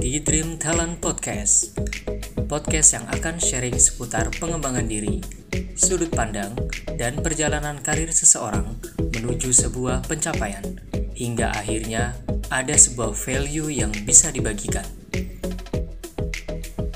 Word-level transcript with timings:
di 0.00 0.16
Dream 0.24 0.56
Talent 0.56 0.96
Podcast. 0.96 1.76
Podcast 2.48 2.96
yang 2.96 3.04
akan 3.12 3.36
sharing 3.36 3.76
seputar 3.76 4.32
pengembangan 4.32 4.88
diri, 4.88 5.20
sudut 5.76 6.08
pandang, 6.08 6.56
dan 6.96 7.20
perjalanan 7.20 7.76
karir 7.84 8.08
seseorang 8.08 8.80
menuju 8.96 9.52
sebuah 9.52 10.08
pencapaian, 10.08 10.64
hingga 11.12 11.52
akhirnya 11.52 12.16
ada 12.48 12.72
sebuah 12.72 13.12
value 13.12 13.68
yang 13.68 13.92
bisa 14.08 14.32
dibagikan. 14.32 14.88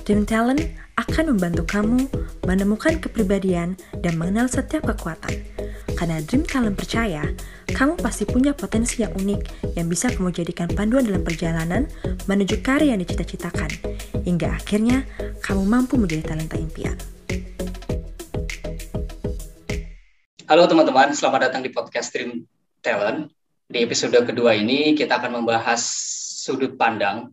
Dream 0.09 0.25
Talent 0.25 0.65
akan 0.97 1.37
membantu 1.37 1.69
kamu 1.69 2.09
menemukan 2.49 3.05
kepribadian 3.05 3.77
dan 4.01 4.17
mengenal 4.17 4.49
setiap 4.49 4.89
kekuatan. 4.97 5.54
Karena 5.95 6.19
Dream 6.27 6.43
Talent 6.43 6.75
percaya, 6.75 7.23
kamu 7.71 7.95
pasti 8.03 8.27
punya 8.27 8.51
potensi 8.51 9.07
yang 9.07 9.15
unik 9.15 9.73
yang 9.79 9.87
bisa 9.87 10.11
kamu 10.11 10.35
jadikan 10.35 10.67
panduan 10.67 11.07
dalam 11.07 11.23
perjalanan 11.23 11.87
menuju 12.27 12.67
karya 12.67 12.99
yang 12.99 13.01
dicita-citakan, 13.07 13.71
hingga 14.27 14.59
akhirnya 14.59 15.07
kamu 15.39 15.63
mampu 15.63 15.95
menjadi 15.95 16.35
talenta 16.35 16.59
impian. 16.59 16.99
Halo 20.51 20.67
teman-teman, 20.67 21.15
selamat 21.15 21.41
datang 21.51 21.63
di 21.63 21.71
podcast 21.71 22.11
Dream 22.11 22.43
Talent. 22.83 23.31
Di 23.71 23.87
episode 23.87 24.19
kedua 24.27 24.59
ini 24.59 24.99
kita 24.99 25.23
akan 25.23 25.41
membahas 25.41 25.81
sudut 26.43 26.75
pandang 26.75 27.31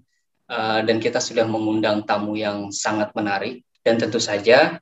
uh, 0.53 0.79
dan 0.85 1.01
kita 1.01 1.17
sudah 1.17 1.49
mengundang 1.49 2.05
tamu 2.05 2.37
yang 2.37 2.69
sangat 2.69 3.09
menarik 3.17 3.65
dan 3.81 3.97
tentu 3.97 4.21
saja 4.21 4.77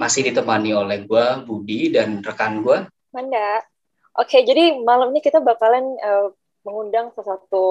masih 0.00 0.32
ditemani 0.32 0.72
oleh 0.72 1.04
gue, 1.04 1.26
Budi, 1.44 1.92
dan 1.92 2.24
rekan 2.24 2.64
gue, 2.64 2.88
Manda. 3.18 3.66
Oke, 4.14 4.46
jadi 4.46 4.78
malam 4.78 5.10
ini 5.10 5.18
kita 5.18 5.42
bakalan 5.42 5.98
uh, 5.98 6.30
mengundang 6.62 7.10
salah 7.18 7.34
satu, 7.34 7.66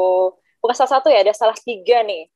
bukan 0.59 0.75
salah 0.75 0.99
satu 0.99 1.08
ya, 1.08 1.23
ada 1.23 1.31
salah 1.31 1.55
tiga 1.55 2.03
nih 2.03 2.27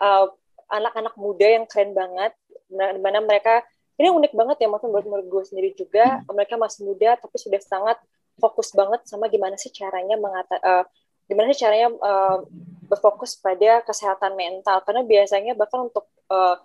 anak 0.00 0.32
eh, 0.32 0.76
anak-anak 0.80 1.14
muda 1.20 1.46
yang 1.46 1.64
keren 1.68 1.92
banget, 1.92 2.32
di 2.72 3.00
mana 3.04 3.20
mereka 3.20 3.60
ini 4.00 4.10
unik 4.10 4.32
banget 4.32 4.56
ya, 4.64 4.66
maksudnya 4.72 4.92
buat 4.96 5.06
menurut 5.06 5.26
gue 5.28 5.42
sendiri 5.44 5.70
juga, 5.76 6.24
hmm. 6.24 6.32
mereka 6.34 6.58
masih 6.58 6.88
muda 6.88 7.14
tapi 7.20 7.36
sudah 7.38 7.60
sangat 7.62 8.00
fokus 8.40 8.74
banget 8.74 9.06
sama 9.06 9.30
gimana 9.30 9.54
sih 9.54 9.70
caranya 9.70 10.18
mengata, 10.18 10.56
uh, 10.64 10.84
gimana 11.28 11.54
sih 11.54 11.62
caranya 11.62 11.88
uh, 12.00 12.42
berfokus 12.90 13.38
pada 13.38 13.84
kesehatan 13.86 14.34
mental, 14.34 14.82
karena 14.82 15.06
biasanya 15.06 15.52
bahkan 15.54 15.88
untuk 15.88 16.08
uh, 16.32 16.58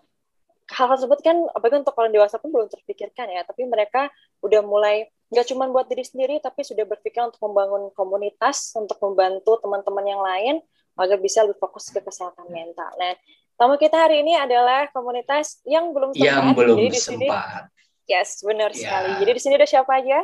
hal 0.70 0.88
tersebut 0.95 1.20
kan 1.22 1.38
apalagi 1.54 1.86
untuk 1.86 1.95
orang 2.00 2.12
dewasa 2.12 2.42
pun 2.42 2.50
belum 2.50 2.68
terpikirkan 2.72 3.30
ya, 3.30 3.45
tapi 3.45 3.68
mereka 3.70 4.10
udah 4.42 4.62
mulai 4.66 5.06
nggak 5.30 5.46
cuma 5.54 5.70
buat 5.70 5.86
diri 5.86 6.02
sendiri 6.02 6.42
tapi 6.42 6.66
sudah 6.66 6.90
berpikir 6.90 7.22
untuk 7.22 7.38
membangun 7.46 7.94
komunitas 7.94 8.74
untuk 8.74 8.98
membantu 8.98 9.62
teman-teman 9.62 10.06
yang 10.06 10.22
lain 10.26 10.56
agar 11.00 11.18
bisa 11.22 11.46
lebih 11.46 11.62
fokus 11.62 11.88
ke 11.94 12.02
kesehatan 12.04 12.50
mental. 12.52 12.92
Nah, 13.00 13.16
tamu 13.56 13.80
kita 13.80 13.96
hari 13.96 14.26
ini 14.26 14.36
adalah 14.36 14.92
komunitas 14.92 15.64
yang 15.64 15.96
belum 15.96 16.12
sempat. 16.12 16.28
Yang 16.28 16.46
belum 16.60 16.78
Jadi 16.78 16.90
di 16.92 17.00
sini, 17.00 17.28
sempat. 17.30 17.64
Yes, 18.10 18.30
benar 18.44 18.70
ya. 18.74 18.80
sekali. 18.84 19.10
Jadi 19.24 19.32
di 19.32 19.42
sini 19.42 19.54
ada 19.56 19.68
siapa 19.70 19.92
aja, 19.96 20.20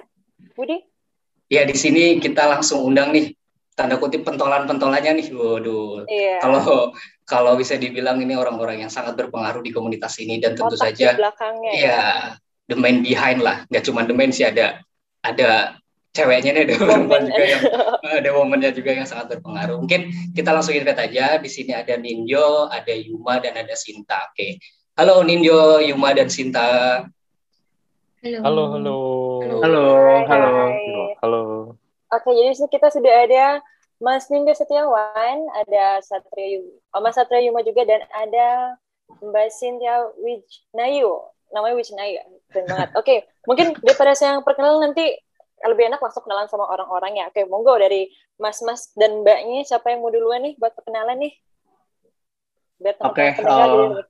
Budi? 0.58 0.78
Ya 1.48 1.62
di 1.64 1.78
sini 1.78 2.18
kita 2.18 2.50
langsung 2.50 2.82
undang 2.82 3.14
nih 3.14 3.38
tanda 3.78 4.02
kutip 4.02 4.26
pentolan-pentolannya 4.26 5.22
nih. 5.22 5.28
Waduh. 5.32 6.10
Iya. 6.10 6.42
Kalau 6.42 6.92
kalau 7.24 7.54
bisa 7.56 7.78
dibilang 7.78 8.18
ini 8.20 8.34
orang-orang 8.34 8.84
yang 8.84 8.92
sangat 8.92 9.14
berpengaruh 9.16 9.62
di 9.62 9.72
komunitas 9.72 10.18
ini 10.18 10.42
dan 10.42 10.58
tentu 10.58 10.76
Otak 10.76 10.92
saja. 10.92 11.14
Di 11.14 11.22
belakangnya. 11.22 11.72
Iya. 11.72 11.88
Ya. 11.88 12.04
The 12.66 12.74
main 12.74 13.06
behind 13.06 13.46
lah, 13.46 13.62
nggak 13.70 13.86
cuma 13.86 14.10
the 14.10 14.16
main 14.18 14.34
sih 14.34 14.42
ada 14.42 14.82
ada 15.26 15.82
ceweknya 16.16 16.52
nih 16.56 16.64
ada 16.70 16.76
perempuan 16.80 17.28
juga 17.28 17.44
yang 17.44 17.62
ada 18.06 18.30
momennya 18.32 18.72
juga 18.72 18.92
yang 18.94 19.08
sangat 19.10 19.36
berpengaruh. 19.36 19.82
Mungkin 19.82 20.32
kita 20.38 20.54
langsung 20.54 20.78
invite 20.78 21.02
aja. 21.02 21.42
Di 21.42 21.50
sini 21.50 21.74
ada 21.74 21.98
Ninjo, 21.98 22.70
ada 22.70 22.94
Yuma 22.94 23.42
dan 23.42 23.58
ada 23.58 23.74
Sinta. 23.74 24.32
Oke. 24.32 24.62
Halo 24.96 25.26
Ninjo, 25.26 25.84
Yuma 25.84 26.16
dan 26.16 26.32
Sinta. 26.32 27.04
Halo. 28.24 28.42
Halo, 28.42 28.64
halo. 28.74 28.98
Halo, 29.62 29.84
halo. 30.26 30.52
Halo. 31.20 31.44
Oke, 32.14 32.30
jadi 32.32 32.56
kita 32.72 32.88
sudah 32.94 33.14
ada 33.28 33.46
Mas 34.00 34.32
Ninjo 34.32 34.56
Setiawan, 34.56 35.38
ada 35.66 36.00
Satria 36.00 36.60
Yuma, 36.60 36.80
oh, 36.96 37.02
Mas 37.04 37.20
Satria 37.20 37.44
Yuma 37.44 37.60
juga 37.64 37.84
dan 37.84 38.04
ada 38.16 38.80
Mbak 39.20 39.48
Cynthia 39.52 40.08
Wijnayu. 40.20 41.35
Namanya 41.54 41.76
Wijnayu, 41.78 42.22
keren 42.50 42.66
banget. 42.66 42.90
Oke, 42.98 43.16
mungkin 43.46 43.78
daripada 43.84 44.18
saya 44.18 44.38
yang 44.38 44.44
perkenalan 44.46 44.92
nanti 44.92 45.14
lebih 45.66 45.88
enak 45.90 46.02
langsung 46.04 46.24
kenalan 46.26 46.50
sama 46.52 46.68
orang-orang 46.70 47.22
ya. 47.22 47.26
Oke, 47.32 47.48
monggo 47.48 47.74
dari 47.80 48.12
mas-mas 48.38 48.92
dan 48.94 49.24
mbaknya 49.24 49.64
siapa 49.64 49.94
yang 49.94 50.04
mau 50.04 50.12
duluan 50.12 50.44
nih 50.44 50.54
buat 50.60 50.76
perkenalan 50.76 51.18
nih? 51.26 51.34
Oke, 52.76 53.32
okay, 53.32 53.40
uh, 53.48 54.04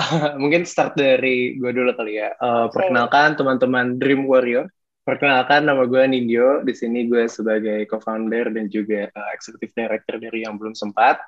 mungkin 0.42 0.64
start 0.64 0.96
dari 0.96 1.60
gue 1.60 1.70
dulu 1.70 1.92
kali 1.92 2.16
ya. 2.16 2.32
Uh, 2.40 2.66
okay. 2.66 2.80
Perkenalkan 2.80 3.36
teman-teman 3.36 4.00
Dream 4.00 4.24
Warrior. 4.24 4.72
Perkenalkan 5.04 5.68
nama 5.68 5.84
gue 5.84 6.00
Nindyo. 6.00 6.64
Di 6.64 6.72
sini 6.72 7.04
gue 7.06 7.28
sebagai 7.28 7.84
co-founder 7.92 8.50
dan 8.56 8.72
juga 8.72 9.12
uh, 9.12 9.30
executive 9.36 9.74
director 9.76 10.16
dari 10.16 10.48
yang 10.48 10.56
belum 10.56 10.72
sempat. 10.72 11.20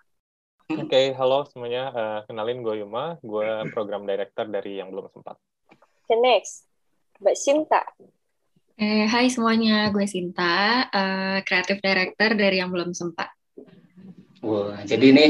Oke, 0.64 0.88
okay, 0.88 1.06
halo 1.12 1.44
semuanya. 1.44 1.92
Uh, 1.92 2.20
kenalin 2.24 2.64
gue 2.64 2.80
Yuma. 2.80 3.20
Gue 3.20 3.68
program 3.68 4.08
director 4.08 4.48
dari 4.48 4.80
yang 4.80 4.88
belum 4.88 5.12
sempat. 5.12 5.36
Okay, 6.08 6.16
next. 6.16 6.64
Mbak 7.20 7.36
Sinta. 7.36 7.84
Eh, 8.80 9.04
hai 9.04 9.28
semuanya, 9.28 9.92
gue 9.92 10.08
Sinta, 10.08 10.88
uh, 10.88 11.38
Creative 11.44 11.78
Director 11.78 12.32
dari 12.32 12.58
Yang 12.58 12.70
Belum 12.74 12.90
Sempat. 12.90 13.28
Wah, 14.42 14.80
jadi 14.82 15.14
ini 15.14 15.26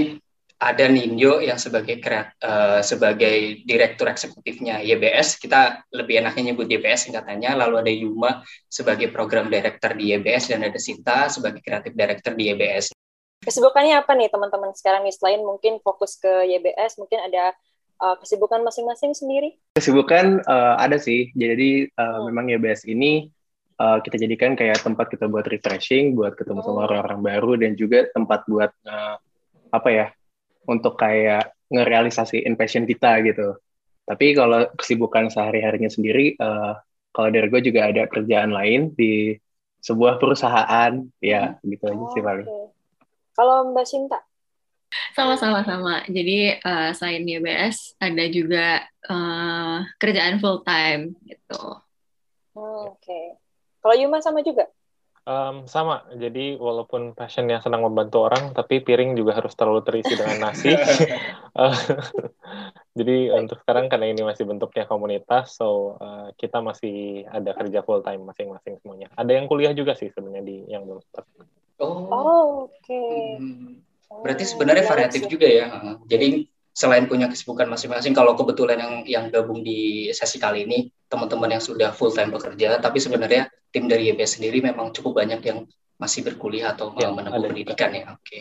ada 0.56 0.86
Ninjo 0.88 1.44
yang 1.44 1.60
sebagai 1.60 2.00
kreat, 2.00 2.38
uh, 2.40 2.80
sebagai 2.80 3.60
direktur 3.68 4.08
eksekutifnya 4.08 4.80
YBS. 4.80 5.36
Kita 5.42 5.82
lebih 5.92 6.24
enaknya 6.24 6.54
nyebut 6.54 6.70
YBS 6.70 7.10
singkatannya. 7.10 7.58
Lalu 7.58 7.74
ada 7.84 7.92
Yuma 7.92 8.30
sebagai 8.70 9.10
program 9.10 9.52
director 9.52 9.92
di 9.98 10.14
YBS 10.14 10.54
dan 10.54 10.64
ada 10.64 10.78
Sinta 10.80 11.26
sebagai 11.26 11.60
kreatif 11.60 11.92
director 11.92 12.32
di 12.32 12.54
YBS. 12.54 12.94
Kesibukannya 13.44 14.00
apa 14.00 14.16
nih 14.16 14.32
teman-teman 14.32 14.72
sekarang 14.72 15.04
nih 15.04 15.12
selain 15.12 15.44
mungkin 15.44 15.76
fokus 15.84 16.16
ke 16.16 16.48
YBS, 16.48 16.96
mungkin 16.96 17.20
ada 17.20 17.52
uh, 18.00 18.16
kesibukan 18.16 18.64
masing-masing 18.64 19.12
sendiri? 19.12 19.60
Kesibukan 19.76 20.40
uh, 20.48 20.80
ada 20.80 20.96
sih. 20.96 21.28
Jadi 21.36 21.92
uh, 21.92 22.02
hmm. 22.02 22.22
memang 22.32 22.44
YBS 22.56 22.88
ini 22.88 23.28
uh, 23.76 24.00
kita 24.00 24.16
jadikan 24.16 24.56
kayak 24.56 24.80
tempat 24.80 25.12
kita 25.12 25.28
buat 25.28 25.44
refreshing, 25.44 26.16
buat 26.16 26.34
ketemu 26.40 26.64
sama 26.64 26.84
hmm. 26.84 26.86
orang-orang 26.88 27.20
baru 27.20 27.52
dan 27.60 27.72
juga 27.76 28.08
tempat 28.16 28.48
buat 28.48 28.72
uh, 28.88 29.16
apa 29.70 29.88
ya? 29.92 30.06
Untuk 30.64 30.96
kayak 30.96 31.52
ngerealisasiin 31.68 32.56
passion 32.56 32.88
kita 32.88 33.20
gitu. 33.20 33.60
Tapi 34.04 34.36
kalau 34.36 34.68
kesibukan 34.76 35.28
sehari-harinya 35.28 35.92
sendiri, 35.92 36.36
uh, 36.40 36.76
kalau 37.12 37.28
dari 37.28 37.48
gue 37.52 37.60
juga 37.60 37.92
ada 37.92 38.08
kerjaan 38.08 38.52
lain 38.52 38.92
di 38.96 39.36
sebuah 39.84 40.16
perusahaan, 40.16 40.92
ya 41.20 41.60
hmm. 41.60 41.68
gitu 41.68 41.84
aja 41.92 42.04
sih 42.16 42.20
oh, 42.20 42.24
paling. 42.24 42.48
Okay. 42.48 42.73
Kalau 43.34 43.74
Mbak 43.74 43.86
Sinta? 43.86 44.18
Sama-sama 45.14 45.66
sama. 45.66 46.06
Jadi 46.06 46.54
uh, 46.62 46.90
selain 46.94 47.26
YBS 47.26 47.98
ada 47.98 48.24
juga 48.30 48.86
uh, 49.10 49.82
kerjaan 49.98 50.38
full 50.38 50.62
time 50.62 51.18
gitu. 51.26 51.82
Oh, 52.54 52.94
Oke. 52.94 53.02
Okay. 53.02 53.26
Kalau 53.82 53.94
Yuma 53.98 54.22
sama 54.22 54.40
juga? 54.46 54.70
Um, 55.24 55.64
sama. 55.66 56.04
Jadi 56.14 56.54
walaupun 56.60 57.16
passionnya 57.16 57.58
senang 57.58 57.82
membantu 57.82 58.28
orang, 58.28 58.52
tapi 58.54 58.84
piring 58.84 59.16
juga 59.18 59.34
harus 59.34 59.56
terlalu 59.56 59.82
terisi 59.82 60.14
dengan 60.14 60.48
nasi. 60.50 60.76
Jadi 62.98 63.32
untuk 63.34 63.58
sekarang 63.64 63.90
karena 63.90 64.14
ini 64.14 64.22
masih 64.22 64.46
bentuknya 64.46 64.86
komunitas, 64.86 65.58
so 65.58 65.98
uh, 65.98 66.30
kita 66.38 66.62
masih 66.62 67.26
ada 67.26 67.50
kerja 67.56 67.82
full 67.82 68.04
time 68.04 68.22
masing-masing 68.22 68.78
semuanya. 68.78 69.10
Ada 69.18 69.42
yang 69.42 69.50
kuliah 69.50 69.74
juga 69.74 69.98
sih 69.98 70.12
sebenarnya 70.12 70.44
di 70.44 70.56
yang 70.70 70.86
belum 70.86 71.02
Oh, 71.82 72.06
oh 72.10 72.46
oke. 72.68 72.80
Okay. 72.82 73.38
Hmm. 73.40 73.82
Berarti 74.22 74.44
sebenarnya 74.46 74.84
variatif 74.86 75.26
juga 75.26 75.48
ya. 75.50 75.66
Jadi 76.06 76.46
selain 76.74 77.06
punya 77.06 77.30
kesibukan 77.30 77.70
masing-masing, 77.70 78.14
kalau 78.14 78.34
kebetulan 78.34 78.78
yang 78.78 78.94
yang 79.06 79.24
gabung 79.30 79.62
di 79.62 80.10
sesi 80.10 80.42
kali 80.42 80.66
ini 80.66 80.90
teman-teman 81.06 81.58
yang 81.58 81.62
sudah 81.62 81.94
full 81.94 82.10
time 82.10 82.34
bekerja, 82.34 82.82
tapi 82.82 82.98
sebenarnya 82.98 83.46
tim 83.70 83.86
dari 83.86 84.10
YBS 84.10 84.42
sendiri 84.42 84.58
memang 84.58 84.90
cukup 84.90 85.22
banyak 85.22 85.38
yang 85.46 85.66
masih 85.98 86.26
berkuliah 86.26 86.74
atau 86.74 86.90
ya, 86.98 87.14
menempuh 87.14 87.46
pendidikan 87.46 87.90
ya. 87.94 88.04
Oke, 88.18 88.22
okay. 88.22 88.40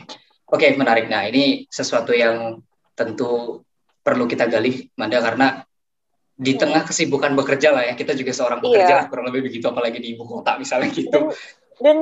oke 0.50 0.58
okay, 0.62 0.70
menarik. 0.74 1.06
Nah 1.10 1.30
ini 1.30 1.70
sesuatu 1.70 2.14
yang 2.14 2.58
tentu 2.98 3.62
perlu 4.02 4.26
kita 4.26 4.50
gali, 4.50 4.90
Manda, 4.98 5.22
karena 5.22 5.62
di 6.34 6.58
tengah 6.58 6.82
kesibukan 6.90 7.38
bekerja 7.38 7.70
lah 7.70 7.86
ya, 7.86 7.94
kita 7.94 8.18
juga 8.18 8.34
seorang 8.34 8.58
pekerja 8.58 9.06
iya. 9.06 9.10
kurang 9.10 9.30
lebih 9.30 9.46
begitu, 9.46 9.70
apalagi 9.70 10.02
di 10.02 10.18
ibu 10.18 10.26
kota 10.26 10.58
misalnya 10.58 10.90
gitu. 10.90 11.14
Dan, 11.14 11.30
dan 11.78 11.98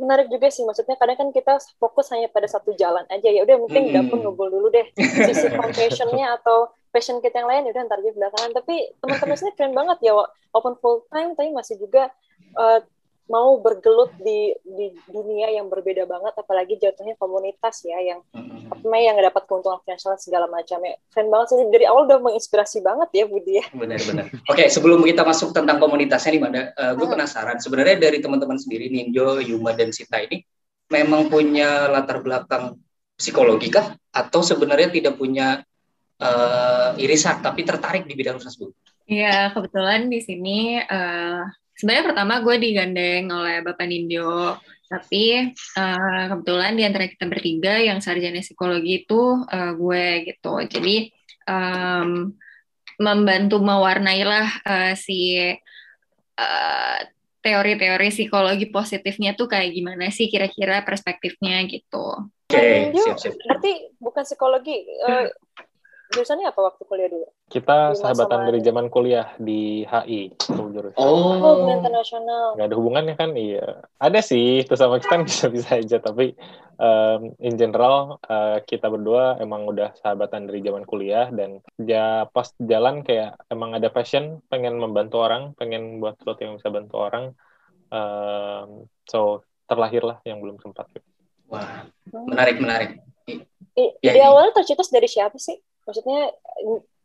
menarik 0.00 0.32
juga 0.32 0.48
sih 0.48 0.64
maksudnya 0.64 0.96
kadang 0.96 1.20
kan 1.20 1.28
kita 1.30 1.60
fokus 1.76 2.08
hanya 2.10 2.32
pada 2.32 2.48
satu 2.48 2.72
jalan 2.74 3.04
aja. 3.12 3.28
Ya 3.28 3.44
udah 3.44 3.56
penting 3.68 3.92
hmm. 3.92 3.94
dapur 3.94 4.18
ngobrol 4.18 4.48
dulu 4.48 4.68
deh. 4.72 4.86
Sisi 4.96 5.52
passionnya 5.60 6.40
atau 6.40 6.72
passion 6.90 7.22
kita 7.22 7.44
yang 7.44 7.48
lain 7.48 7.62
ya 7.68 7.70
udah 7.76 7.82
ntar 7.86 7.98
aja 8.00 8.10
belakangan. 8.16 8.50
Tapi 8.56 8.74
teman-teman 8.98 9.36
sini 9.36 9.52
keren 9.54 9.72
banget 9.76 9.98
ya 10.00 10.12
walaupun 10.16 10.74
full 10.80 11.04
time 11.12 11.36
tapi 11.36 11.52
masih 11.52 11.76
juga 11.76 12.08
uh, 12.56 12.80
mau 13.30 13.62
bergelut 13.62 14.10
di 14.18 14.50
di 14.66 14.90
dunia 15.06 15.54
yang 15.54 15.70
berbeda 15.70 16.02
banget 16.02 16.34
apalagi 16.34 16.74
jatuhnya 16.82 17.14
komunitas 17.14 17.86
ya 17.86 18.02
yang 18.02 18.20
apa 18.34 18.82
namanya 18.82 19.04
yang 19.14 19.18
dapat 19.30 19.42
keuntungan 19.46 19.78
finansial 19.86 20.18
segala 20.18 20.50
macam 20.50 20.82
ya 20.82 20.98
keren 21.14 21.30
banget 21.30 21.46
sih 21.54 21.68
dari 21.70 21.86
awal 21.86 22.10
udah 22.10 22.18
menginspirasi 22.18 22.82
banget 22.82 23.08
ya 23.14 23.24
Budi 23.30 23.62
ya 23.62 23.64
Benar-benar. 23.70 24.26
Oke, 24.50 24.66
sebelum 24.66 25.06
kita 25.06 25.22
masuk 25.22 25.54
tentang 25.54 25.78
komunitasnya 25.78 26.34
nih, 26.34 26.42
Manda, 26.42 26.62
eh, 26.74 26.92
gue 26.98 27.06
Hmm. 27.06 27.14
penasaran. 27.14 27.56
Sebenarnya 27.62 27.96
dari 28.02 28.18
teman-teman 28.18 28.58
sendiri, 28.58 28.90
Ninjo, 28.90 29.38
Yuma, 29.38 29.72
dan 29.78 29.94
Sita 29.94 30.18
ini 30.18 30.42
memang 30.90 31.30
punya 31.30 31.86
latar 31.86 32.18
belakang 32.18 32.74
psikologi 33.14 33.70
kah? 33.70 33.94
Atau 34.10 34.42
sebenarnya 34.42 34.90
tidak 34.90 35.14
punya 35.14 35.62
eh, 36.20 36.90
irisan, 37.00 37.40
tapi 37.40 37.64
tertarik 37.64 38.04
di 38.04 38.12
bidang 38.12 38.36
tersebut? 38.36 38.74
Iya, 39.08 39.56
kebetulan 39.56 40.12
di 40.12 40.20
sini 40.20 40.76
eh, 40.76 41.42
sebenarnya 41.80 42.12
pertama 42.12 42.44
gue 42.44 42.56
digandeng 42.60 43.32
oleh 43.32 43.64
Bapak 43.64 43.88
Nindyo, 43.88 44.60
tapi 44.92 45.56
eh, 45.56 46.24
kebetulan 46.28 46.76
di 46.76 46.84
antara 46.84 47.08
kita 47.08 47.24
bertiga 47.24 47.80
yang 47.80 48.04
sarjana 48.04 48.44
psikologi 48.44 49.08
itu 49.08 49.40
eh, 49.48 49.72
gue 49.72 50.06
gitu. 50.28 50.54
Jadi 50.68 51.08
em, 51.48 52.36
membantu 53.00 53.56
mewarnai 53.64 54.22
lah 54.28 54.48
eh, 54.60 54.94
si 55.00 55.40
eh, 55.40 57.00
teori-teori 57.40 58.08
psikologi 58.12 58.68
positifnya 58.68 59.32
tuh 59.32 59.48
kayak 59.48 59.72
gimana 59.72 60.12
sih 60.12 60.28
kira-kira 60.28 60.84
perspektifnya 60.84 61.64
gitu. 61.64 62.28
Oke, 62.50 62.92
Ninjo, 62.92 63.16
siap-siap. 63.16 63.32
berarti 63.40 63.72
bukan 63.96 64.22
psikologi 64.28 64.76
eh, 64.84 65.32
jurusannya 66.10 66.46
apa 66.50 66.60
waktu 66.60 66.82
kuliah 66.86 67.08
dulu 67.10 67.26
Kita 67.50 67.90
Yuma 67.90 67.98
sahabatan 67.98 68.38
sama 68.42 68.48
dari 68.50 68.60
zaman 68.62 68.86
kuliah 68.90 69.26
di 69.38 69.82
HI. 69.82 70.30
jurusan. 70.50 70.98
oh 70.98 71.34
Oh, 71.40 71.66
internasional 71.70 72.54
nggak 72.54 72.66
ada 72.66 72.76
hubungannya 72.78 73.14
kan 73.18 73.30
iya 73.34 73.82
ada 73.98 74.20
sih 74.22 74.62
itu 74.66 74.74
sama 74.74 74.98
kita 74.98 75.22
bisa 75.26 75.46
bisa 75.50 75.78
aja 75.78 75.98
tapi 76.02 76.34
um, 76.78 77.34
in 77.38 77.54
general 77.54 78.18
uh, 78.26 78.58
kita 78.66 78.86
berdua 78.90 79.38
emang 79.38 79.66
udah 79.66 79.94
sahabatan 79.98 80.46
dari 80.50 80.62
zaman 80.62 80.82
kuliah 80.86 81.30
dan 81.30 81.62
ya 81.78 82.26
pas 82.30 82.50
jalan 82.58 83.02
kayak 83.06 83.38
emang 83.50 83.74
ada 83.74 83.86
passion 83.90 84.42
pengen 84.50 84.78
membantu 84.78 85.22
orang 85.22 85.54
pengen 85.54 85.98
buat 86.02 86.18
sesuatu 86.18 86.40
yang 86.42 86.54
bisa 86.58 86.68
bantu 86.70 86.94
orang 86.98 87.24
um, 87.90 88.86
so 89.06 89.42
terlahirlah 89.70 90.18
yang 90.26 90.42
belum 90.42 90.58
sempat 90.58 90.90
gitu. 90.90 91.06
wah, 91.46 91.86
menarik, 92.10 92.58
menarik. 92.58 92.90
I- 93.78 93.94
Ya, 94.02 94.18
ini. 94.18 94.26
awalnya 94.26 94.50
tercetus 94.58 94.90
dari 94.90 95.06
siapa 95.06 95.38
sih? 95.38 95.54
Maksudnya 95.90 96.30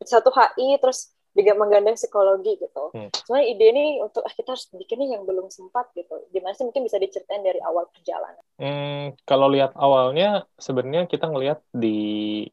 satu 0.06 0.30
HI 0.30 0.78
terus 0.78 1.10
juga 1.36 1.52
menggandeng 1.52 2.00
psikologi 2.00 2.56
gitu. 2.56 2.84
Hmm. 2.96 3.12
Sebenarnya 3.12 3.46
ide 3.52 3.66
ini 3.68 3.84
untuk 4.00 4.24
ah, 4.24 4.32
kita 4.32 4.56
harus 4.56 4.72
bikin 4.72 5.04
nih 5.04 5.20
yang 5.20 5.28
belum 5.28 5.52
sempat 5.52 5.92
gitu. 5.92 6.16
Gimana 6.32 6.56
sih 6.56 6.64
mungkin 6.64 6.88
bisa 6.88 6.96
diceritain 6.96 7.44
dari 7.44 7.60
awal 7.60 7.92
perjalanan? 7.92 8.40
Hmm, 8.56 9.12
kalau 9.28 9.52
lihat 9.52 9.76
awalnya 9.76 10.48
sebenarnya 10.56 11.04
kita 11.04 11.28
ngelihat 11.28 11.60
di 11.76 12.48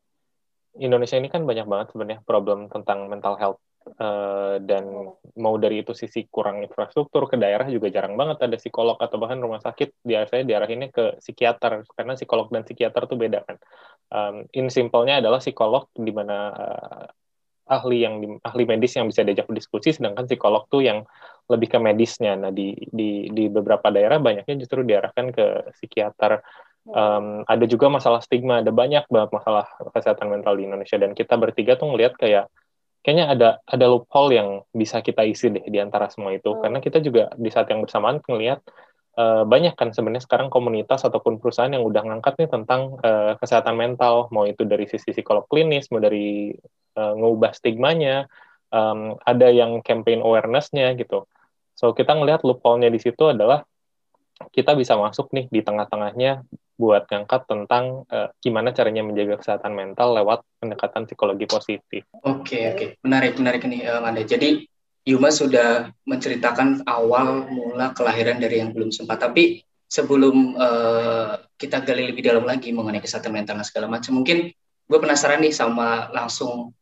Indonesia 0.75 1.15
ini 1.15 1.31
kan 1.31 1.47
banyak 1.47 1.63
banget 1.63 1.95
sebenarnya 1.95 2.19
problem 2.27 2.68
tentang 2.68 3.07
mental 3.07 3.39
health 3.39 3.62
Eh, 3.83 4.56
dan 4.63 5.12
mau 5.35 5.56
dari 5.59 5.83
itu 5.83 5.91
sisi 5.91 6.24
kurang 6.31 6.63
infrastruktur 6.63 7.27
ke 7.27 7.35
daerah 7.35 7.68
juga 7.68 7.91
jarang 7.91 8.15
banget 8.15 8.39
ada 8.47 8.56
psikolog 8.56 8.95
atau 8.95 9.19
bahkan 9.19 9.44
rumah 9.44 9.59
sakit. 9.59 10.07
Biasanya 10.07 10.44
diarahinnya 10.47 10.89
ke 10.89 11.19
psikiater 11.19 11.83
karena 11.91 12.15
psikolog 12.15 12.47
dan 12.47 12.63
psikiater 12.63 13.03
tuh 13.12 13.19
beda 13.19 13.44
kan. 13.44 13.57
Um, 14.07 14.35
in 14.56 14.71
simpelnya 14.71 15.19
adalah 15.19 15.44
psikolog 15.44 15.91
di 16.00 16.12
mana 16.15 16.38
eh, 16.56 17.06
ahli 17.75 18.07
yang 18.07 18.39
ahli 18.39 18.63
medis 18.63 18.95
yang 18.95 19.12
bisa 19.12 19.24
diajak 19.27 19.47
berdiskusi 19.51 19.95
sedangkan 19.95 20.31
psikolog 20.31 20.63
tuh 20.71 20.80
yang 20.80 21.03
lebih 21.51 21.75
ke 21.75 21.80
medisnya. 21.83 22.39
Nah 22.39 22.56
di 22.56 22.71
di 22.88 23.27
di 23.35 23.51
beberapa 23.51 23.91
daerah 23.91 24.15
banyaknya 24.15 24.63
justru 24.63 24.88
diarahkan 24.88 25.35
ke 25.35 25.45
psikiater. 25.75 26.39
Um, 26.83 27.47
ada 27.47 27.63
juga 27.63 27.88
masalah 27.88 28.19
stigma, 28.19 28.59
ada 28.59 28.71
banyak 28.71 29.07
banget 29.07 29.31
masalah 29.31 29.68
kesehatan 29.91 30.27
mental 30.27 30.56
di 30.59 30.68
Indonesia. 30.68 31.00
Dan 31.00 31.15
kita 31.15 31.35
bertiga 31.39 31.80
tuh 31.80 31.91
ngelihat 31.91 32.19
kayak 32.19 32.51
kayaknya 33.03 33.25
ada 33.29 33.50
ada 33.67 33.85
loophole 33.91 34.31
yang 34.31 34.50
bisa 34.71 35.03
kita 35.03 35.27
isi 35.27 35.51
deh 35.51 35.65
di 35.67 35.77
antara 35.77 36.07
semua 36.07 36.31
itu. 36.33 36.55
Hmm. 36.55 36.63
karena 36.63 36.79
kita 36.79 37.03
juga 37.03 37.29
di 37.35 37.51
saat 37.51 37.67
yang 37.67 37.83
bersamaan 37.83 38.23
ngelihat 38.23 38.63
uh, 39.19 39.44
banyak 39.44 39.75
kan 39.75 39.91
sebenarnya 39.91 40.23
sekarang 40.23 40.47
komunitas 40.47 41.03
ataupun 41.03 41.38
perusahaan 41.38 41.69
yang 41.69 41.83
udah 41.83 42.01
ngangkat 42.07 42.39
nih 42.39 42.50
tentang 42.50 42.97
uh, 43.03 43.35
kesehatan 43.38 43.75
mental. 43.75 44.31
Mau 44.31 44.47
itu 44.47 44.63
dari 44.63 44.88
sisi 44.88 45.11
psikolog 45.11 45.45
klinis 45.51 45.91
mau 45.91 46.00
dari 46.00 46.55
uh, 46.95 47.13
ngubah 47.19 47.51
stigmanya 47.53 48.25
um, 48.73 49.19
ada 49.21 49.51
yang 49.51 49.83
campaign 49.85 50.23
awareness-nya 50.23 50.95
gitu. 50.97 51.27
So 51.75 51.91
kita 51.91 52.15
ngelihat 52.15 52.41
loophole-nya 52.47 52.89
di 52.89 53.01
situ 53.01 53.29
adalah 53.29 53.65
kita 54.51 54.75
bisa 54.75 54.98
masuk 55.00 55.31
nih 55.31 55.48
di 55.48 55.62
tengah-tengahnya 55.63 56.44
buat 56.74 57.06
ngangkat 57.06 57.45
tentang 57.45 58.04
uh, 58.10 58.34
gimana 58.42 58.74
caranya 58.74 59.06
menjaga 59.06 59.38
kesehatan 59.40 59.78
mental 59.78 60.18
lewat 60.18 60.42
pendekatan 60.57 61.06
psikologi 61.06 61.45
positif. 61.45 62.01
Oke, 62.25 62.74
oke. 62.74 62.86
Menarik, 63.06 63.38
menarik 63.38 63.62
nih, 63.63 63.86
eh, 63.86 64.01
Manda. 64.01 64.25
Jadi, 64.25 64.66
Yuma 65.04 65.30
sudah 65.30 65.92
menceritakan 66.07 66.88
awal 66.88 67.45
mula 67.51 67.92
kelahiran 67.92 68.40
dari 68.40 68.63
yang 68.63 68.72
belum 68.72 68.90
sempat. 68.90 69.19
Tapi 69.22 69.62
sebelum 69.86 70.57
eh, 70.57 71.31
kita 71.60 71.84
gali 71.86 72.10
lebih 72.10 72.24
dalam 72.25 72.48
lagi 72.48 72.74
mengenai 72.74 73.04
kesehatan 73.04 73.36
mental 73.36 73.60
dan 73.62 73.68
segala 73.68 73.92
macam, 73.92 74.18
mungkin 74.18 74.50
gue 74.90 75.00
penasaran 75.00 75.44
nih 75.45 75.54
sama 75.54 76.10
langsung 76.10 76.74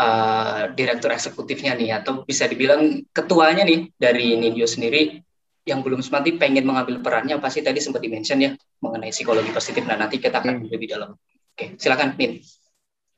eh, 0.00 0.62
direktur 0.72 1.12
eksekutifnya 1.12 1.76
nih, 1.76 2.00
atau 2.00 2.24
bisa 2.24 2.48
dibilang 2.48 3.04
ketuanya 3.12 3.68
nih 3.68 3.92
dari 4.00 4.38
Nindio 4.38 4.64
sendiri 4.64 5.25
yang 5.66 5.82
belum 5.82 5.98
sempat 5.98 6.22
nih 6.22 6.38
pengen 6.38 6.62
mengambil 6.62 7.02
perannya, 7.02 7.42
pasti 7.42 7.58
tadi 7.58 7.82
sempat 7.82 7.98
di-mention 7.98 8.38
ya 8.38 8.50
mengenai 8.78 9.10
psikologi 9.10 9.50
positif. 9.50 9.82
Nah, 9.82 9.98
nanti 9.98 10.22
kita 10.22 10.38
akan 10.38 10.70
lebih 10.70 10.86
dalam. 10.86 11.18
Oke, 11.52 11.74
silakan, 11.74 12.14
Nin. 12.14 12.38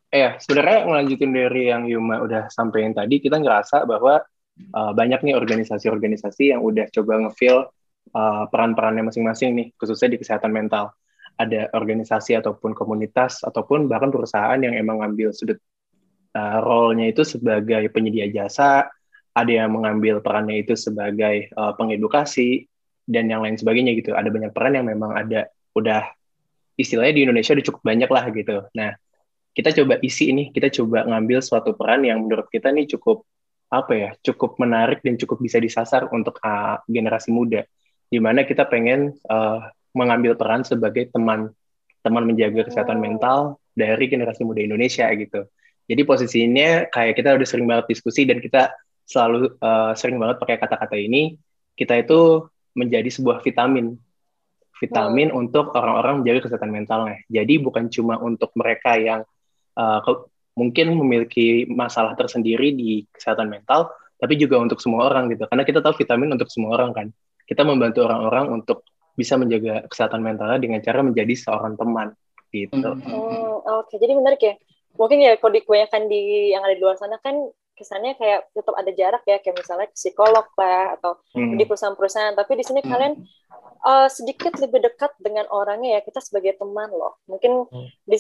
Iya, 0.09 0.41
sebenarnya 0.41 0.89
ngelanjutin 0.89 1.31
dari 1.37 1.69
yang 1.69 1.85
Yuma 1.85 2.25
udah 2.25 2.49
sampaikan 2.49 2.97
tadi, 2.97 3.21
kita 3.21 3.37
ngerasa 3.37 3.85
bahwa 3.85 4.25
uh, 4.73 4.93
banyak 4.97 5.21
nih 5.21 5.37
organisasi-organisasi 5.37 6.57
yang 6.57 6.65
udah 6.65 6.89
coba 6.89 7.29
nge-fill 7.29 7.69
uh, 8.17 8.45
peran-perannya 8.49 9.05
masing-masing 9.05 9.53
nih, 9.53 9.67
khususnya 9.77 10.17
di 10.17 10.19
kesehatan 10.25 10.49
mental. 10.49 10.97
Ada 11.37 11.71
organisasi 11.77 12.41
ataupun 12.41 12.73
komunitas 12.73 13.45
ataupun 13.45 13.85
bahkan 13.87 14.09
perusahaan 14.09 14.57
yang 14.57 14.73
emang 14.73 15.05
ngambil 15.05 15.37
sudut 15.37 15.61
uh, 16.33 16.59
role-nya 16.65 17.13
itu 17.13 17.29
sebagai 17.29 17.93
penyedia 17.93 18.33
jasa, 18.33 18.89
ada 19.39 19.53
yang 19.65 19.71
mengambil 19.71 20.19
perannya 20.19 20.67
itu 20.67 20.75
sebagai 20.75 21.55
uh, 21.55 21.71
pengedukasi 21.79 22.67
dan 23.07 23.31
yang 23.31 23.47
lain 23.47 23.55
sebagainya 23.55 23.95
gitu. 23.95 24.19
Ada 24.19 24.29
banyak 24.35 24.51
peran 24.51 24.75
yang 24.75 24.87
memang 24.91 25.15
ada 25.15 25.47
udah 25.79 26.11
istilahnya 26.75 27.15
di 27.15 27.23
Indonesia 27.23 27.55
udah 27.55 27.67
cukup 27.71 27.83
banyak 27.87 28.11
lah 28.11 28.25
gitu. 28.35 28.57
Nah, 28.75 28.91
kita 29.55 29.71
coba 29.79 30.03
isi 30.03 30.35
ini, 30.35 30.51
kita 30.51 30.71
coba 30.83 31.07
ngambil 31.07 31.39
suatu 31.39 31.75
peran 31.79 32.03
yang 32.03 32.27
menurut 32.27 32.51
kita 32.51 32.75
nih 32.75 32.91
cukup 32.99 33.23
apa 33.71 33.93
ya, 33.95 34.11
cukup 34.27 34.59
menarik 34.59 35.05
dan 35.07 35.15
cukup 35.15 35.39
bisa 35.39 35.63
disasar 35.63 36.11
untuk 36.11 36.43
uh, 36.43 36.83
generasi 36.91 37.31
muda, 37.31 37.63
di 38.11 38.19
mana 38.19 38.43
kita 38.43 38.67
pengen 38.67 39.15
uh, 39.31 39.61
mengambil 39.95 40.35
peran 40.35 40.67
sebagai 40.67 41.11
teman 41.15 41.55
teman 42.03 42.25
menjaga 42.25 42.71
kesehatan 42.71 43.03
mental 43.03 43.59
dari 43.75 44.07
generasi 44.07 44.43
muda 44.43 44.63
Indonesia 44.63 45.07
gitu. 45.15 45.47
Jadi 45.89 46.03
posisinya 46.05 46.87
kayak 46.93 47.17
kita 47.17 47.35
udah 47.35 47.47
sering 47.49 47.67
banget 47.67 47.97
diskusi 47.97 48.29
dan 48.29 48.39
kita 48.39 48.71
selalu 49.09 49.57
uh, 49.65 49.97
sering 49.97 50.21
banget 50.21 50.37
pakai 50.37 50.61
kata-kata 50.61 51.01
ini, 51.01 51.41
kita 51.73 51.97
itu 51.97 52.45
menjadi 52.77 53.09
sebuah 53.09 53.41
vitamin 53.41 53.97
vitamin 54.79 55.35
untuk 55.35 55.75
orang-orang 55.75 56.23
menjaga 56.23 56.47
kesehatan 56.47 56.71
mentalnya. 56.71 57.19
Jadi 57.27 57.59
bukan 57.59 57.91
cuma 57.91 58.21
untuk 58.23 58.55
mereka 58.55 58.95
yang 58.95 59.27
uh, 59.75 60.01
mungkin 60.55 60.95
memiliki 60.95 61.67
masalah 61.67 62.15
tersendiri 62.15 62.71
di 62.77 63.03
kesehatan 63.11 63.51
mental, 63.51 63.91
tapi 64.23 64.39
juga 64.39 64.63
untuk 64.63 64.79
semua 64.79 65.11
orang 65.11 65.33
gitu. 65.35 65.51
Karena 65.51 65.67
kita 65.67 65.83
tahu 65.83 65.99
vitamin 65.99 66.31
untuk 66.35 66.47
semua 66.53 66.79
orang 66.79 66.95
kan. 66.95 67.07
Kita 67.49 67.67
membantu 67.67 68.07
orang-orang 68.07 68.55
untuk 68.55 68.87
bisa 69.19 69.35
menjaga 69.35 69.83
kesehatan 69.91 70.23
mentalnya 70.23 70.63
dengan 70.63 70.79
cara 70.79 71.03
menjadi 71.03 71.35
seorang 71.35 71.75
teman 71.75 72.15
gitu. 72.55 72.79
Hmm. 72.79 73.11
Oh, 73.11 73.83
Oke, 73.83 73.99
jadi 73.99 74.15
menarik 74.15 74.41
ya. 74.43 74.55
Mungkin 74.95 75.19
ya 75.23 75.35
kalau 75.39 75.53
di 75.55 75.63
kebanyakan 75.63 76.03
di 76.07 76.55
yang 76.55 76.63
ada 76.63 76.75
di 76.75 76.83
luar 76.83 76.99
sana 76.99 77.19
kan 77.19 77.35
kesannya 77.79 78.19
kayak 78.19 78.51
tetap 78.53 78.75
ada 78.75 78.91
jarak 78.91 79.23
ya, 79.25 79.39
kayak 79.39 79.57
misalnya 79.63 79.89
psikolog 79.95 80.47
lah 80.59 80.99
atau 80.99 81.23
Hmm. 81.33 81.55
di 81.55 81.65
perusahaan-perusahaan. 81.65 82.35
Tapi 82.35 82.53
di 82.59 82.65
sini 82.67 82.81
Hmm. 82.83 82.91
kalian 82.91 83.13
uh, 83.87 84.09
sedikit 84.11 84.53
lebih 84.59 84.83
dekat 84.83 85.15
dengan 85.23 85.47
orangnya 85.55 85.97
ya. 85.97 86.01
Kita 86.03 86.19
sebagai 86.19 86.59
teman 86.59 86.91
loh. 86.91 87.17
Mungkin 87.31 87.71
Hmm. 87.71 87.89
di, 88.05 88.19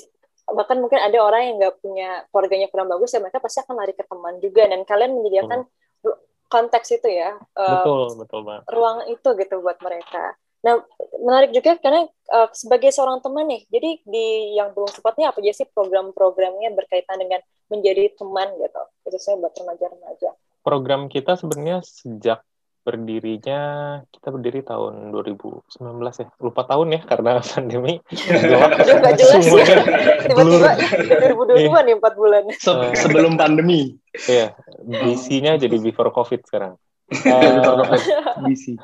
bahkan 0.48 0.78
mungkin 0.80 0.96
ada 1.02 1.18
orang 1.20 1.42
yang 1.44 1.54
nggak 1.60 1.74
punya 1.84 2.08
keluarganya 2.32 2.72
kurang 2.72 2.88
bagus 2.88 3.12
ya 3.12 3.20
mereka 3.20 3.36
pasti 3.36 3.60
akan 3.60 3.74
lari 3.84 3.92
ke 3.92 4.00
teman 4.08 4.40
juga 4.40 4.64
dan 4.64 4.80
kalian 4.88 5.12
menyediakan 5.20 5.60
ru- 6.00 6.20
konteks 6.48 6.88
itu 6.96 7.04
ya 7.04 7.36
uh, 7.36 7.84
Betul, 7.84 8.16
betul 8.16 8.40
banget. 8.48 8.64
ruang 8.72 8.98
itu 9.12 9.28
gitu 9.36 9.60
buat 9.60 9.76
mereka. 9.84 10.32
Nah, 10.58 10.82
menarik 11.22 11.54
juga 11.54 11.78
karena 11.78 12.06
uh, 12.34 12.50
sebagai 12.50 12.90
seorang 12.90 13.22
teman 13.22 13.46
nih, 13.46 13.62
jadi 13.70 13.90
di 14.02 14.26
yang 14.58 14.74
belum 14.74 14.90
sempatnya 14.90 15.30
apa 15.30 15.38
aja 15.38 15.62
sih 15.62 15.68
program-programnya 15.70 16.74
berkaitan 16.74 17.22
dengan 17.22 17.38
menjadi 17.70 18.10
teman 18.18 18.50
gitu, 18.58 18.82
khususnya 19.06 19.38
buat 19.38 19.54
remaja-remaja. 19.54 20.30
Program 20.66 21.06
kita 21.06 21.38
sebenarnya 21.38 21.86
sejak 21.86 22.42
berdirinya 22.88 23.60
kita 24.08 24.32
berdiri 24.32 24.64
tahun 24.64 25.12
2019 25.12 25.68
ya 26.24 26.26
lupa 26.40 26.64
tahun 26.64 26.96
ya 26.96 27.00
karena 27.04 27.30
pandemi 27.52 28.00
nggak 28.08 29.14
jelas 29.20 29.44
ya. 29.44 29.76
Tiba-tiba 30.24 30.68
2022 31.68 31.84
nih 31.84 31.94
4 32.00 32.16
bulan. 32.16 32.42
Se 32.56 32.72
sebelum 32.96 33.36
pandemi. 33.36 33.92
Iya, 34.24 34.56
BC-nya 34.88 35.60
jadi 35.60 35.76
before 35.76 36.08
COVID 36.16 36.48
sekarang. 36.48 36.80
Eh, 37.08 38.44
BC. 38.44 38.76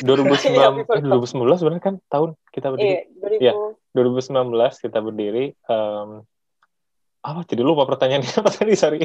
2019, 0.00 0.48
Iya, 0.48 0.72
2019 1.12 1.60
sebenarnya 1.60 1.84
kan 1.84 1.94
tahun 2.08 2.32
kita 2.48 2.72
berdiri. 2.72 2.88
Iya, 2.88 3.00
2000. 3.20 3.44
Iya. 3.44 3.52
2019 3.92 4.84
kita 4.84 4.98
berdiri. 5.00 5.44
em, 5.68 6.10
apa 7.26 7.42
jadi 7.42 7.58
lupa 7.66 7.90
pertanyaannya 7.90 8.32
apa 8.40 8.50
tadi 8.54 8.72
sorry. 8.78 9.02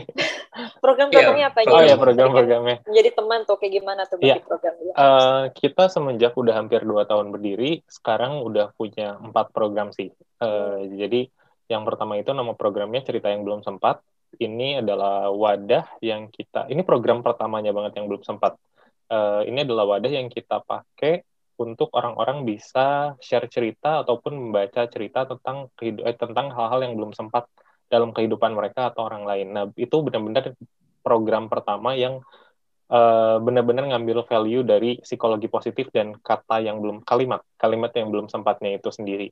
Program-programnya 0.77 1.45
apa 1.49 1.65
aja? 1.65 1.73
Oh 1.73 1.81
ya 1.81 1.95
program-programnya. 1.97 2.85
Menjadi 2.85 3.09
teman 3.17 3.39
tuh 3.43 3.57
kayak 3.57 3.73
gimana 3.81 4.01
tuh 4.05 4.21
Iya. 4.21 4.37
bagi 4.37 4.45
program 4.45 4.73
Eh, 4.81 5.43
kita 5.55 5.83
semenjak 5.87 6.35
udah 6.35 6.53
hampir 6.53 6.83
dua 6.83 7.07
tahun 7.07 7.31
berdiri, 7.31 7.81
sekarang 7.87 8.43
udah 8.43 8.75
punya 8.75 9.15
empat 9.17 9.49
program 9.51 9.89
sih. 9.89 10.11
Eh, 10.37 10.77
jadi 10.95 11.31
yang 11.65 11.87
pertama 11.87 12.19
itu 12.19 12.29
nama 12.31 12.51
programnya 12.53 12.99
cerita 13.01 13.31
yang 13.31 13.41
belum 13.41 13.63
sempat. 13.63 14.03
Ini 14.39 14.79
adalah 14.79 15.27
wadah 15.33 15.99
yang 15.99 16.31
kita. 16.31 16.71
Ini 16.71 16.81
program 16.87 17.19
pertamanya 17.19 17.75
banget 17.75 17.99
yang 17.99 18.07
belum 18.07 18.23
sempat. 18.23 18.55
Eh, 19.11 19.41
ini 19.51 19.67
adalah 19.67 19.83
wadah 19.97 20.11
yang 20.11 20.31
kita 20.31 20.63
pakai 20.63 21.27
untuk 21.59 21.93
orang-orang 21.93 22.47
bisa 22.47 23.13
share 23.21 23.45
cerita 23.51 24.01
ataupun 24.01 24.33
membaca 24.33 24.87
cerita 24.89 25.29
tentang 25.29 25.69
eh, 25.83 26.15
tentang 26.17 26.49
hal-hal 26.49 26.79
yang 26.81 26.93
belum 26.97 27.11
sempat 27.13 27.45
dalam 27.91 28.15
kehidupan 28.15 28.55
mereka 28.55 28.89
atau 28.89 29.05
orang 29.05 29.27
lain. 29.27 29.47
Nah, 29.51 29.65
itu 29.75 29.95
benar-benar 29.99 30.55
program 31.03 31.51
pertama 31.51 31.93
yang 31.93 32.23
eh, 32.89 33.37
benar-benar 33.43 33.91
ngambil 33.91 34.23
value 34.25 34.63
dari 34.63 34.97
psikologi 35.03 35.51
positif 35.51 35.91
dan 35.91 36.15
kata 36.17 36.63
yang 36.63 36.79
belum 36.79 37.03
kalimat 37.03 37.43
kalimat 37.59 37.91
yang 37.93 38.09
belum 38.09 38.31
sempatnya 38.31 38.79
itu 38.79 38.89
sendiri. 38.89 39.29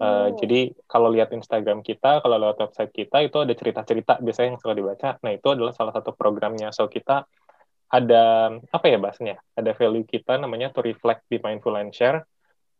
Eh, 0.00 0.06
Hmm. 0.08 0.32
Jadi 0.40 0.72
kalau 0.88 1.12
lihat 1.12 1.28
Instagram 1.28 1.84
kita, 1.84 2.24
kalau 2.24 2.40
lewat 2.40 2.56
website 2.56 2.88
kita 2.88 3.20
itu 3.20 3.36
ada 3.36 3.52
cerita-cerita 3.52 4.16
biasanya 4.24 4.56
yang 4.56 4.60
suka 4.60 4.72
dibaca. 4.72 5.08
Nah 5.20 5.32
itu 5.36 5.48
adalah 5.52 5.76
salah 5.76 5.92
satu 5.92 6.16
programnya. 6.16 6.72
So 6.72 6.88
kita 6.88 7.28
ada 7.92 8.48
apa 8.72 8.86
ya 8.88 8.96
bahasnya? 8.96 9.36
Ada 9.52 9.76
value 9.76 10.08
kita 10.08 10.40
namanya 10.40 10.72
to 10.72 10.80
reflect, 10.80 11.28
be 11.28 11.36
mindful 11.36 11.76
and 11.76 11.92
share. 11.92 12.24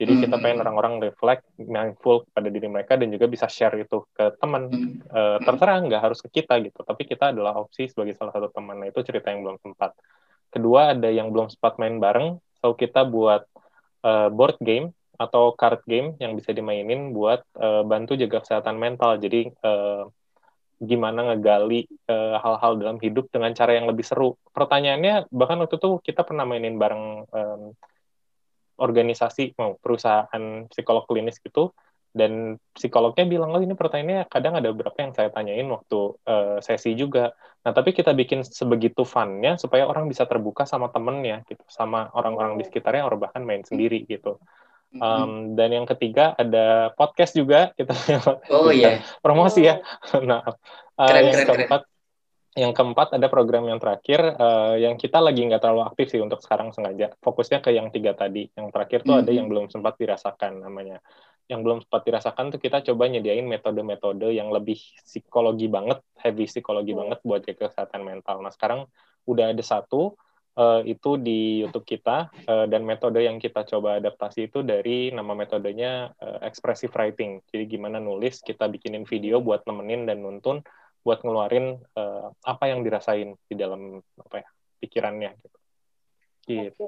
Jadi 0.01 0.17
kita 0.17 0.41
Hmm. 0.41 0.45
pengen 0.49 0.59
orang-orang 0.65 1.13
reflect, 1.13 1.45
mindful 1.61 2.25
pada 2.33 2.49
diri 2.49 2.73
mereka 2.73 2.97
dan 2.97 3.13
juga 3.13 3.29
bisa 3.29 3.45
share 3.53 3.77
itu 3.77 4.01
ke 4.17 4.33
teman. 4.41 4.73
Hmm. 4.73 5.05
Eh, 5.05 5.39
terserah 5.45 5.77
nggak 5.85 6.01
harus 6.01 6.25
ke 6.25 6.41
kita 6.41 6.57
gitu, 6.65 6.81
tapi 6.81 7.05
kita 7.05 7.37
adalah 7.37 7.53
opsi 7.61 7.85
sebagai 7.85 8.17
salah 8.17 8.33
satu 8.33 8.49
teman. 8.49 8.81
Nah 8.81 8.89
itu 8.89 9.05
cerita 9.05 9.29
yang 9.29 9.45
belum 9.45 9.61
sempat. 9.61 9.93
Kedua 10.49 10.97
ada 10.97 11.13
yang 11.13 11.29
belum 11.29 11.53
sempat 11.53 11.77
main 11.77 12.01
bareng, 12.01 12.41
so 12.65 12.73
kita 12.73 13.05
buat 13.05 13.45
eh, 14.01 14.29
board 14.33 14.57
game 14.65 14.97
atau 15.21 15.53
card 15.53 15.85
game 15.85 16.17
yang 16.17 16.33
bisa 16.33 16.57
dimainin 16.57 17.13
buat 17.13 17.45
eh, 17.61 17.83
bantu 17.85 18.17
jaga 18.17 18.41
kesehatan 18.41 18.81
mental. 18.81 19.21
Jadi 19.21 19.53
eh, 19.53 20.03
gimana 20.81 21.21
ngegali 21.29 21.85
eh, 21.85 22.37
hal-hal 22.41 22.73
dalam 22.81 22.97
hidup 23.05 23.29
dengan 23.29 23.53
cara 23.53 23.77
yang 23.77 23.85
lebih 23.85 24.05
seru. 24.09 24.41
Pertanyaannya 24.57 25.29
bahkan 25.29 25.61
waktu 25.61 25.77
itu 25.77 26.01
kita 26.01 26.25
pernah 26.25 26.49
mainin 26.49 26.81
bareng 26.81 27.05
em, 27.29 27.63
organisasi 28.81 29.61
mau 29.61 29.77
perusahaan 29.77 30.65
psikolog 30.73 31.05
klinis 31.05 31.37
gitu 31.45 31.77
dan 32.11 32.59
psikolognya 32.75 33.23
bilang 33.23 33.55
oh 33.55 33.63
ini 33.63 33.79
pertanyaannya 33.79 34.27
kadang 34.27 34.59
ada 34.59 34.75
beberapa 34.75 34.99
yang 34.99 35.15
saya 35.15 35.31
tanyain 35.31 35.69
waktu 35.71 35.99
eh, 36.27 36.59
sesi 36.59 36.99
juga 36.99 37.31
nah 37.63 37.71
tapi 37.71 37.95
kita 37.95 38.11
bikin 38.17 38.43
sebegitu 38.43 39.07
funnya 39.07 39.55
supaya 39.61 39.87
orang 39.87 40.11
bisa 40.11 40.27
terbuka 40.27 40.67
sama 40.67 40.91
temennya 40.91 41.47
gitu 41.47 41.63
sama 41.71 42.11
orang-orang 42.17 42.59
di 42.59 42.67
sekitarnya 42.67 43.07
orang 43.07 43.31
bahkan 43.31 43.47
main 43.47 43.63
sendiri 43.63 44.03
gitu 44.11 44.43
Um, 44.91 45.55
dan 45.55 45.71
yang 45.71 45.87
ketiga 45.87 46.35
ada 46.35 46.91
podcast 46.99 47.39
juga 47.39 47.71
kita 47.79 47.95
Oh 48.51 48.75
iya. 48.75 48.99
promosi 49.25 49.63
ya. 49.63 49.79
Nah 50.19 50.43
uh, 50.43 51.07
Keren, 51.07 51.31
yang 51.31 51.37
keren, 51.39 51.47
keempat 51.47 51.83
yang 52.59 52.73
keempat 52.75 53.15
ada 53.15 53.31
program 53.31 53.71
yang 53.71 53.79
terakhir 53.79 54.19
uh, 54.35 54.75
yang 54.75 54.99
kita 54.99 55.23
lagi 55.23 55.47
nggak 55.47 55.63
terlalu 55.63 55.87
aktif 55.87 56.11
sih 56.11 56.19
untuk 56.19 56.43
sekarang 56.43 56.75
sengaja. 56.75 57.15
Fokusnya 57.23 57.63
ke 57.63 57.71
yang 57.71 57.95
tiga 57.95 58.19
tadi. 58.19 58.51
Yang 58.51 58.75
terakhir 58.75 59.07
tuh 59.07 59.23
ada 59.23 59.31
Mhm. 59.31 59.39
yang 59.39 59.47
belum 59.47 59.67
sempat 59.71 59.95
dirasakan 59.95 60.59
namanya. 60.59 60.99
Yang 61.47 61.61
belum 61.63 61.79
sempat 61.87 62.03
dirasakan 62.03 62.45
tuh 62.51 62.59
kita 62.59 62.83
coba 62.91 63.07
nyediain 63.07 63.47
metode-metode 63.47 64.35
yang 64.35 64.51
lebih 64.51 64.83
psikologi 65.07 65.71
banget 65.71 66.03
heavy 66.19 66.51
psikologi 66.51 66.91
Hmm. 66.91 67.07
banget 67.07 67.19
buat 67.23 67.47
kesehatan 67.47 68.03
mental. 68.03 68.43
Nah 68.43 68.51
sekarang 68.51 68.91
udah 69.23 69.55
ada 69.55 69.63
satu 69.63 70.19
uh, 70.57 70.83
itu 70.83 71.21
di 71.21 71.63
YouTube 71.63 71.87
kita 71.87 72.33
uh, 72.49 72.67
dan 72.67 72.83
metode 72.83 73.23
yang 73.23 73.37
kita 73.39 73.63
coba 73.67 74.01
adaptasi 74.01 74.49
itu 74.51 74.65
dari 74.65 75.13
nama 75.15 75.37
metodenya 75.37 76.11
uh, 76.19 76.39
expressive 76.47 76.95
writing 76.97 77.43
jadi 77.51 77.69
gimana 77.69 77.99
nulis 78.03 78.41
kita 78.41 78.67
bikinin 78.67 79.05
video 79.05 79.39
buat 79.43 79.63
nemenin 79.69 80.09
dan 80.09 80.25
nuntun 80.25 80.63
buat 81.01 81.25
ngeluarin 81.25 81.81
uh, 81.97 82.29
apa 82.45 82.65
yang 82.69 82.85
dirasain 82.85 83.37
di 83.49 83.55
dalam 83.57 84.01
apa 84.21 84.45
ya 84.45 84.49
pikirannya 84.81 85.33
gitu. 85.41 85.59
Gitu. 86.49 86.87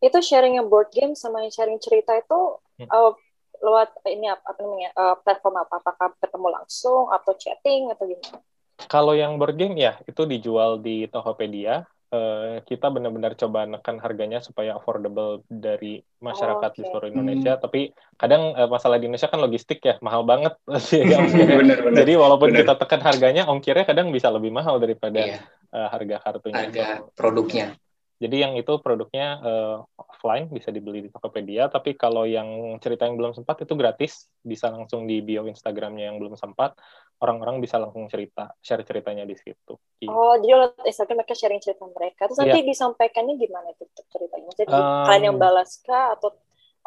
Itu 0.00 0.18
sharing 0.24 0.56
yang 0.56 0.72
board 0.72 0.88
game 0.92 1.12
sama 1.12 1.44
yang 1.44 1.52
sharing 1.52 1.76
cerita 1.76 2.16
itu 2.16 2.60
Hmm. 2.80 2.88
uh, 2.88 3.12
lewat 3.60 3.92
ini 4.08 4.32
apa, 4.32 4.40
apa 4.40 4.58
namanya 4.64 4.90
uh, 4.96 5.16
platform 5.20 5.60
apa? 5.60 5.84
Apakah 5.84 6.16
ketemu 6.16 6.48
langsung 6.48 7.12
atau 7.12 7.36
chatting 7.36 7.92
atau 7.92 8.08
gimana? 8.08 8.40
Kalau 8.88 9.12
yang 9.12 9.36
board 9.36 9.60
game 9.60 9.76
ya 9.76 10.00
itu 10.08 10.24
dijual 10.24 10.80
di 10.80 11.04
Tokopedia. 11.12 11.84
Eh, 12.10 12.66
kita 12.66 12.90
benar-benar 12.90 13.38
coba 13.38 13.70
nekan 13.70 14.02
harganya 14.02 14.42
supaya 14.42 14.74
affordable 14.74 15.46
dari 15.46 16.02
masyarakat 16.18 16.70
di 16.74 16.82
Oke. 16.82 16.88
seluruh 16.90 17.08
Indonesia. 17.14 17.54
Tapi 17.54 17.94
kadang 18.18 18.50
eh, 18.58 18.66
masalah 18.66 18.98
di 18.98 19.06
Indonesia 19.06 19.30
kan 19.30 19.38
logistik 19.38 19.78
ya 19.78 19.94
mahal 20.02 20.26
banget. 20.26 20.58
Ya, 20.90 21.22
ongkirnya. 21.22 21.54
Bener-bener. 21.62 21.98
Jadi 22.02 22.12
walaupun 22.18 22.50
Bener. 22.50 22.66
kita 22.66 22.74
tekan 22.82 22.98
harganya, 23.06 23.46
ongkirnya 23.46 23.86
kadang 23.86 24.10
bisa 24.10 24.26
lebih 24.26 24.50
mahal 24.50 24.82
daripada 24.82 25.22
Iya, 25.22 25.38
eh, 25.70 25.88
harga 25.94 26.16
kartunya. 26.18 26.66
harga 26.66 26.86
produknya. 27.14 27.78
Jadi 28.20 28.36
yang 28.36 28.58
itu 28.58 28.74
produknya 28.82 29.38
eh, 29.46 29.76
offline 29.94 30.50
bisa 30.50 30.74
dibeli 30.74 31.06
di 31.06 31.14
Tokopedia, 31.14 31.70
tapi 31.70 31.94
kalau 31.94 32.26
yang 32.26 32.74
cerita 32.82 33.06
yang 33.06 33.22
belum 33.22 33.38
sempat 33.38 33.62
itu 33.62 33.78
gratis, 33.78 34.26
bisa 34.42 34.66
langsung 34.66 35.06
di 35.06 35.22
bio 35.22 35.46
Instagramnya 35.46 36.10
yang 36.10 36.18
belum 36.18 36.34
sempat, 36.34 36.74
orang-orang 37.20 37.60
bisa 37.60 37.76
langsung 37.76 38.08
cerita, 38.08 38.56
share 38.64 38.80
ceritanya 38.82 39.28
di 39.28 39.36
situ. 39.36 39.76
Gitu. 40.00 40.08
Oh, 40.08 40.40
jadi 40.40 40.56
lewat 40.56 40.88
Instagram 40.88 41.20
mereka 41.20 41.34
sharing 41.36 41.60
cerita 41.60 41.84
mereka. 41.84 42.26
Terus 42.26 42.38
nanti 42.40 42.60
Iya. 42.64 42.68
disampaikannya 42.72 43.34
gimana 43.36 43.66
itu 43.76 43.84
ceritanya? 44.08 44.50
Jadi 44.56 44.72
Um, 44.72 45.04
kalian 45.04 45.24
yang 45.28 45.38
balas 45.38 45.70
kah 45.84 46.16
atau 46.16 46.32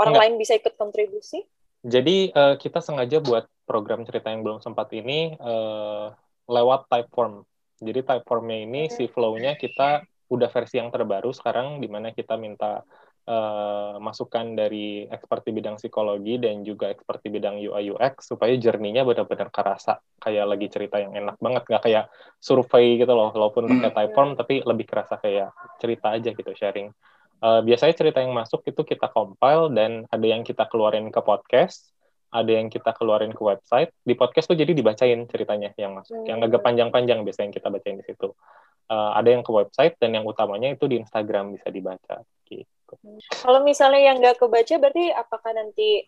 orang 0.01 0.17
enggak. 0.17 0.21
lain 0.25 0.33
bisa 0.41 0.53
ikut 0.57 0.73
kontribusi? 0.73 1.45
Jadi 1.85 2.33
eh, 2.33 2.55
kita 2.57 2.81
sengaja 2.81 3.21
buat 3.21 3.45
program 3.69 4.03
cerita 4.09 4.33
yang 4.33 4.41
belum 4.41 4.59
sempat 4.59 4.89
ini 4.97 5.37
eh, 5.37 6.05
lewat 6.49 6.89
Typeform. 6.89 7.45
Jadi 7.83 7.99
Typeformnya 8.01 8.57
ini 8.65 8.81
si 8.89 9.05
flow-nya 9.05 9.53
kita 9.53 10.01
udah 10.33 10.49
versi 10.49 10.81
yang 10.81 10.89
terbaru 10.89 11.29
sekarang, 11.29 11.77
di 11.77 11.85
mana 11.85 12.09
kita 12.09 12.39
minta 12.41 12.81
eh, 13.23 13.95
masukan 14.03 14.55
dari 14.55 15.07
expert 15.07 15.47
di 15.47 15.51
bidang 15.55 15.79
psikologi 15.79 16.35
dan 16.39 16.61
juga 16.67 16.91
expert 16.91 17.23
di 17.23 17.29
bidang 17.31 17.55
UI 17.59 17.95
UX 17.95 18.27
supaya 18.27 18.51
journey-nya 18.59 19.07
benar-benar 19.07 19.47
kerasa 19.47 19.99
kayak 20.19 20.45
lagi 20.47 20.67
cerita 20.67 20.99
yang 20.99 21.15
enak 21.15 21.39
banget, 21.39 21.63
nggak 21.67 21.83
kayak 21.83 22.05
survei 22.39 22.99
gitu 22.99 23.11
loh, 23.15 23.31
walaupun 23.31 23.67
pakai 23.67 23.89
Hmm. 23.91 23.95
Typeform 23.95 24.29
tapi 24.35 24.63
lebih 24.63 24.85
kerasa 24.87 25.15
kayak 25.19 25.55
cerita 25.79 26.15
aja 26.15 26.29
gitu 26.35 26.51
sharing. 26.51 26.91
Eh, 27.43 27.61
biasanya 27.67 27.93
cerita 27.95 28.19
yang 28.23 28.31
masuk 28.31 28.63
itu 28.63 28.81
kita 28.87 29.11
compile 29.11 29.67
dan 29.75 30.07
ada 30.07 30.23
yang 30.23 30.47
kita 30.47 30.63
keluarin 30.71 31.11
ke 31.11 31.19
podcast, 31.19 31.91
ada 32.31 32.47
yang 32.47 32.71
kita 32.71 32.95
keluarin 32.95 33.35
ke 33.35 33.43
website. 33.43 33.91
Di 33.99 34.15
podcast 34.15 34.47
tuh 34.47 34.55
jadi 34.55 34.71
dibacain 34.71 35.27
ceritanya 35.27 35.75
yang 35.75 35.99
masuk, 35.99 36.23
yang 36.23 36.39
agak 36.39 36.63
panjang-panjang 36.63 37.19
biasanya 37.23 37.51
yang 37.51 37.55
kita 37.59 37.67
bacain 37.67 37.97
di 37.99 38.05
situ. 38.07 38.31
Eh, 38.87 39.11
ada 39.15 39.27
yang 39.31 39.43
ke 39.43 39.51
website 39.51 39.95
dan 39.99 40.15
yang 40.15 40.23
utamanya 40.23 40.71
itu 40.71 40.87
di 40.87 40.99
Instagram 41.03 41.55
bisa 41.55 41.67
dibaca. 41.71 42.23
Gitu. 42.47 42.63
Kalau 43.29 43.59
misalnya 43.63 44.01
yang 44.01 44.17
nggak 44.19 44.37
kebaca, 44.41 44.75
berarti 44.79 45.09
apakah 45.13 45.51
nanti 45.55 46.03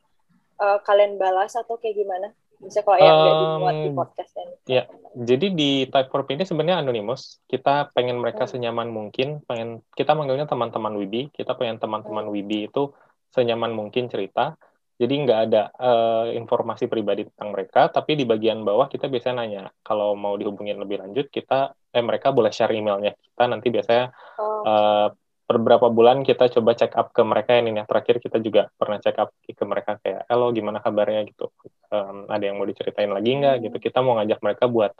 uh, 0.60 0.80
kalian 0.84 1.18
balas 1.20 1.56
atau 1.56 1.77
kayak 1.80 1.96
gimana? 1.98 2.30
Misalnya 2.56 2.86
kalau 2.88 3.00
yang 3.04 3.18
nggak 3.20 3.36
dimuat 3.36 3.75
di 3.75 3.89
Um, 3.92 3.98
podcast 4.00 4.32
ya. 4.63 4.84
Jadi 5.15 5.48
di 5.51 5.72
Typeform 5.92 6.27
ini 6.39 6.44
sebenarnya 6.48 6.77
anonymous. 6.80 7.44
Kita 7.46 7.92
pengen 7.92 8.24
mereka 8.24 8.48
Hmm. 8.48 8.51
senyaman 8.56 8.88
mungkin, 8.89 9.44
pengen 9.44 9.84
kita 9.92 10.15
manggilnya 10.15 10.48
teman-teman 10.48 10.96
Wibi. 10.96 11.36
Kita 11.36 11.60
pengen 11.60 11.84
teman-teman 11.84 12.32
Wibi 12.32 12.72
itu 12.72 12.96
senyaman 13.36 13.75
mungkin 13.75 14.08
cerita. 14.08 14.56
Jadi 14.96 15.27
nggak 15.27 15.39
ada 15.51 15.75
eh, 15.75 16.39
informasi 16.39 16.88
pribadi 16.88 17.27
tentang 17.27 17.51
mereka, 17.51 17.92
tapi 17.92 18.15
di 18.15 18.24
bagian 18.24 18.63
bawah 18.63 18.88
kita 18.88 19.12
biasanya 19.12 19.44
nanya 19.44 19.63
kalau 19.84 20.15
mau 20.15 20.39
dihubungin 20.39 20.80
lebih 20.80 21.04
lanjut, 21.04 21.27
kita 21.27 21.75
eh 21.92 22.00
mereka 22.00 22.32
boleh 22.32 22.48
share 22.56 22.72
emailnya 22.72 23.12
kita. 23.20 23.44
Nanti 23.51 23.68
biasanya 23.68 24.15
Oh, 24.39 24.63
eh, 24.63 25.08
per 25.46 25.62
beberapa 25.62 25.94
bulan 25.94 26.25
kita 26.25 26.50
coba 26.58 26.74
check 26.74 26.98
up 26.98 27.14
ke 27.14 27.22
mereka 27.22 27.54
ini. 27.56 27.78
Ya 27.78 27.86
terakhir 27.86 28.18
kita 28.18 28.42
juga 28.42 28.68
pernah 28.74 28.98
check 28.98 29.18
up 29.22 29.30
ke 29.46 29.64
mereka 29.66 30.02
kayak 30.02 30.25
halo 30.25 30.50
gimana 30.50 30.82
kabarnya? 30.82 31.22
Gitu. 31.30 31.46
Em, 31.94 32.25
ada 32.25 32.44
yang 32.44 32.58
mau 32.58 32.66
diceritain 32.66 33.14
lagi 33.14 33.30
nggak? 33.38 33.56
Gitu. 33.70 33.78
Kita 33.78 34.02
mau 34.02 34.18
ngajak 34.18 34.42
mereka 34.42 34.66
buat 34.66 34.92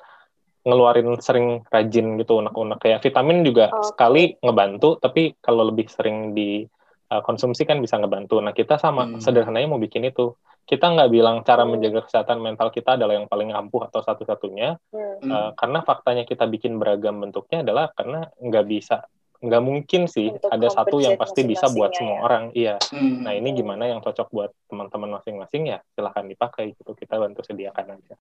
ngeluarin 0.66 1.22
sering 1.22 1.62
rajin 1.70 2.18
gitu 2.18 2.42
unek-unek. 2.42 2.82
Kayak 2.82 3.00
vitamin 3.06 3.46
juga 3.46 3.70
Oh, 3.70 3.86
sekali 3.86 4.34
ngebantu 4.42 4.98
tapi 4.98 5.38
kalau 5.38 5.70
lebih 5.70 5.86
sering 5.90 6.34
di 6.34 6.66
uh, 7.14 7.22
konsumsi 7.22 7.66
kan 7.66 7.78
bisa 7.82 8.02
ngebantu. 8.02 8.42
Nah 8.42 8.54
kita 8.54 8.82
sama 8.82 9.06
Hmm. 9.06 9.22
sederhananya 9.22 9.70
mau 9.70 9.82
bikin 9.82 10.06
itu. 10.10 10.34
Kita 10.66 10.90
nggak 10.90 11.10
bilang 11.14 11.46
cara 11.46 11.62
Hmm. 11.62 11.78
menjaga 11.78 12.10
kesehatan 12.10 12.42
mental 12.42 12.74
kita 12.74 12.98
adalah 12.98 13.14
yang 13.14 13.30
paling 13.30 13.54
ampuh 13.54 13.86
atau 13.86 14.02
satu-satunya 14.02 14.78
Hmm. 14.90 15.22
Hmm. 15.22 15.30
Uh, 15.30 15.52
karena 15.54 15.80
faktanya 15.86 16.24
kita 16.26 16.50
bikin 16.50 16.82
beragam 16.82 17.22
bentuknya 17.22 17.62
adalah 17.62 17.94
karena 17.94 18.30
nggak 18.42 18.66
bisa 18.66 19.06
nggak 19.46 19.62
mungkin 19.62 20.02
sih 20.06 20.34
Untuk 20.34 20.50
ada 20.50 20.68
satu 20.68 20.98
yang 20.98 21.16
pasti 21.16 21.42
bisa 21.42 21.70
buat 21.70 21.94
masing-masingnya 21.94 21.98
semua 21.98 22.18
ya. 22.18 22.26
orang 22.26 22.44
iya 22.52 22.76
Hmm. 22.90 23.22
nah 23.22 23.32
ini 23.32 23.50
gimana 23.54 23.84
yang 23.86 24.02
cocok 24.02 24.28
buat 24.30 24.52
teman-teman 24.66 25.10
masing-masing 25.16 25.70
ya 25.70 25.78
silahkan 25.94 26.26
dipakai 26.26 26.74
gitu 26.74 26.92
kita 26.92 27.16
bantu 27.16 27.42
sediakan 27.42 27.96
aja 27.96 28.16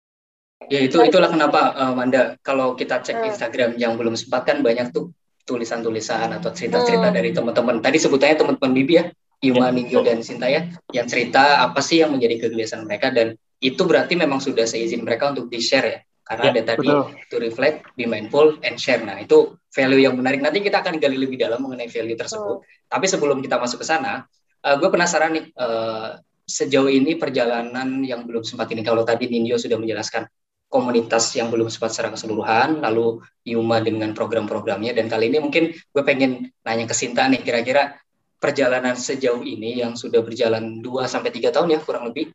Ya 0.65 0.81
itu 0.81 0.97
itulah 0.97 1.29
kenapa 1.29 1.77
uh, 1.77 1.93
Manda 1.93 2.41
kalau 2.41 2.73
kita 2.73 3.01
cek 3.01 3.21
Hmm. 3.21 3.29
Instagram 3.29 3.71
yang 3.77 4.01
belum 4.01 4.17
sempat 4.17 4.49
kan 4.49 4.65
banyak 4.65 4.93
tuh 4.93 5.13
tulisan-tulisan 5.45 6.33
atau 6.33 6.49
cerita-cerita 6.51 7.13
Hmm. 7.13 7.17
dari 7.17 7.31
teman-teman. 7.31 7.85
Tadi 7.85 8.01
sebutannya 8.01 8.33
teman-teman 8.33 8.73
Bibi 8.73 8.95
ya, 8.97 9.05
Yuma, 9.45 9.69
Ningyo 9.69 10.01
dan 10.01 10.25
Sinta 10.25 10.49
ya, 10.49 10.65
yang 10.89 11.05
cerita 11.05 11.61
apa 11.61 11.85
sih 11.85 12.01
yang 12.01 12.17
menjadi 12.17 12.49
kegelisahan 12.49 12.89
mereka 12.89 13.13
dan 13.13 13.37
itu 13.61 13.83
berarti 13.85 14.17
memang 14.17 14.41
sudah 14.41 14.65
seizin 14.65 15.05
mereka 15.05 15.37
untuk 15.37 15.53
di-share 15.53 15.85
ya. 15.85 15.99
Karena 16.25 16.45
Ya, 16.49 16.53
ada 16.57 16.63
tadi 16.73 16.89
betul. 16.89 17.05
to 17.29 17.37
reflect, 17.37 17.79
be 18.01 18.09
mindful, 18.09 18.57
and 18.65 18.81
share. 18.81 19.05
Nah 19.05 19.21
itu 19.21 19.61
value 19.69 20.09
yang 20.09 20.17
menarik. 20.17 20.41
Nanti 20.41 20.65
kita 20.65 20.81
akan 20.81 20.97
gali 20.97 21.21
lebih 21.21 21.37
dalam 21.37 21.61
mengenai 21.61 21.87
value 21.93 22.17
tersebut. 22.17 22.65
Tapi 22.89 23.05
sebelum 23.05 23.45
kita 23.45 23.61
masuk 23.61 23.85
ke 23.85 23.87
sana, 23.87 24.25
uh, 24.65 24.75
gue 24.81 24.89
penasaran 24.89 25.37
nih 25.37 25.53
uh, 25.61 26.17
sejauh 26.49 26.89
ini 26.89 27.21
perjalanan 27.21 28.01
yang 28.01 28.25
belum 28.25 28.41
sempat 28.41 28.73
ini. 28.73 28.81
Kalau 28.81 29.05
tadi 29.05 29.29
Nindyo 29.29 29.61
sudah 29.61 29.77
menjelaskan 29.77 30.25
komunitas 30.73 31.31
yang 31.37 31.53
belum 31.53 31.69
sempat 31.69 31.93
secara 31.93 32.11
keseluruhan, 32.17 32.83
lalu 32.83 33.23
Yuma 33.47 33.79
dengan 33.85 34.11
program-programnya, 34.11 34.91
dan 34.97 35.07
kali 35.07 35.31
ini 35.31 35.39
mungkin 35.39 35.71
gue 35.71 36.03
pengen 36.03 36.51
nanya 36.67 36.91
ke 36.91 36.95
Sinta 36.97 37.29
nih, 37.31 37.47
kira-kira 37.47 37.95
perjalanan 38.43 38.99
sejauh 38.99 39.41
ini 39.41 39.81
yang 39.81 39.95
sudah 39.95 40.21
berjalan 40.21 40.83
2 40.83 41.07
sampai 41.07 41.31
tiga 41.31 41.55
tahun 41.55 41.77
ya 41.77 41.81
kurang 41.81 42.11
lebih. 42.11 42.35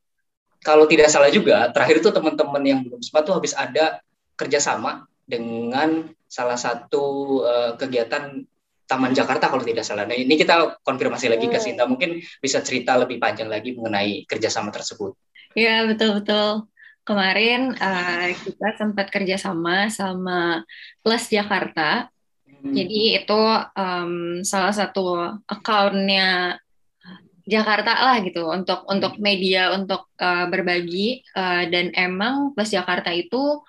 Kalau 0.59 0.85
tidak 0.85 1.07
salah 1.07 1.31
juga, 1.31 1.71
terakhir 1.71 2.03
itu 2.03 2.09
teman-teman 2.11 2.63
yang 2.67 2.79
belum 2.83 2.99
sempat 2.99 3.23
tuh 3.23 3.35
habis 3.39 3.55
ada 3.55 4.03
kerjasama 4.35 5.07
dengan 5.23 6.11
salah 6.27 6.59
satu 6.59 7.05
uh, 7.43 7.71
kegiatan 7.79 8.43
Taman 8.89 9.13
Jakarta 9.13 9.53
kalau 9.53 9.61
tidak 9.61 9.85
salah. 9.85 10.09
Nah 10.09 10.17
ini 10.17 10.33
kita 10.33 10.81
konfirmasi 10.81 11.29
lagi 11.29 11.45
ke 11.45 11.61
Hmm. 11.61 11.65
Sinta, 11.77 11.85
mungkin 11.85 12.17
bisa 12.41 12.65
cerita 12.65 12.97
lebih 12.97 13.21
panjang 13.21 13.45
lagi 13.45 13.77
mengenai 13.77 14.25
kerjasama 14.25 14.73
tersebut. 14.73 15.13
Ya, 15.53 15.85
betul-betul. 15.85 16.65
Kemarin 17.05 17.77
eh, 17.77 18.33
kita 18.33 18.81
sempat 18.81 19.13
kerjasama 19.13 19.93
sama 19.93 20.65
Plus 21.05 21.29
Jakarta. 21.29 22.09
Hmm. 22.49 22.73
Jadi 22.73 23.21
itu 23.21 23.41
em, 23.77 24.41
salah 24.41 24.73
satu 24.73 25.37
account-nya 25.45 26.57
Jakarta 27.49 27.91
lah 28.05 28.17
gitu 28.21 28.45
untuk 28.47 28.85
untuk 28.85 29.17
media 29.17 29.73
untuk 29.73 30.13
eh, 30.21 30.45
berbagi 30.51 31.25
Eh, 31.35 31.63
dan 31.73 31.85
emang 31.97 32.53
Plus 32.53 32.69
Jakarta 32.71 33.09
itu 33.13 33.61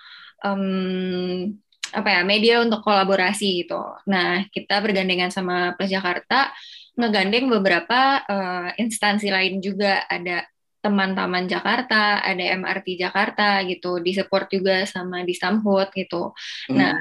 em, 0.44 1.56
apa 1.90 2.08
ya 2.14 2.22
media 2.22 2.62
untuk 2.62 2.80
kolaborasi 2.86 3.66
gitu. 3.66 3.80
Nah 4.06 4.46
kita 4.54 4.78
bergandengan 4.84 5.30
sama 5.32 5.74
Plus 5.76 5.90
Jakarta 5.90 6.52
ngegandeng 6.98 7.48
beberapa 7.48 8.22
eh, 8.28 8.68
instansi 8.82 9.28
lain 9.32 9.58
juga 9.64 10.04
ada 10.06 10.44
teman-teman 10.80 11.44
Jakarta, 11.44 12.24
ada 12.24 12.40
MRT 12.56 12.96
Jakarta 12.96 13.60
gitu, 13.68 14.00
disupport 14.00 14.48
juga 14.48 14.76
sama 14.88 15.20
di 15.28 15.36
Samhut 15.36 15.92
gitu. 15.92 16.32
Nah, 16.72 16.96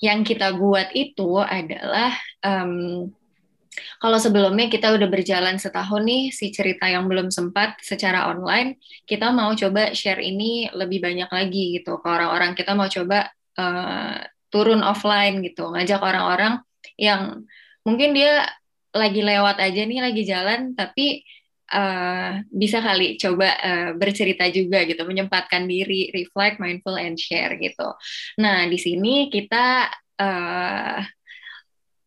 yang 0.00 0.24
kita 0.24 0.56
buat 0.56 0.88
itu 0.96 1.36
adalah 1.36 2.16
em, 2.40 3.04
kalau 3.98 4.18
sebelumnya 4.20 4.70
kita 4.70 4.94
udah 4.94 5.08
berjalan 5.10 5.56
setahun 5.58 6.02
nih 6.06 6.30
si 6.30 6.50
cerita 6.54 6.86
yang 6.86 7.06
belum 7.10 7.28
sempat 7.32 7.78
secara 7.82 8.30
online, 8.30 8.78
kita 9.04 9.30
mau 9.34 9.50
coba 9.54 9.92
share 9.92 10.22
ini 10.22 10.70
lebih 10.72 11.02
banyak 11.02 11.30
lagi 11.30 11.80
gitu 11.80 11.98
ke 11.98 12.06
orang-orang. 12.08 12.54
Kita 12.54 12.72
mau 12.78 12.86
coba 12.86 13.28
eh, 13.58 14.16
turun 14.48 14.80
offline 14.80 15.44
gitu, 15.44 15.68
ngajak 15.72 16.00
orang-orang 16.00 16.60
yang 16.96 17.44
mungkin 17.84 18.16
dia 18.16 18.48
lagi 18.96 19.20
lewat 19.20 19.60
aja 19.60 19.80
nih, 19.84 20.00
lagi 20.00 20.22
jalan, 20.24 20.72
tapi 20.72 21.22
eh, 21.68 22.30
bisa 22.48 22.78
kali 22.80 23.20
coba 23.20 23.48
eh, 23.60 23.90
bercerita 23.96 24.48
juga 24.48 24.84
gitu, 24.88 25.04
menyempatkan 25.04 25.68
diri, 25.68 26.08
reflect, 26.16 26.56
mindful, 26.62 26.96
and 26.96 27.20
share 27.20 27.54
gitu. 27.60 27.92
Nah, 28.40 28.64
di 28.66 28.78
sini 28.80 29.28
kita 29.28 29.92
eh, 30.16 30.98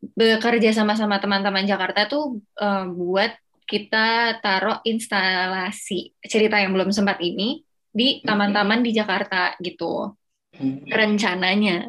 bekerja 0.01 0.73
sama-sama 0.73 1.21
teman-teman 1.21 1.65
Jakarta 1.65 2.09
tuh 2.09 2.41
eh, 2.57 2.85
buat 2.89 3.31
kita 3.69 4.39
taruh 4.43 4.83
instalasi 4.83 6.11
cerita 6.27 6.59
yang 6.59 6.75
belum 6.75 6.91
sempat 6.91 7.21
ini 7.23 7.63
di 7.91 8.19
taman-taman 8.25 8.83
di 8.83 8.91
Jakarta 8.91 9.55
gitu 9.61 10.15
Hmm. 10.51 10.83
rencananya. 10.83 11.87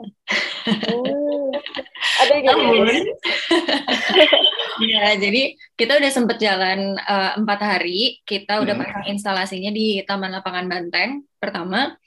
Hmm. 0.62 1.50
Ada 2.22 2.34
Namun, 2.46 2.94
ya 4.86 5.18
jadi 5.18 5.58
kita 5.74 5.98
udah 5.98 6.10
sempet 6.14 6.38
jalan 6.38 6.94
eh, 6.94 7.32
empat 7.42 7.58
hari, 7.58 8.22
kita 8.22 8.62
udah 8.62 8.78
Hmm. 8.78 8.86
pasang 8.86 9.04
instalasinya 9.10 9.74
di 9.74 10.06
Taman 10.06 10.30
Lapangan 10.30 10.70
Banteng 10.70 11.26
pertama, 11.42 11.98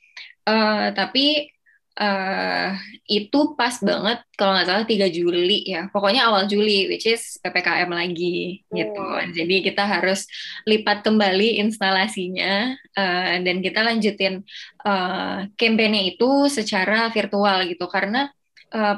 Eh, 0.45 0.87
tapi 0.93 1.49
eh, 1.95 2.69
itu 3.07 3.55
pas 3.55 3.71
banget 3.79 4.19
kalau 4.35 4.51
nggak 4.51 4.67
salah 4.67 4.85
3 4.87 5.07
Juli 5.07 5.63
ya, 5.63 5.87
pokoknya 5.95 6.27
awal 6.27 6.43
Juli, 6.45 6.91
which 6.91 7.07
is 7.07 7.39
PPKM 7.39 7.87
lagi 7.87 8.67
gitu. 8.67 8.99
Hmm. 8.99 9.31
Jadi 9.31 9.63
kita 9.63 9.87
harus 9.87 10.27
lipat 10.67 11.07
kembali 11.07 11.63
instalasinya 11.63 12.75
eh, 12.75 13.35
dan 13.39 13.63
kita 13.63 13.79
lanjutin 13.79 14.43
eh, 14.83 15.39
kampanye 15.55 16.15
itu 16.15 16.51
secara 16.51 17.07
virtual 17.15 17.63
gitu 17.71 17.87
karena 17.87 18.27
eh, 18.75 18.97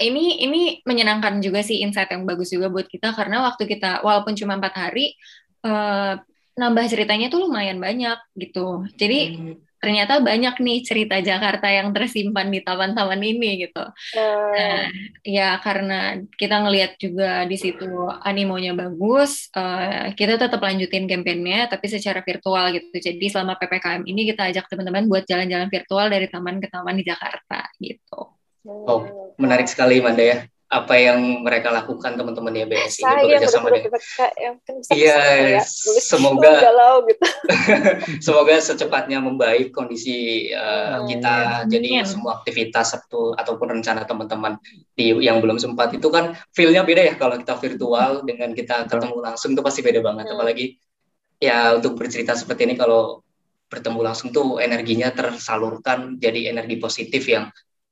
ini 0.00 0.44
ini 0.44 0.62
menyenangkan 0.84 1.44
juga 1.44 1.60
sih 1.60 1.84
insight 1.84 2.08
yang 2.12 2.24
bagus 2.24 2.52
juga 2.52 2.72
buat 2.72 2.88
kita 2.88 3.12
karena 3.12 3.44
waktu 3.44 3.68
kita 3.68 4.00
walaupun 4.00 4.36
cuma 4.36 4.60
empat 4.60 4.76
hari 4.76 5.16
eh, 5.64 6.14
nambah 6.60 6.84
ceritanya 6.92 7.32
tuh 7.32 7.48
lumayan 7.48 7.80
banyak 7.80 8.20
gitu. 8.36 8.84
Jadi 9.00 9.20
Hmm. 9.40 9.69
Ternyata 9.80 10.20
banyak 10.20 10.60
nih 10.60 10.78
cerita 10.84 11.16
Jakarta 11.18 11.66
yang 11.72 11.90
tersimpan 11.96 12.52
di 12.52 12.60
taman-taman 12.60 13.20
ini 13.24 13.64
gitu. 13.64 13.84
Nah, 14.14 14.40
Nah, 14.60 14.86
ya 15.24 15.56
karena 15.62 16.20
kita 16.36 16.56
ngelihat 16.62 17.00
juga 17.00 17.44
di 17.48 17.56
situ 17.56 17.88
animonya 18.22 18.76
bagus, 18.76 19.48
eh, 19.56 20.12
kita 20.14 20.36
tetap 20.36 20.60
lanjutin 20.60 21.08
kampanyenya 21.08 21.70
tapi 21.72 21.86
secara 21.88 22.20
virtual 22.20 22.70
gitu. 22.76 22.92
Jadi 22.92 23.24
selama 23.30 23.56
PPKM 23.56 24.04
ini 24.04 24.28
kita 24.28 24.52
ajak 24.52 24.68
teman-teman 24.68 25.08
buat 25.08 25.24
jalan-jalan 25.24 25.68
virtual 25.72 26.06
dari 26.12 26.26
taman 26.28 26.60
ke 26.60 26.68
taman 26.68 26.96
di 26.98 27.04
Jakarta 27.06 27.58
gitu. 27.80 28.20
Oh, 28.68 29.32
menarik 29.40 29.66
sekali 29.66 30.04
Manda 30.04 30.20
ya. 30.20 30.38
Apa 30.70 30.94
yang 30.94 31.42
mereka 31.42 31.74
lakukan 31.74 32.14
teman-teman 32.14 32.54
di 32.54 32.62
ABS 32.62 33.02
ini 33.02 33.02
Saya 33.02 33.22
bekerja 33.26 33.48
sama 33.50 33.68
dengan 33.74 33.90
Iya, 34.94 35.18
ya. 35.58 35.62
Semoga- 35.98 36.62
galau 36.62 37.02
gitu. 37.10 37.26
semoga 38.24 38.54
secepatnya 38.62 39.18
membaik 39.18 39.74
kondisi 39.74 40.46
uh, 40.54 41.02
Amin. 41.02 41.18
kita. 41.18 41.66
Jadi 41.66 41.88
Amin. 41.98 42.06
semua 42.06 42.38
aktivitas 42.38 42.94
atau 42.94 43.34
ataupun 43.34 43.82
rencana 43.82 44.06
teman-teman 44.06 44.62
di 44.94 45.10
yang 45.18 45.42
belum 45.42 45.58
sempat 45.58 45.90
itu 45.90 46.06
kan 46.06 46.38
feel-nya 46.54 46.86
beda 46.86 47.02
ya 47.02 47.14
kalau 47.18 47.34
kita 47.34 47.58
virtual 47.58 48.22
dengan 48.22 48.54
kita 48.54 48.86
ketemu 48.86 49.18
langsung 49.26 49.58
itu 49.58 49.62
pasti 49.66 49.82
beda 49.82 49.98
banget. 50.06 50.30
Hmm. 50.30 50.38
Apalagi 50.38 50.78
ya 51.42 51.74
untuk 51.74 51.98
bercerita 51.98 52.38
seperti 52.38 52.70
ini 52.70 52.78
kalau 52.78 53.26
bertemu 53.66 54.00
langsung 54.06 54.30
tuh 54.30 54.62
energinya 54.62 55.10
tersalurkan 55.10 56.18
jadi 56.18 56.54
energi 56.54 56.78
positif 56.78 57.26
yang 57.26 57.50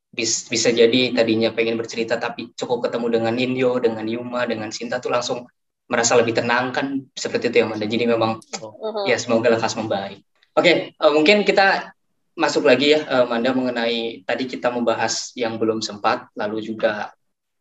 bis- 0.08 0.48
bisa 0.48 0.72
jadi 0.72 1.12
tadinya 1.12 1.52
pengen 1.52 1.76
bercerita 1.76 2.16
tapi 2.16 2.50
cukup 2.56 2.88
ketemu 2.88 3.20
dengan 3.20 3.32
Nindyo, 3.36 3.76
dengan 3.78 4.04
Yuma, 4.08 4.48
dengan 4.48 4.72
Sinta 4.72 4.98
tuh 4.98 5.12
langsung 5.12 5.44
merasa 5.88 6.16
lebih 6.20 6.36
tenang 6.36 6.68
kan 6.72 7.00
seperti 7.16 7.48
itu 7.48 7.64
ya 7.64 7.66
Manda. 7.68 7.84
Jadi 7.88 8.04
memang 8.04 8.36
Mhm. 8.40 9.08
ya 9.08 9.16
semoga 9.16 9.48
lekas 9.48 9.72
membaik. 9.76 10.20
Oke, 10.52 10.92
eh, 10.92 11.12
mungkin 11.14 11.44
kita 11.48 11.92
masuk 12.36 12.68
lagi 12.68 12.92
ya 12.92 13.00
eh, 13.08 13.24
Manda 13.24 13.50
mengenai 13.56 14.22
tadi 14.24 14.44
kita 14.44 14.68
membahas 14.68 15.32
yang 15.32 15.56
belum 15.56 15.80
sempat, 15.80 16.28
lalu 16.36 16.60
juga 16.60 17.12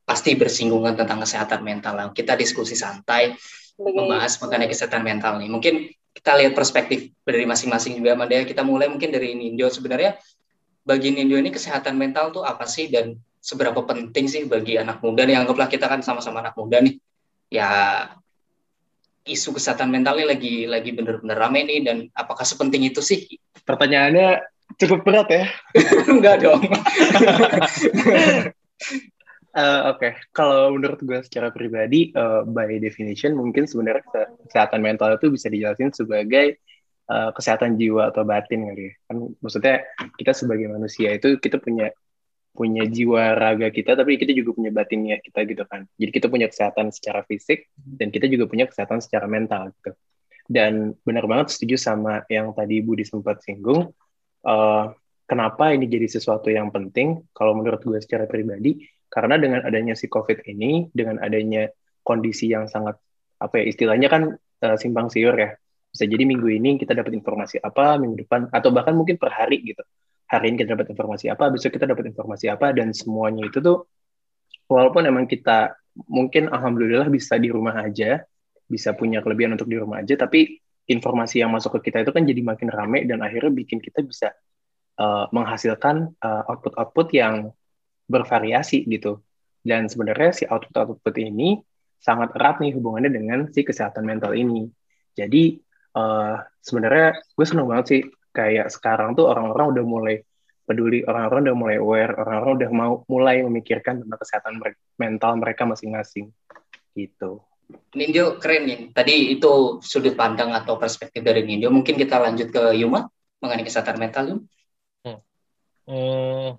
pasti 0.07 0.35
bersinggungan 0.35 0.95
tentang 0.95 1.19
kesehatan 1.23 1.63
mental. 1.63 1.93
Nah, 1.95 2.07
Kita 2.11 2.35
diskusi 2.39 2.75
santai 2.79 3.35
Sebagai- 3.35 3.95
membahas 3.95 4.33
mengenai 4.39 4.67
kesehatan 4.71 5.03
mental 5.03 5.39
nih. 5.39 5.51
Mungkin 5.51 5.73
kita 6.15 6.33
lihat 6.33 6.57
perspektif 6.57 7.13
dari 7.21 7.45
masing-masing 7.45 7.95
juga 7.99 8.15
Manda. 8.17 8.41
Kita 8.43 8.63
mulai 8.63 8.87
mungkin 8.89 9.11
dari 9.11 9.35
Nindyo 9.35 9.67
sebenarnya 9.69 10.15
bagi 10.87 11.11
Nindyo 11.11 11.43
ini 11.43 11.51
kesehatan 11.51 11.99
mental 11.99 12.31
tuh 12.31 12.47
apa 12.47 12.63
sih 12.63 12.87
dan 12.87 13.19
seberapa 13.43 13.83
penting 13.83 14.31
sih 14.31 14.47
bagi 14.47 14.79
anak 14.79 15.03
muda 15.03 15.27
nih? 15.27 15.35
Anggaplah 15.35 15.67
kita 15.67 15.91
kan 15.91 15.99
sama-sama 15.99 16.39
anak 16.39 16.55
muda 16.55 16.79
nih. 16.79 16.95
Ya 17.51 17.69
isu 19.27 19.51
kesehatan 19.51 19.91
mental 19.91 20.15
ini 20.23 20.25
lagi 20.31 20.55
lagi 20.63 20.95
bener-bener 20.95 21.35
rame 21.35 21.67
nih 21.67 21.79
dan 21.83 21.97
apakah 22.15 22.47
sepenting 22.47 22.87
itu 22.87 23.03
sih? 23.03 23.27
Pertanyaannya 23.67 24.39
Cukup 24.75 25.07
berat 25.07 25.27
ya? 25.31 25.45
Enggak 26.11 26.43
dong. 26.43 26.61
Uh, 29.55 29.81
Oke, 29.89 29.97
okay. 29.97 30.11
kalau 30.35 30.75
menurut 30.75 30.99
gue 31.01 31.19
secara 31.25 31.49
pribadi, 31.49 32.11
uh, 32.13 32.43
by 32.43 32.77
definition 32.77 33.33
mungkin 33.33 33.63
sebenarnya 33.63 34.03
kesehatan 34.45 34.83
mental 34.83 35.15
itu 35.15 35.31
bisa 35.31 35.47
dijelasin 35.47 35.95
sebagai 35.95 36.59
uh, 37.07 37.31
kesehatan 37.33 37.79
jiwa 37.79 38.11
atau 38.11 38.23
batin 38.27 38.67
kali 38.67 38.91
ya. 38.91 38.93
Kan 39.09 39.15
maksudnya 39.39 39.83
kita 40.19 40.31
sebagai 40.35 40.67
manusia 40.71 41.15
itu 41.15 41.39
kita 41.39 41.57
punya 41.59 41.91
punya 42.57 42.89
jiwa 42.89 43.37
raga 43.37 43.69
kita, 43.69 43.93
tapi 43.93 44.17
kita 44.17 44.33
juga 44.33 44.57
punya 44.57 44.73
batinnya 44.73 45.21
kita 45.21 45.45
gitu 45.45 45.63
kan. 45.69 45.85
Jadi 46.01 46.09
kita 46.09 46.27
punya 46.27 46.49
kesehatan 46.49 46.89
secara 46.89 47.21
fisik 47.29 47.69
dan 47.77 48.09
kita 48.09 48.25
juga 48.25 48.49
punya 48.49 48.65
kesehatan 48.65 48.97
secara 48.97 49.29
mental 49.29 49.69
gitu. 49.77 49.93
Dan 50.49 50.97
benar 51.05 51.29
banget 51.29 51.53
setuju 51.53 51.77
sama 51.77 52.25
yang 52.33 52.55
tadi 52.57 52.81
Budi 52.81 53.05
sempat 53.05 53.45
singgung. 53.45 53.93
Uh, 54.41 54.89
kenapa 55.29 55.75
ini 55.75 55.85
jadi 55.85 56.09
sesuatu 56.09 56.49
yang 56.49 56.73
penting? 56.73 57.29
Kalau 57.35 57.53
menurut 57.53 57.83
gue 57.83 57.99
secara 58.01 58.25
pribadi 58.25 58.89
karena 59.11 59.37
dengan 59.37 59.61
adanya 59.61 59.93
si 59.93 60.09
COVID 60.09 60.47
ini, 60.49 60.89
dengan 60.95 61.21
adanya 61.21 61.69
kondisi 62.01 62.49
yang 62.49 62.65
sangat 62.71 62.95
apa 63.37 63.61
ya 63.61 63.69
istilahnya 63.69 64.07
kan 64.09 64.33
uh, 64.65 64.77
simpang 64.79 65.13
siur 65.13 65.35
ya. 65.37 65.53
Bisa 65.91 66.03
jadi 66.05 66.23
minggu 66.27 66.47
ini 66.47 66.77
kita 66.77 66.93
dapat 66.93 67.13
informasi 67.15 67.61
apa, 67.63 67.97
minggu 67.97 68.27
depan 68.27 68.51
atau 68.53 68.69
bahkan 68.69 68.93
mungkin 68.93 69.15
per 69.17 69.33
hari 69.33 69.63
gitu. 69.63 69.81
Hari 70.27 70.51
ini 70.51 70.55
kita 70.59 70.75
dapat 70.75 70.91
informasi 70.91 71.31
apa, 71.31 71.47
besok 71.47 71.79
kita 71.79 71.87
dapat 71.87 72.11
informasi 72.11 72.51
apa 72.51 72.75
dan 72.75 72.91
semuanya 72.91 73.47
itu 73.47 73.63
tuh 73.63 73.87
walaupun 74.67 75.07
emang 75.07 75.25
kita 75.25 75.79
mungkin 76.05 76.51
alhamdulillah 76.51 77.07
bisa 77.07 77.39
di 77.39 77.47
rumah 77.49 77.79
aja, 77.81 78.21
bisa 78.67 78.93
punya 78.93 79.23
kelebihan 79.23 79.55
untuk 79.55 79.71
di 79.71 79.79
rumah 79.79 80.03
aja, 80.03 80.19
tapi 80.19 80.59
informasi 80.87 81.43
yang 81.43 81.51
masuk 81.51 81.79
ke 81.79 81.91
kita 81.91 82.03
itu 82.03 82.11
kan 82.15 82.23
jadi 82.23 82.41
makin 82.43 82.69
rame 82.71 83.03
dan 83.07 83.19
akhirnya 83.23 83.51
bikin 83.51 83.79
kita 83.83 84.03
bisa 84.03 84.31
uh, 84.99 85.27
menghasilkan 85.31 86.15
uh, 86.19 86.43
output-output 86.47 87.07
yang 87.15 87.51
bervariasi 88.07 88.87
gitu. 88.87 89.23
Dan 89.63 89.91
sebenarnya 89.91 90.31
si 90.31 90.43
output-output 90.47 91.15
ini 91.19 91.59
sangat 91.99 92.31
erat 92.39 92.63
nih 92.63 92.71
hubungannya 92.77 93.11
dengan 93.11 93.39
si 93.51 93.67
kesehatan 93.67 94.07
mental 94.07 94.31
ini. 94.31 94.69
Jadi 95.17 95.59
uh, 95.97 96.37
sebenarnya 96.61 97.17
gue 97.33 97.45
seneng 97.45 97.65
banget 97.65 97.85
sih 97.89 98.01
kayak 98.29 98.69
sekarang 98.69 99.17
tuh 99.17 99.25
orang-orang 99.33 99.73
udah 99.73 99.85
mulai 99.85 100.15
peduli, 100.67 101.01
orang-orang 101.07 101.47
udah 101.47 101.57
mulai 101.57 101.77
aware, 101.79 102.13
orang-orang 102.19 102.53
udah 102.59 102.69
mau 102.75 102.93
mulai 103.07 103.41
memikirkan 103.41 104.03
tentang 104.03 104.19
kesehatan 104.19 104.53
mental 104.99 105.31
mereka 105.39 105.63
masing-masing 105.63 106.29
gitu. 106.91 107.41
Nindyo 107.95 108.39
keren 108.39 108.63
nih. 108.67 108.79
Tadi 108.91 109.35
itu 109.35 109.79
sudut 109.83 110.15
pandang 110.15 110.51
atau 110.55 110.75
perspektif 110.75 111.23
dari 111.23 111.43
Nindyo. 111.43 111.71
Mungkin 111.71 111.95
kita 111.95 112.19
lanjut 112.19 112.51
ke 112.51 112.75
Yuma 112.79 113.07
mengenai 113.39 113.63
kesehatan 113.63 113.95
mental, 113.99 114.23
Yuma. 114.27 114.43
Hmm. 115.03 115.19
Hmm, 115.87 116.49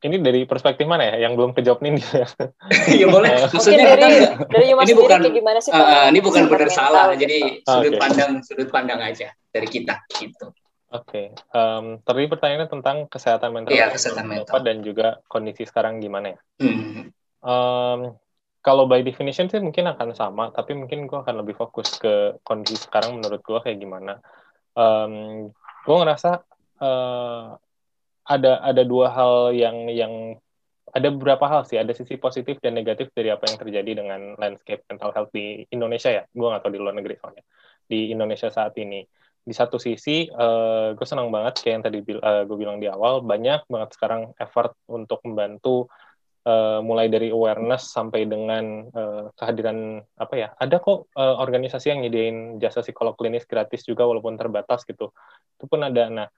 ini 0.00 0.16
dari 0.24 0.40
perspektif 0.48 0.88
mana 0.88 1.04
ya 1.12 1.28
yang 1.28 1.36
belum 1.36 1.52
kejawab 1.52 1.84
nih 1.84 2.00
Iya 2.96 3.06
boleh. 3.12 3.44
Maksudnya 3.52 3.96
dari 3.96 4.08
dari 4.48 4.66
ini 4.72 4.94
bukan 4.96 5.20
gimana 5.28 5.58
sih 5.60 5.72
uh, 5.72 6.08
ini 6.08 6.20
bukan 6.24 6.48
benar 6.48 6.70
salah. 6.72 7.12
Jadi 7.12 7.60
ah, 7.68 7.78
sudut 7.78 7.92
okay. 7.96 8.00
pandang 8.00 8.32
sudut 8.40 8.68
pandang 8.72 9.00
aja 9.04 9.28
dari 9.52 9.68
kita 9.68 10.00
gitu. 10.16 10.52
Oke, 10.90 11.30
okay. 11.30 11.54
um, 11.54 12.02
tadi 12.02 12.26
pertanyaannya 12.26 12.66
tentang 12.66 13.06
kesehatan 13.06 13.54
mental, 13.54 13.70
iya, 13.70 13.94
kesehatan 13.94 14.26
mental 14.26 14.58
dan 14.58 14.82
juga 14.82 15.22
kondisi 15.30 15.62
sekarang 15.62 16.02
gimana 16.02 16.34
ya? 16.34 16.38
Hmm. 16.66 17.14
Um, 17.46 18.00
kalau 18.58 18.90
by 18.90 19.06
definition 19.06 19.46
sih 19.46 19.62
mungkin 19.62 19.86
akan 19.86 20.18
sama, 20.18 20.50
tapi 20.50 20.74
mungkin 20.74 21.06
gue 21.06 21.14
akan 21.14 21.46
lebih 21.46 21.54
fokus 21.54 21.94
ke 21.94 22.42
kondisi 22.42 22.90
sekarang 22.90 23.22
menurut 23.22 23.38
gue 23.38 23.58
kayak 23.62 23.78
gimana. 23.78 24.18
Um, 24.74 25.48
gue 25.86 25.96
ngerasa 25.96 26.42
uh, 26.82 27.54
ada 28.24 28.60
ada 28.60 28.82
dua 28.84 29.10
hal 29.12 29.56
yang 29.56 29.88
yang 29.90 30.36
ada 30.90 31.08
beberapa 31.14 31.46
hal 31.46 31.62
sih, 31.66 31.78
ada 31.78 31.94
sisi 31.94 32.18
positif 32.18 32.58
dan 32.58 32.74
negatif 32.74 33.14
dari 33.14 33.30
apa 33.30 33.46
yang 33.46 33.58
terjadi 33.62 34.02
dengan 34.02 34.34
landscape 34.34 34.82
mental 34.90 35.14
health 35.14 35.30
di 35.30 35.62
Indonesia 35.70 36.10
ya. 36.10 36.22
Gue 36.34 36.50
nggak 36.50 36.66
tahu 36.66 36.72
di 36.74 36.80
luar 36.82 36.94
negeri 36.98 37.14
soalnya. 37.18 37.46
Di 37.86 38.10
Indonesia 38.10 38.50
saat 38.50 38.74
ini. 38.78 39.06
Di 39.40 39.54
satu 39.56 39.80
sisi, 39.80 40.28
uh, 40.28 40.92
gue 40.92 41.06
senang 41.06 41.32
banget 41.32 41.64
kayak 41.64 41.74
yang 41.80 41.84
tadi 41.86 41.98
uh, 42.02 42.20
eh, 42.20 42.42
gue 42.44 42.56
bilang 42.58 42.76
di 42.76 42.90
awal, 42.90 43.24
banyak 43.24 43.64
banget 43.70 43.90
sekarang 43.96 44.36
effort 44.36 44.76
untuk 44.90 45.22
membantu 45.24 45.88
uh, 46.44 46.80
mulai 46.84 47.08
dari 47.08 47.32
awareness 47.32 47.88
sampai 47.90 48.28
dengan 48.28 48.88
uh, 48.92 49.32
kehadiran 49.36 50.00
apa 50.16 50.34
ya 50.36 50.48
ada 50.56 50.76
kok 50.80 51.08
uh, 51.16 51.36
organisasi 51.40 51.92
yang 51.92 52.00
nyediain 52.04 52.60
jasa 52.62 52.84
psikolog 52.84 53.16
klinis 53.16 53.44
gratis 53.44 53.84
juga 53.84 54.08
walaupun 54.08 54.36
terbatas 54.40 54.84
gitu 54.88 55.12
itu 55.56 55.64
pun 55.68 55.80
ada 55.84 56.08
nah 56.08 56.28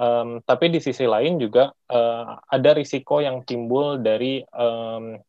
Um, 0.00 0.40
tapi 0.48 0.72
di 0.72 0.80
sisi 0.80 1.04
lain 1.04 1.36
juga 1.36 1.68
uh, 1.92 2.40
ada 2.48 2.70
risiko 2.72 3.20
yang 3.20 3.44
timbul 3.44 4.00
dari 4.00 4.40
um, 4.48 5.20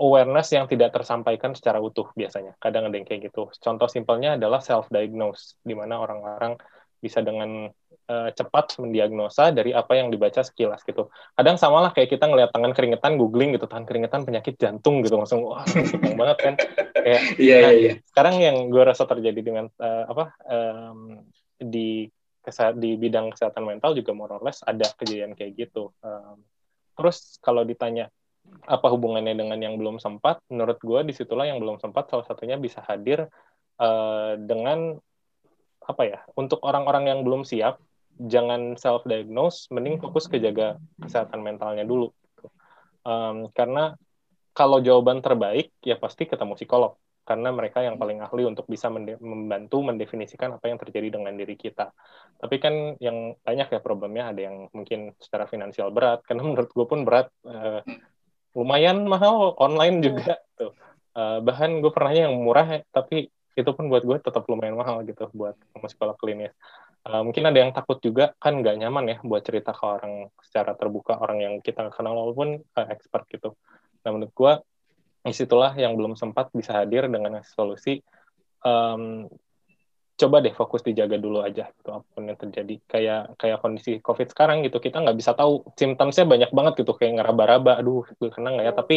awareness 0.00 0.48
yang 0.56 0.64
tidak 0.64 0.96
tersampaikan 0.96 1.52
secara 1.52 1.76
utuh 1.76 2.08
biasanya. 2.16 2.56
Kadang 2.56 2.88
ada 2.88 2.96
yang 2.96 3.04
kayak 3.04 3.28
gitu. 3.28 3.52
Contoh 3.60 3.84
simpelnya 3.92 4.40
adalah 4.40 4.64
self-diagnose, 4.64 5.60
di 5.60 5.76
mana 5.76 6.00
orang-orang 6.00 6.56
bisa 6.96 7.20
dengan 7.20 7.68
uh, 8.08 8.30
cepat 8.32 8.80
mendiagnosa 8.80 9.52
dari 9.52 9.76
apa 9.76 9.92
yang 9.92 10.08
dibaca 10.08 10.40
sekilas 10.40 10.80
gitu. 10.80 11.12
Kadang 11.36 11.60
samalah 11.60 11.92
kayak 11.92 12.16
kita 12.16 12.32
ngelihat 12.32 12.56
tangan 12.56 12.72
keringetan, 12.72 13.20
googling 13.20 13.52
gitu, 13.52 13.68
tangan 13.68 13.84
keringetan 13.84 14.24
penyakit 14.24 14.56
jantung 14.56 15.04
gitu, 15.04 15.20
langsung 15.20 15.44
wah 15.44 15.60
gampang 15.68 16.16
banget 16.16 16.38
kan. 16.40 16.54
Iya, 17.04 17.20
iya, 17.36 17.56
nah, 17.60 17.72
iya. 17.76 17.92
Sekarang 18.08 18.40
yang 18.40 18.72
gue 18.72 18.82
rasa 18.88 19.04
terjadi 19.04 19.40
dengan 19.44 19.68
uh, 19.76 20.04
apa 20.08 20.24
um, 20.48 21.20
di 21.60 22.08
di 22.78 22.94
bidang 22.94 23.34
kesehatan 23.34 23.66
mental 23.66 23.94
juga 23.94 24.14
more 24.14 24.38
or 24.38 24.42
less 24.42 24.62
ada 24.62 24.86
kejadian 24.98 25.34
kayak 25.34 25.66
gitu. 25.66 25.90
Um, 26.02 26.42
terus 26.94 27.38
kalau 27.42 27.66
ditanya 27.66 28.08
apa 28.66 28.86
hubungannya 28.90 29.34
dengan 29.34 29.58
yang 29.58 29.74
belum 29.74 29.98
sempat, 29.98 30.38
menurut 30.50 30.78
gue 30.78 31.00
di 31.10 31.12
situlah 31.14 31.50
yang 31.50 31.58
belum 31.58 31.82
sempat 31.82 32.06
salah 32.10 32.26
satunya 32.26 32.54
bisa 32.54 32.78
hadir 32.86 33.26
uh, 33.82 34.32
dengan 34.38 34.94
apa 35.86 36.02
ya 36.02 36.18
untuk 36.34 36.62
orang-orang 36.66 37.10
yang 37.10 37.20
belum 37.22 37.46
siap 37.46 37.78
jangan 38.16 38.74
self 38.80 39.04
diagnose, 39.04 39.68
mending 39.70 40.00
fokus 40.00 40.26
ke 40.26 40.40
jaga 40.40 40.80
kesehatan 40.98 41.44
mentalnya 41.44 41.84
dulu. 41.84 42.10
Um, 43.06 43.50
karena 43.54 43.94
kalau 44.56 44.80
jawaban 44.80 45.22
terbaik 45.22 45.70
ya 45.84 45.94
pasti 46.00 46.26
ketemu 46.26 46.56
psikolog 46.56 46.98
karena 47.26 47.50
mereka 47.50 47.82
yang 47.82 47.98
paling 47.98 48.22
ahli 48.22 48.46
untuk 48.46 48.70
bisa 48.70 48.86
membantu 49.18 49.82
mendefinisikan 49.82 50.54
apa 50.56 50.70
yang 50.70 50.78
terjadi 50.78 51.18
dengan 51.18 51.34
diri 51.34 51.58
kita. 51.58 51.90
Tapi 52.38 52.56
kan 52.62 52.94
yang 53.02 53.34
banyak 53.42 53.66
ya 53.66 53.80
problemnya 53.82 54.30
ada 54.30 54.40
yang 54.46 54.70
mungkin 54.70 55.10
secara 55.18 55.50
finansial 55.50 55.90
berat, 55.90 56.22
karena 56.22 56.46
menurut 56.48 56.70
gue 56.70 56.86
pun 56.86 57.02
berat, 57.02 57.28
uh, 57.42 57.82
lumayan 58.54 59.04
mahal 59.10 59.58
online 59.58 59.98
juga 60.00 60.38
tuh. 60.54 60.72
Uh, 61.16 61.42
bahkan 61.42 61.82
gue 61.82 61.90
pernahnya 61.90 62.30
yang 62.30 62.38
murah, 62.38 62.86
tapi 62.94 63.26
itu 63.56 63.70
pun 63.72 63.88
buat 63.88 64.04
gue 64.04 64.20
tetap 64.22 64.44
lumayan 64.46 64.76
mahal 64.78 65.02
gitu 65.02 65.26
buat 65.34 65.58
psikolog 65.82 66.14
klinis. 66.20 66.54
Uh, 67.06 67.22
mungkin 67.26 67.42
ada 67.46 67.58
yang 67.58 67.72
takut 67.72 67.98
juga 68.02 68.34
kan 68.38 68.60
nggak 68.60 68.76
nyaman 68.82 69.04
ya 69.06 69.16
buat 69.22 69.42
cerita 69.42 69.72
ke 69.72 69.82
orang 69.82 70.28
secara 70.42 70.74
terbuka 70.74 71.16
orang 71.16 71.38
yang 71.38 71.54
kita 71.62 71.88
kenal 71.90 72.14
walaupun 72.14 72.60
uh, 72.76 72.86
expert 72.92 73.24
gitu. 73.32 73.56
Nah 74.04 74.10
menurut 74.14 74.34
gue 74.34 74.52
di 75.26 75.34
situlah 75.34 75.74
yang 75.74 75.98
belum 75.98 76.14
sempat 76.14 76.54
bisa 76.54 76.78
hadir 76.78 77.10
dengan 77.10 77.42
solusi 77.42 77.98
um, 78.62 79.26
coba 80.16 80.40
deh 80.40 80.54
fokus 80.56 80.80
dijaga 80.80 81.20
dulu 81.20 81.44
aja 81.44 81.68
gitu 81.76 81.90
apa 81.92 82.06
pun 82.16 82.24
yang 82.24 82.40
terjadi. 82.40 82.80
Kayak 82.88 83.36
kayak 83.36 83.58
kondisi 83.60 84.00
covid 84.00 84.32
sekarang 84.32 84.64
gitu 84.64 84.80
kita 84.80 85.04
nggak 85.04 85.16
bisa 85.16 85.36
tahu. 85.36 85.62
Simptomnya 85.76 86.24
banyak 86.24 86.50
banget 86.56 86.72
gitu 86.82 86.92
kayak 86.96 87.20
ngeraba-raba 87.20 87.76
aduh 87.76 88.08
gue 88.08 88.30
kena 88.32 88.56
nggak 88.56 88.66
ya? 88.72 88.74
Tapi 88.74 88.96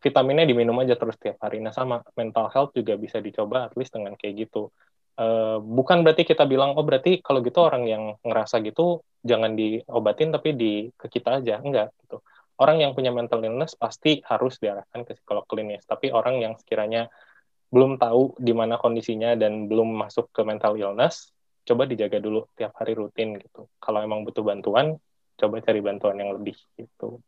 vitaminnya 0.00 0.44
diminum 0.48 0.76
aja 0.80 0.96
terus 0.96 1.20
tiap 1.20 1.36
hari. 1.44 1.60
Nah 1.60 1.72
sama 1.72 2.00
mental 2.16 2.48
health 2.48 2.72
juga 2.72 2.96
bisa 2.96 3.20
dicoba 3.20 3.68
at 3.68 3.76
least 3.76 3.92
dengan 3.92 4.16
kayak 4.16 4.48
gitu. 4.48 4.72
Uh, 5.14 5.62
bukan 5.62 6.02
berarti 6.02 6.26
kita 6.26 6.42
bilang 6.42 6.74
oh 6.74 6.82
berarti 6.82 7.22
kalau 7.22 7.38
gitu 7.38 7.62
orang 7.62 7.86
yang 7.86 8.18
ngerasa 8.26 8.58
gitu 8.66 8.98
jangan 9.22 9.54
diobatin 9.54 10.32
tapi 10.32 10.56
di 10.56 10.72
ke 10.96 11.12
kita 11.12 11.44
aja. 11.44 11.60
Enggak 11.60 11.92
gitu 12.00 12.24
orang 12.58 12.82
yang 12.82 12.92
punya 12.94 13.10
mental 13.10 13.42
illness 13.42 13.74
pasti 13.74 14.22
harus 14.26 14.58
diarahkan 14.62 15.02
ke 15.02 15.18
psikolog 15.18 15.46
klinis. 15.46 15.82
Tapi 15.86 16.14
orang 16.14 16.38
yang 16.42 16.54
sekiranya 16.54 17.10
belum 17.74 17.98
tahu 17.98 18.38
di 18.38 18.54
mana 18.54 18.78
kondisinya 18.78 19.34
dan 19.34 19.66
belum 19.66 19.98
masuk 19.98 20.30
ke 20.30 20.46
mental 20.46 20.78
illness, 20.78 21.34
coba 21.66 21.90
dijaga 21.90 22.22
dulu 22.22 22.46
tiap 22.54 22.76
hari 22.78 22.94
rutin 22.94 23.34
gitu. 23.40 23.66
Kalau 23.82 23.98
emang 23.98 24.22
butuh 24.22 24.46
bantuan, 24.46 24.94
coba 25.34 25.58
cari 25.58 25.80
bantuan 25.82 26.14
yang 26.22 26.30
lebih 26.30 26.54
gitu. 26.78 27.18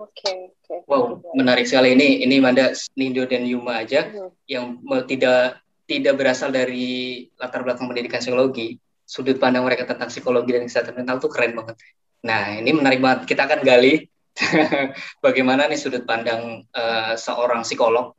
Oke, 0.00 0.26
okay, 0.26 0.36
oke. 0.50 0.66
Okay. 0.66 0.78
Wow, 0.90 1.22
menarik 1.36 1.68
sekali 1.68 1.94
ini. 1.94 2.26
Ini 2.26 2.42
Manda, 2.42 2.74
Nindo 2.98 3.22
dan 3.28 3.46
Yuma 3.46 3.86
aja 3.86 4.10
hmm. 4.10 4.34
yang 4.50 4.82
tidak 5.06 5.62
tidak 5.86 6.14
berasal 6.18 6.50
dari 6.50 7.28
latar 7.38 7.62
belakang 7.62 7.86
pendidikan 7.86 8.18
psikologi. 8.18 8.80
Sudut 9.06 9.38
pandang 9.38 9.62
mereka 9.62 9.86
tentang 9.86 10.10
psikologi 10.10 10.50
dan 10.56 10.66
kesehatan 10.66 10.98
mental 10.98 11.22
tuh 11.22 11.30
keren 11.30 11.54
banget. 11.54 11.78
Nah, 12.26 12.58
ini 12.58 12.70
menarik 12.74 12.98
banget. 12.98 13.28
Kita 13.30 13.46
akan 13.46 13.60
gali 13.62 14.08
bagaimana 15.24 15.68
nih 15.68 15.78
sudut 15.78 16.04
pandang 16.08 16.64
uh, 16.72 17.14
seorang 17.14 17.62
psikolog 17.64 18.16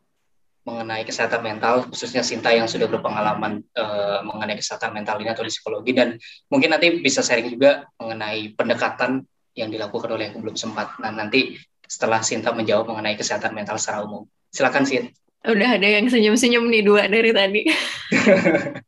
mengenai 0.64 1.04
kesehatan 1.04 1.44
mental, 1.44 1.84
khususnya 1.92 2.24
Sinta 2.24 2.48
yang 2.56 2.72
sudah 2.72 2.88
berpengalaman 2.88 3.60
uh, 3.76 4.24
mengenai 4.24 4.56
kesehatan 4.56 4.96
mental 4.96 5.20
ini 5.20 5.28
atau 5.36 5.44
di 5.44 5.52
psikologi, 5.52 5.92
dan 5.92 6.16
mungkin 6.48 6.72
nanti 6.72 7.04
bisa 7.04 7.20
sharing 7.20 7.52
juga 7.52 7.84
mengenai 8.00 8.56
pendekatan 8.56 9.28
yang 9.60 9.68
dilakukan 9.68 10.08
oleh 10.16 10.32
yang 10.32 10.40
belum 10.40 10.56
sempat. 10.56 10.96
Nah, 11.04 11.12
nanti 11.12 11.60
setelah 11.84 12.24
Sinta 12.24 12.56
menjawab 12.56 12.88
mengenai 12.96 13.20
kesehatan 13.20 13.52
mental 13.52 13.76
secara 13.76 14.08
umum. 14.08 14.24
Silakan, 14.56 14.88
Sin. 14.88 15.12
Udah 15.44 15.76
ada 15.76 15.84
yang 15.84 16.08
senyum-senyum 16.08 16.72
nih 16.72 16.84
dua 16.88 17.12
dari 17.12 17.36
tadi. 17.36 17.68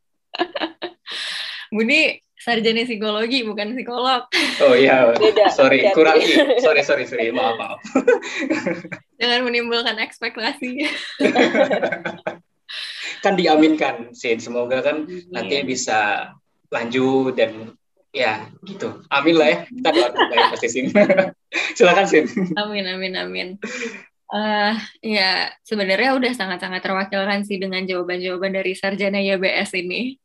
Budi 1.76 2.16
sarjana 2.46 2.86
psikologi 2.86 3.42
bukan 3.42 3.74
psikolog. 3.74 4.30
Oh 4.62 4.78
iya, 4.78 5.10
beda, 5.18 5.50
sorry, 5.50 5.82
beda. 5.82 5.98
kurangi. 5.98 6.30
Sorry, 6.62 6.86
sorry, 6.86 7.04
sorry, 7.10 7.34
maaf, 7.34 7.58
maaf. 7.58 7.82
Jangan 9.20 9.42
menimbulkan 9.42 9.98
ekspektasi. 9.98 10.86
kan 13.26 13.34
diaminkan, 13.34 14.14
Sin. 14.14 14.38
Semoga 14.38 14.78
kan 14.78 15.10
yeah. 15.10 15.26
nanti 15.34 15.66
bisa 15.66 16.30
lanjut 16.70 17.34
dan 17.34 17.74
ya 18.14 18.46
gitu. 18.62 19.02
Amin 19.10 19.34
lah 19.34 19.48
ya. 19.50 19.58
Kita 19.66 19.88
doa 19.90 20.08
terbaik 20.14 20.46
pasti 20.54 20.68
Sin. 20.70 20.86
Silakan 21.76 22.06
Sin. 22.06 22.30
Amin, 22.54 22.86
amin, 22.86 23.12
amin. 23.18 23.48
Uh, 24.30 24.74
ya 25.02 25.50
sebenarnya 25.66 26.14
udah 26.14 26.30
sangat-sangat 26.30 26.78
terwakilkan 26.82 27.42
sih 27.42 27.58
dengan 27.58 27.82
jawaban-jawaban 27.86 28.54
dari 28.54 28.74
sarjana 28.74 29.22
YBS 29.22 29.70
ini 29.78 30.18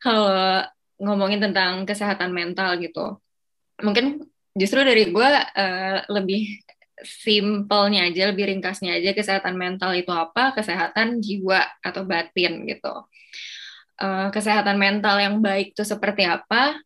kalau 0.00 0.64
ngomongin 1.00 1.40
tentang 1.40 1.84
kesehatan 1.84 2.32
mental 2.32 2.76
gitu. 2.80 3.20
Mungkin 3.80 4.24
justru 4.56 4.84
dari 4.84 5.08
gue 5.08 5.28
uh, 5.56 5.98
lebih 6.12 6.60
simpelnya 7.00 8.12
aja 8.12 8.28
lebih 8.28 8.52
ringkasnya 8.52 9.00
aja 9.00 9.16
kesehatan 9.16 9.56
mental 9.56 9.96
itu 9.96 10.12
apa? 10.12 10.52
Kesehatan 10.52 11.24
jiwa 11.24 11.64
atau 11.80 12.04
batin 12.04 12.68
gitu. 12.68 13.08
Uh, 14.00 14.28
kesehatan 14.32 14.80
mental 14.80 15.20
yang 15.20 15.40
baik 15.40 15.72
itu 15.72 15.84
seperti 15.84 16.28
apa? 16.28 16.76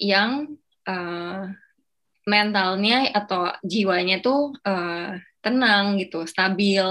Yang 0.00 0.56
uh, 0.88 1.52
mentalnya 2.24 3.12
atau 3.12 3.52
jiwanya 3.64 4.24
tuh 4.24 4.56
uh, 4.64 5.16
tenang 5.44 6.00
gitu 6.00 6.24
stabil. 6.24 6.84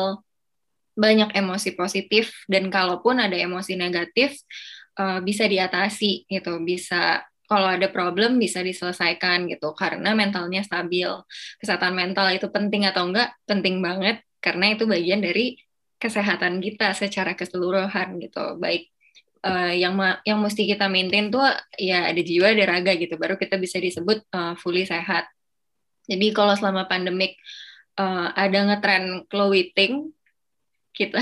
Banyak 0.99 1.31
emosi 1.31 1.79
positif 1.79 2.43
dan 2.51 2.67
kalaupun 2.67 3.23
ada 3.23 3.33
emosi 3.33 3.79
negatif 3.79 4.35
bisa 5.23 5.47
diatasi 5.47 6.27
gitu, 6.27 6.59
bisa 6.63 7.23
kalau 7.49 7.65
ada 7.65 7.89
problem 7.89 8.37
bisa 8.37 8.61
diselesaikan 8.61 9.49
gitu 9.49 9.73
karena 9.73 10.13
mentalnya 10.13 10.61
stabil. 10.61 11.09
Kesehatan 11.57 11.97
mental 11.97 12.29
itu 12.29 12.45
penting 12.53 12.85
atau 12.85 13.09
enggak? 13.09 13.33
Penting 13.49 13.81
banget 13.81 14.21
karena 14.37 14.77
itu 14.77 14.85
bagian 14.85 15.19
dari 15.25 15.57
kesehatan 15.97 16.61
kita 16.61 16.93
secara 16.93 17.33
keseluruhan 17.33 18.21
gitu. 18.21 18.55
Baik 18.61 18.93
uh, 19.43 19.73
yang 19.73 19.97
yang 20.23 20.39
mesti 20.39 20.69
kita 20.69 20.85
maintain 20.85 21.33
tuh 21.33 21.43
ya 21.81 22.05
ada 22.13 22.21
jiwa, 22.21 22.53
ada 22.53 22.65
raga 22.69 22.93
gitu. 22.93 23.17
Baru 23.17 23.35
kita 23.35 23.57
bisa 23.57 23.81
disebut 23.81 24.23
uh, 24.29 24.53
fully 24.61 24.85
sehat. 24.85 25.25
Jadi 26.05 26.29
kalau 26.37 26.53
selama 26.53 26.85
pandemik 26.85 27.33
uh, 27.97 28.29
ada 28.37 28.65
ngetren 28.69 29.25
glow 29.25 29.57
eating, 29.57 30.13
kita 30.93 31.19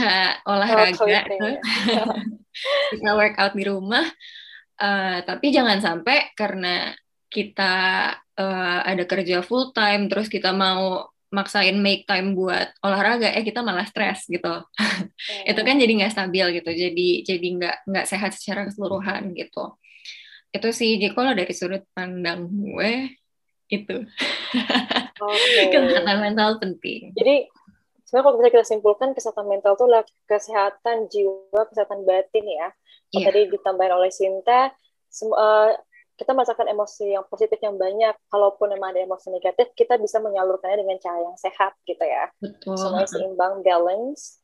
olahraga, 0.48 0.98
oh, 0.98 1.08
kita 2.96 3.10
workout 3.14 3.54
di 3.54 3.64
rumah, 3.68 4.06
uh, 4.82 5.18
tapi 5.22 5.54
jangan 5.54 5.78
sampai 5.78 6.34
karena 6.34 6.96
kita 7.28 7.76
uh, 8.40 8.80
ada 8.88 9.04
kerja 9.04 9.44
full 9.44 9.76
time, 9.76 10.08
terus 10.08 10.32
kita 10.32 10.56
mau 10.56 11.12
maksain 11.28 11.76
make 11.76 12.08
time 12.08 12.32
buat 12.34 12.72
olahraga, 12.80 13.36
eh 13.36 13.44
kita 13.44 13.60
malah 13.60 13.84
stres 13.84 14.26
gitu. 14.32 14.48
Yeah. 14.48 15.46
itu 15.52 15.62
kan 15.62 15.76
jadi 15.76 15.94
nggak 16.04 16.14
stabil 16.16 16.46
gitu, 16.64 16.72
jadi 16.72 17.10
jadi 17.28 17.48
nggak 17.60 17.78
nggak 17.86 18.06
sehat 18.08 18.32
secara 18.34 18.66
keseluruhan 18.66 19.36
gitu. 19.36 19.76
Itu 20.56 20.72
sih, 20.72 20.96
jadi 20.96 21.12
kalau 21.12 21.36
dari 21.36 21.52
sudut 21.52 21.84
pandang 21.92 22.48
gue 22.48 23.12
itu 23.68 23.98
okay. 25.20 25.68
kesehatan 25.72 26.18
mental 26.24 26.56
penting. 26.64 27.12
Jadi 27.12 27.52
sebenarnya 28.08 28.26
kalau 28.32 28.38
bisa 28.40 28.50
kita 28.56 28.66
simpulkan 28.66 29.10
kesehatan 29.12 29.46
mental 29.52 29.76
itu 29.76 29.84
adalah 29.84 30.06
kesehatan 30.32 31.12
jiwa, 31.12 31.62
kesehatan 31.68 32.08
batin 32.08 32.46
ya. 32.48 32.68
Yeah. 33.12 33.28
Tadi 33.28 33.52
ditambahin 33.52 33.94
oleh 34.00 34.12
Sinta, 34.16 34.72
uh, 34.72 35.70
kita 36.16 36.32
merasakan 36.32 36.72
emosi 36.72 37.20
yang 37.20 37.28
positif 37.28 37.60
yang 37.60 37.76
banyak. 37.76 38.16
Kalaupun 38.32 38.72
memang 38.72 38.96
ada 38.96 39.04
emosi 39.04 39.28
negatif, 39.28 39.76
kita 39.76 40.00
bisa 40.00 40.24
menyalurkannya 40.24 40.88
dengan 40.88 40.98
cara 41.04 41.20
yang 41.20 41.36
sehat 41.36 41.76
gitu 41.84 42.00
ya. 42.00 42.32
Betul. 42.40 42.80
Semuanya 42.80 43.12
seimbang, 43.12 43.60
balance. 43.60 44.40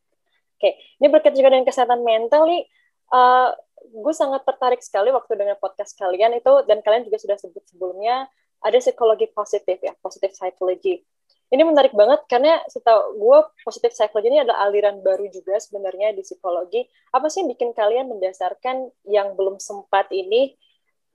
Oke, 0.60 0.70
okay. 0.70 0.72
ini 1.00 1.08
berkaitan 1.08 1.40
juga 1.40 1.50
dengan 1.56 1.66
kesehatan 1.66 2.00
mental 2.04 2.44
nih. 2.44 2.68
Uh, 3.08 3.56
gue 3.84 4.14
sangat 4.16 4.44
tertarik 4.44 4.80
sekali 4.84 5.08
waktu 5.08 5.40
dengan 5.40 5.56
podcast 5.56 5.92
kalian 5.96 6.36
itu 6.36 6.52
dan 6.68 6.80
kalian 6.84 7.04
juga 7.04 7.20
sudah 7.20 7.36
sebut 7.36 7.64
sebelumnya 7.68 8.28
ada 8.64 8.80
psikologi 8.80 9.28
positif 9.28 9.76
ya, 9.80 9.92
positif 10.00 10.32
psychology 10.32 11.04
ini 11.52 11.62
menarik 11.62 11.92
banget 11.92 12.24
karena 12.24 12.56
setahu 12.66 13.20
gue 13.20 13.38
positif 13.62 13.92
psychology 13.92 14.32
ini 14.32 14.40
adalah 14.42 14.64
aliran 14.66 15.04
baru 15.04 15.28
juga 15.28 15.60
sebenarnya 15.60 16.16
di 16.16 16.24
psikologi. 16.24 16.88
Apa 17.12 17.28
sih 17.28 17.44
yang 17.44 17.52
bikin 17.52 17.70
kalian 17.76 18.08
mendasarkan 18.08 18.88
yang 19.04 19.36
belum 19.36 19.60
sempat 19.60 20.08
ini 20.10 20.56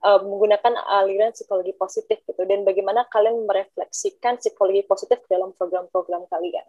uh, 0.06 0.22
menggunakan 0.22 0.80
aliran 1.02 1.34
psikologi 1.34 1.74
positif 1.74 2.22
gitu 2.24 2.42
dan 2.46 2.62
bagaimana 2.62 3.04
kalian 3.10 3.44
merefleksikan 3.44 4.38
psikologi 4.38 4.86
positif 4.86 5.20
dalam 5.26 5.50
program-program 5.52 6.24
kalian? 6.30 6.66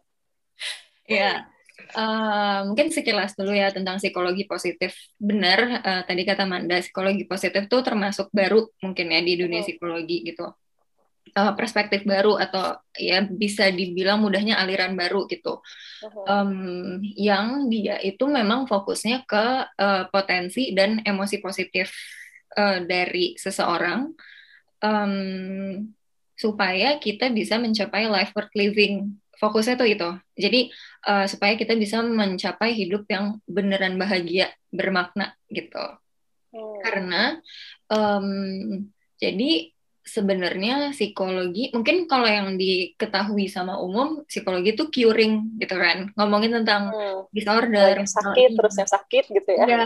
Ya, 1.08 1.48
uh, 1.96 2.68
mungkin 2.68 2.92
sekilas 2.92 3.38
dulu 3.40 3.56
ya 3.56 3.72
tentang 3.72 4.02
psikologi 4.02 4.44
positif. 4.50 4.98
Benar, 5.16 5.60
uh, 5.80 6.02
tadi 6.04 6.28
kata 6.28 6.44
Manda, 6.44 6.82
psikologi 6.84 7.24
positif 7.24 7.70
tuh 7.72 7.86
termasuk 7.86 8.28
baru 8.36 8.68
mungkin 8.84 9.16
ya 9.16 9.22
di 9.22 9.34
dunia 9.38 9.62
psikologi 9.64 10.28
gitu 10.28 10.50
uh, 11.36 11.54
perspektif 11.56 12.04
baru 12.04 12.38
atau 12.38 12.80
ya 12.96 13.24
bisa 13.26 13.68
dibilang 13.72 14.22
mudahnya 14.22 14.60
aliran 14.60 14.94
baru 14.94 15.26
gitu. 15.28 15.60
Um, 16.26 17.00
yang 17.16 17.70
dia 17.70 17.98
itu 18.02 18.26
memang 18.26 18.66
fokusnya 18.66 19.28
ke 19.28 19.46
uh, 19.78 20.04
potensi 20.10 20.74
dan 20.76 21.02
emosi 21.04 21.42
positif 21.42 21.94
uh, 22.58 22.82
dari 22.84 23.38
seseorang 23.38 24.12
um, 24.82 25.16
supaya 26.36 26.98
kita 26.98 27.30
bisa 27.30 27.58
mencapai 27.62 28.10
life 28.10 28.34
worth 28.34 28.54
living. 28.58 29.18
Fokusnya 29.38 29.74
tuh 29.74 29.90
itu. 29.90 30.10
Jadi 30.38 30.70
uh, 31.10 31.26
supaya 31.26 31.58
kita 31.58 31.74
bisa 31.74 32.02
mencapai 32.06 32.78
hidup 32.78 33.10
yang 33.10 33.42
beneran 33.50 33.98
bahagia 33.98 34.54
bermakna 34.70 35.34
gitu. 35.50 36.02
Hmm. 36.52 36.84
karena 36.84 37.24
um, 37.88 38.28
jadi 39.16 39.72
sebenarnya 40.12 40.92
psikologi 40.92 41.72
mungkin 41.72 42.04
kalau 42.04 42.28
yang 42.28 42.60
diketahui 42.60 43.48
sama 43.48 43.80
umum 43.80 44.28
psikologi 44.28 44.76
itu 44.76 44.92
curing 44.92 45.56
gitu 45.64 45.76
kan. 45.80 46.12
Ngomongin 46.20 46.52
tentang 46.62 46.92
hmm. 46.92 47.32
disorder 47.32 48.04
yang 48.04 48.12
sakit 48.12 48.50
terus 48.60 48.76
yang 48.76 48.92
sakit 48.92 49.24
gitu 49.32 49.50
ya. 49.56 49.66
Ya 49.66 49.82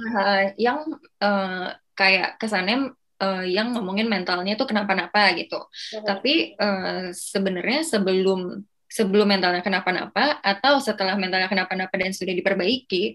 yang 0.58 0.80
uh, 1.22 1.70
kayak 1.94 2.42
kesannya 2.42 2.98
uh, 3.22 3.46
yang 3.46 3.78
ngomongin 3.78 4.10
mentalnya 4.10 4.58
tuh 4.58 4.66
kenapa-napa 4.66 5.38
gitu. 5.38 5.62
Hmm. 5.94 6.06
tapi 6.10 6.58
uh, 6.58 7.14
sebenarnya 7.14 7.86
sebelum 7.86 8.66
sebelum 8.90 9.28
mentalnya 9.28 9.62
kenapa-napa 9.62 10.42
atau 10.42 10.82
setelah 10.82 11.14
mentalnya 11.20 11.52
kenapa-napa 11.52 11.94
dan 12.00 12.16
sudah 12.16 12.34
diperbaiki 12.34 13.14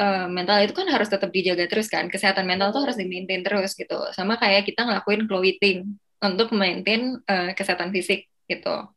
uh, 0.00 0.26
mental 0.26 0.64
itu 0.64 0.74
kan 0.74 0.88
harus 0.90 1.06
tetap 1.06 1.30
dijaga 1.30 1.70
terus 1.70 1.86
kan. 1.86 2.10
Kesehatan 2.10 2.42
mental 2.42 2.74
tuh 2.74 2.82
harus 2.88 2.98
di 2.98 3.06
maintain 3.06 3.44
terus 3.46 3.78
gitu. 3.78 4.10
Sama 4.16 4.34
kayak 4.40 4.66
kita 4.66 4.82
ngelakuin 4.82 5.30
clothing 5.30 6.00
untuk 6.20 6.52
maintain 6.52 7.16
uh, 7.24 7.50
kesehatan 7.56 7.90
fisik 7.90 8.28
gitu. 8.44 8.88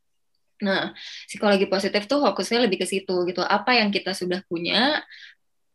Nah, 0.64 0.96
psikologi 1.28 1.68
positif 1.68 2.08
tuh 2.08 2.24
fokusnya 2.24 2.68
lebih 2.68 2.84
ke 2.84 2.88
situ 2.88 3.28
gitu. 3.28 3.44
Apa 3.44 3.76
yang 3.80 3.92
kita 3.92 4.16
sudah 4.16 4.40
punya, 4.48 5.04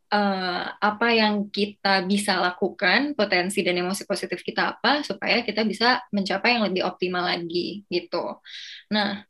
uh, 0.09 0.65
apa 0.81 1.09
yang 1.13 1.53
kita 1.53 2.05
bisa 2.09 2.41
lakukan, 2.41 3.13
potensi 3.13 3.61
dan 3.61 3.77
emosi 3.81 4.09
positif 4.09 4.41
kita 4.41 4.77
apa, 4.77 5.05
supaya 5.05 5.45
kita 5.45 5.65
bisa 5.69 6.01
mencapai 6.13 6.57
yang 6.57 6.65
lebih 6.73 6.89
optimal 6.89 7.25
lagi 7.25 7.85
gitu. 7.93 8.41
Nah, 8.89 9.25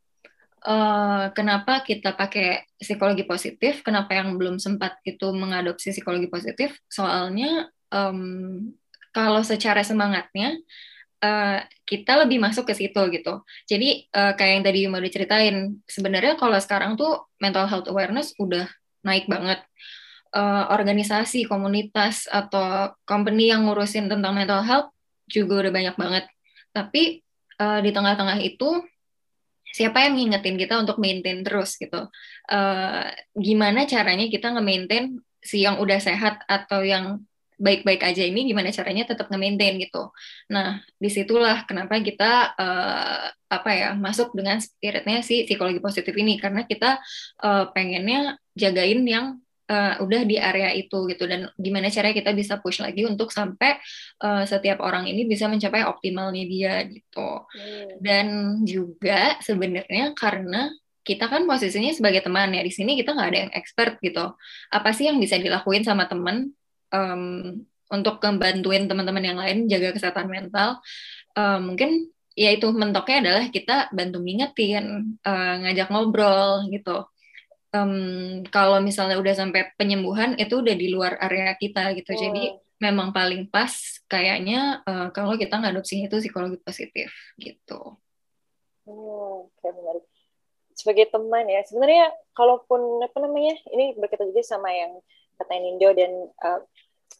uh, 0.63 1.31
kenapa 1.35 1.83
kita 1.83 2.15
pakai 2.15 2.67
psikologi 2.79 3.27
positif? 3.27 3.83
Kenapa 3.83 4.15
yang 4.15 4.39
belum 4.39 4.63
sempat 4.63 4.99
itu 5.03 5.27
mengadopsi 5.35 5.91
psikologi 5.91 6.31
positif? 6.31 6.79
Soalnya 6.87 7.67
um, 7.91 8.71
kalau 9.11 9.43
secara 9.43 9.83
semangatnya 9.83 10.55
uh, 11.23 11.59
kita 11.85 12.25
lebih 12.25 12.39
masuk 12.41 12.67
ke 12.69 12.73
situ 12.75 13.01
gitu. 13.13 13.43
Jadi 13.67 14.09
uh, 14.13 14.33
kayak 14.35 14.51
yang 14.59 14.65
tadi 14.65 14.79
mau 14.87 15.01
diceritain, 15.01 15.79
sebenarnya 15.85 16.35
kalau 16.39 16.57
sekarang 16.59 16.95
tuh 16.95 17.29
mental 17.39 17.65
health 17.67 17.87
awareness 17.87 18.35
udah 18.39 18.67
naik 19.03 19.27
banget. 19.27 19.63
Uh, 20.29 20.69
organisasi, 20.69 21.49
komunitas 21.49 22.29
atau 22.29 22.93
company 23.09 23.49
yang 23.49 23.65
ngurusin 23.65 24.05
tentang 24.05 24.37
mental 24.37 24.61
health 24.61 24.93
juga 25.25 25.65
udah 25.65 25.73
banyak 25.73 25.95
banget. 25.97 26.25
Tapi 26.69 27.25
uh, 27.57 27.79
di 27.81 27.89
tengah-tengah 27.89 28.37
itu 28.45 28.85
siapa 29.69 30.05
yang 30.05 30.17
ngingetin 30.17 30.57
kita 30.57 30.81
untuk 30.81 30.97
maintain 30.97 31.45
terus 31.45 31.77
gitu 31.77 32.09
uh, 32.49 33.03
gimana 33.37 33.85
caranya 33.85 34.25
kita 34.25 34.49
nge-maintain 34.49 35.21
si 35.39 35.61
yang 35.63 35.77
udah 35.77 36.01
sehat 36.01 36.41
atau 36.49 36.81
yang 36.81 37.21
baik-baik 37.59 38.01
aja 38.07 38.23
ini 38.23 38.47
gimana 38.47 38.71
caranya 38.71 39.03
tetap 39.03 39.27
nge-maintain 39.27 39.75
gitu. 39.77 40.09
Nah, 40.47 40.79
di 40.95 41.09
situlah 41.11 41.67
kenapa 41.67 41.99
kita 41.99 42.55
uh, 42.55 43.23
apa 43.51 43.69
ya 43.75 43.89
masuk 43.99 44.31
dengan 44.31 44.63
spiritnya 44.63 45.19
si 45.19 45.43
psikologi 45.43 45.83
positif 45.83 46.15
ini 46.15 46.39
karena 46.39 46.63
kita 46.63 47.03
uh, 47.43 47.67
pengennya 47.75 48.39
jagain 48.55 49.03
yang 49.03 49.43
uh, 49.69 49.93
udah 49.99 50.21
di 50.23 50.39
area 50.39 50.71
itu 50.73 51.05
gitu 51.11 51.27
dan 51.27 51.51
gimana 51.59 51.91
caranya 51.91 52.15
kita 52.15 52.31
bisa 52.31 52.57
push 52.63 52.79
lagi 52.79 53.03
untuk 53.03 53.29
sampai 53.29 53.77
uh, 54.23 54.47
setiap 54.47 54.79
orang 54.79 55.05
ini 55.05 55.27
bisa 55.29 55.45
mencapai 55.51 55.83
optimalnya 55.83 56.43
dia 56.47 56.73
gitu. 56.87 57.45
Hmm. 57.45 57.89
Dan 57.99 58.27
juga 58.63 59.35
sebenarnya 59.43 60.17
karena 60.17 60.71
kita 61.03 61.25
kan 61.25 61.49
posisinya 61.49 61.89
sebagai 61.89 62.21
teman 62.21 62.53
ya 62.53 62.61
di 62.61 62.69
sini 62.69 62.93
kita 62.93 63.17
nggak 63.17 63.29
ada 63.33 63.39
yang 63.47 63.53
expert 63.57 63.97
gitu. 63.99 64.35
Apa 64.69 64.93
sih 64.93 65.09
yang 65.09 65.17
bisa 65.17 65.41
dilakuin 65.41 65.81
sama 65.81 66.05
teman 66.05 66.53
um, 66.93 67.55
untuk 67.89 68.21
membantuin 68.21 68.85
teman-teman 68.85 69.25
yang 69.25 69.37
lain 69.41 69.65
jaga 69.65 69.97
kesehatan 69.97 70.29
mental 70.29 70.77
um, 71.33 71.73
mungkin 71.73 72.09
ya 72.39 72.55
itu 72.55 72.71
mentoknya 72.71 73.17
adalah 73.19 73.45
kita 73.51 73.91
bantu 73.91 74.23
ngingetin 74.23 75.17
uh, 75.27 75.55
ngajak 75.65 75.91
ngobrol 75.91 76.63
gitu. 76.71 77.03
Um, 77.69 78.41
kalau 78.49 78.81
misalnya 78.81 79.21
udah 79.21 79.35
sampai 79.37 79.75
penyembuhan 79.77 80.33
itu 80.41 80.57
udah 80.57 80.73
di 80.73 80.87
luar 80.89 81.19
area 81.21 81.53
kita 81.59 81.93
gitu. 81.93 82.15
Oh. 82.15 82.17
jadi 82.17 82.43
memang 82.79 83.11
paling 83.11 83.51
pas 83.51 83.75
kayaknya 84.07 84.81
uh, 84.87 85.11
kalau 85.11 85.35
kita 85.35 85.59
ngadopsi 85.59 86.07
itu 86.07 86.15
psikologi 86.23 86.57
positif 86.63 87.11
gitu. 87.35 87.99
Oh, 88.87 89.51
menarik. 89.61 90.07
Sebagai 90.73 91.11
teman 91.11 91.43
ya 91.43 91.59
sebenarnya 91.67 92.07
kalaupun 92.31 93.03
apa 93.03 93.19
namanya 93.19 93.59
ini 93.75 93.99
berkaitan 93.99 94.31
juga 94.31 94.47
sama 94.47 94.71
yang 94.71 94.95
kata 95.39 95.55
Nindo 95.55 95.89
dan 95.95 96.11
uh, 96.43 96.59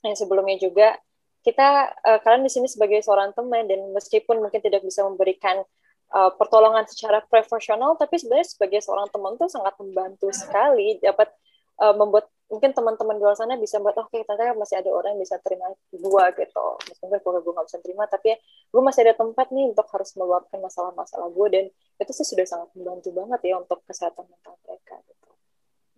yang 0.04 0.16
sebelumnya 0.20 0.60
juga 0.60 1.00
kita 1.40 1.96
uh, 2.04 2.20
kalian 2.20 2.44
di 2.44 2.52
sini 2.52 2.68
sebagai 2.68 3.00
seorang 3.00 3.32
teman 3.32 3.64
dan 3.64 3.80
meskipun 3.96 4.44
mungkin 4.44 4.60
tidak 4.60 4.84
bisa 4.84 5.08
memberikan 5.08 5.64
uh, 6.12 6.32
pertolongan 6.36 6.84
secara 6.84 7.24
profesional 7.24 7.96
tapi 7.96 8.20
sebenarnya 8.20 8.48
sebagai 8.52 8.84
seorang 8.84 9.08
teman 9.08 9.40
tuh 9.40 9.48
sangat 9.48 9.74
membantu 9.80 10.28
sekali 10.36 11.00
dapat 11.00 11.32
uh, 11.80 11.96
membuat 11.96 12.28
mungkin 12.50 12.74
teman-teman 12.74 13.16
di 13.16 13.24
luar 13.24 13.38
sana 13.38 13.56
bisa 13.62 13.78
buat 13.78 13.94
oke 13.94 14.10
okay, 14.10 14.26
ternyata 14.26 14.58
masih 14.58 14.82
ada 14.82 14.90
orang 14.90 15.14
yang 15.16 15.22
bisa 15.22 15.38
terima 15.46 15.70
gua 15.94 16.34
gitu. 16.34 16.66
Meskipun 16.90 17.22
kalau 17.22 17.40
gue 17.46 17.54
nggak 17.54 17.68
bisa 17.70 17.80
terima 17.80 18.04
tapi 18.10 18.34
ya 18.34 18.38
gue 18.74 18.82
masih 18.82 19.02
ada 19.06 19.14
tempat 19.22 19.48
nih 19.54 19.70
untuk 19.70 19.86
harus 19.94 20.10
meluapkan 20.18 20.58
masalah-masalah 20.58 21.30
gue 21.30 21.48
dan 21.54 21.66
itu 22.02 22.12
sih 22.18 22.26
sudah 22.26 22.46
sangat 22.50 22.74
membantu 22.74 23.14
banget 23.14 23.54
ya 23.54 23.56
untuk 23.62 23.86
kesehatan 23.86 24.26
mental 24.26 24.58
mereka 24.66 24.98
gitu 25.06 25.30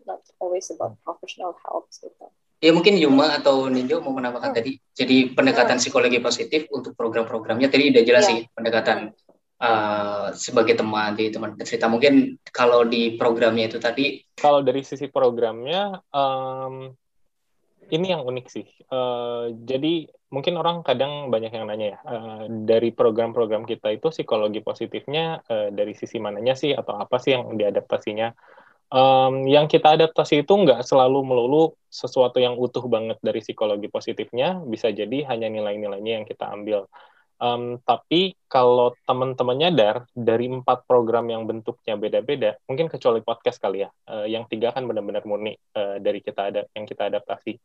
not 0.05 0.21
always 0.41 0.69
about 0.73 0.97
professional 1.05 1.55
help 1.65 1.89
gitu 1.91 2.29
Ya 2.61 2.69
mungkin 2.69 2.93
Yuma 3.01 3.41
atau 3.41 3.65
Ninjo 3.73 4.05
mau 4.05 4.13
menambahkan 4.13 4.53
hmm. 4.53 4.59
tadi. 4.61 4.71
Jadi 4.93 5.33
pendekatan 5.33 5.81
hmm. 5.81 5.81
psikologi 5.81 6.21
positif 6.21 6.69
untuk 6.69 6.93
program-programnya 6.93 7.73
tadi 7.73 7.89
udah 7.89 8.03
jelas 8.05 8.29
ya. 8.29 8.37
sih 8.37 8.39
pendekatan 8.53 9.17
uh, 9.57 10.29
sebagai 10.37 10.77
teman 10.77 11.17
di 11.17 11.33
teman 11.33 11.57
cerita. 11.65 11.89
Mungkin 11.89 12.37
kalau 12.53 12.85
di 12.85 13.17
programnya 13.17 13.65
itu 13.65 13.81
tadi. 13.81 14.21
Kalau 14.37 14.61
dari 14.61 14.85
sisi 14.85 15.09
programnya 15.09 16.05
um, 16.13 16.93
ini 17.89 18.13
yang 18.13 18.29
unik 18.29 18.45
sih. 18.45 18.69
Uh, 18.93 19.57
jadi 19.65 20.05
mungkin 20.29 20.55
orang 20.55 20.85
kadang 20.85 21.33
banyak 21.33 21.51
yang 21.51 21.65
nanya 21.67 21.97
ya 21.97 21.99
uh, 22.07 22.43
dari 22.47 22.95
program-program 22.95 23.67
kita 23.67 23.91
itu 23.91 24.07
psikologi 24.13 24.63
positifnya 24.63 25.43
uh, 25.43 25.67
dari 25.73 25.91
sisi 25.91 26.23
mananya 26.23 26.55
sih 26.55 26.71
atau 26.71 26.95
apa 26.95 27.19
sih 27.19 27.35
yang 27.35 27.59
diadaptasinya 27.59 28.31
um, 28.91 29.47
yang 29.47 29.65
kita 29.65 29.95
adaptasi 29.95 30.43
itu 30.43 30.54
nggak 30.54 30.84
selalu 30.84 31.23
melulu 31.23 31.73
sesuatu 31.88 32.38
yang 32.38 32.60
utuh 32.60 32.84
banget 32.91 33.17
dari 33.23 33.39
psikologi 33.39 33.88
positifnya, 33.88 34.60
bisa 34.62 34.91
jadi 34.91 35.27
hanya 35.32 35.47
nilai-nilainya 35.47 36.21
yang 36.21 36.25
kita 36.27 36.51
ambil. 36.51 36.86
Um, 37.41 37.82
tapi 37.82 38.38
kalau 38.45 38.93
teman-teman 39.10 39.58
nyadar 39.58 40.06
dari 40.13 40.45
empat 40.45 40.86
program 40.86 41.25
yang 41.25 41.49
bentuknya 41.49 41.97
beda-beda, 41.97 42.54
mungkin 42.69 42.86
kecuali 42.86 43.25
podcast 43.25 43.58
kali 43.58 43.82
ya, 43.82 43.89
uh, 43.89 44.30
yang 44.30 44.45
tiga 44.45 44.69
kan 44.69 44.86
benar-benar 44.86 45.25
murni 45.25 45.58
uh, 45.73 45.97
dari 45.97 46.21
kita 46.21 46.54
ada 46.54 46.62
yang 46.77 46.86
kita 46.86 47.10
adaptasi. 47.10 47.58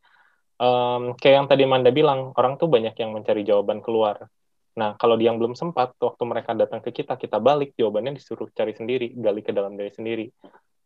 Um, 0.57 1.13
kayak 1.13 1.45
yang 1.45 1.47
tadi 1.47 1.69
Manda 1.69 1.93
bilang, 1.93 2.33
orang 2.33 2.57
tuh 2.57 2.65
banyak 2.65 2.97
yang 2.97 3.13
mencari 3.13 3.45
jawaban 3.45 3.85
keluar. 3.85 4.25
Nah, 4.73 4.97
kalau 4.97 5.13
dia 5.13 5.29
yang 5.29 5.37
belum 5.37 5.53
sempat, 5.53 5.93
waktu 6.01 6.23
mereka 6.25 6.57
datang 6.57 6.81
ke 6.81 6.89
kita, 6.89 7.13
kita 7.13 7.37
balik, 7.37 7.77
jawabannya 7.77 8.17
disuruh 8.17 8.49
cari 8.57 8.73
sendiri, 8.73 9.13
gali 9.13 9.45
ke 9.45 9.53
dalam 9.53 9.77
diri 9.77 9.93
sendiri 9.93 10.25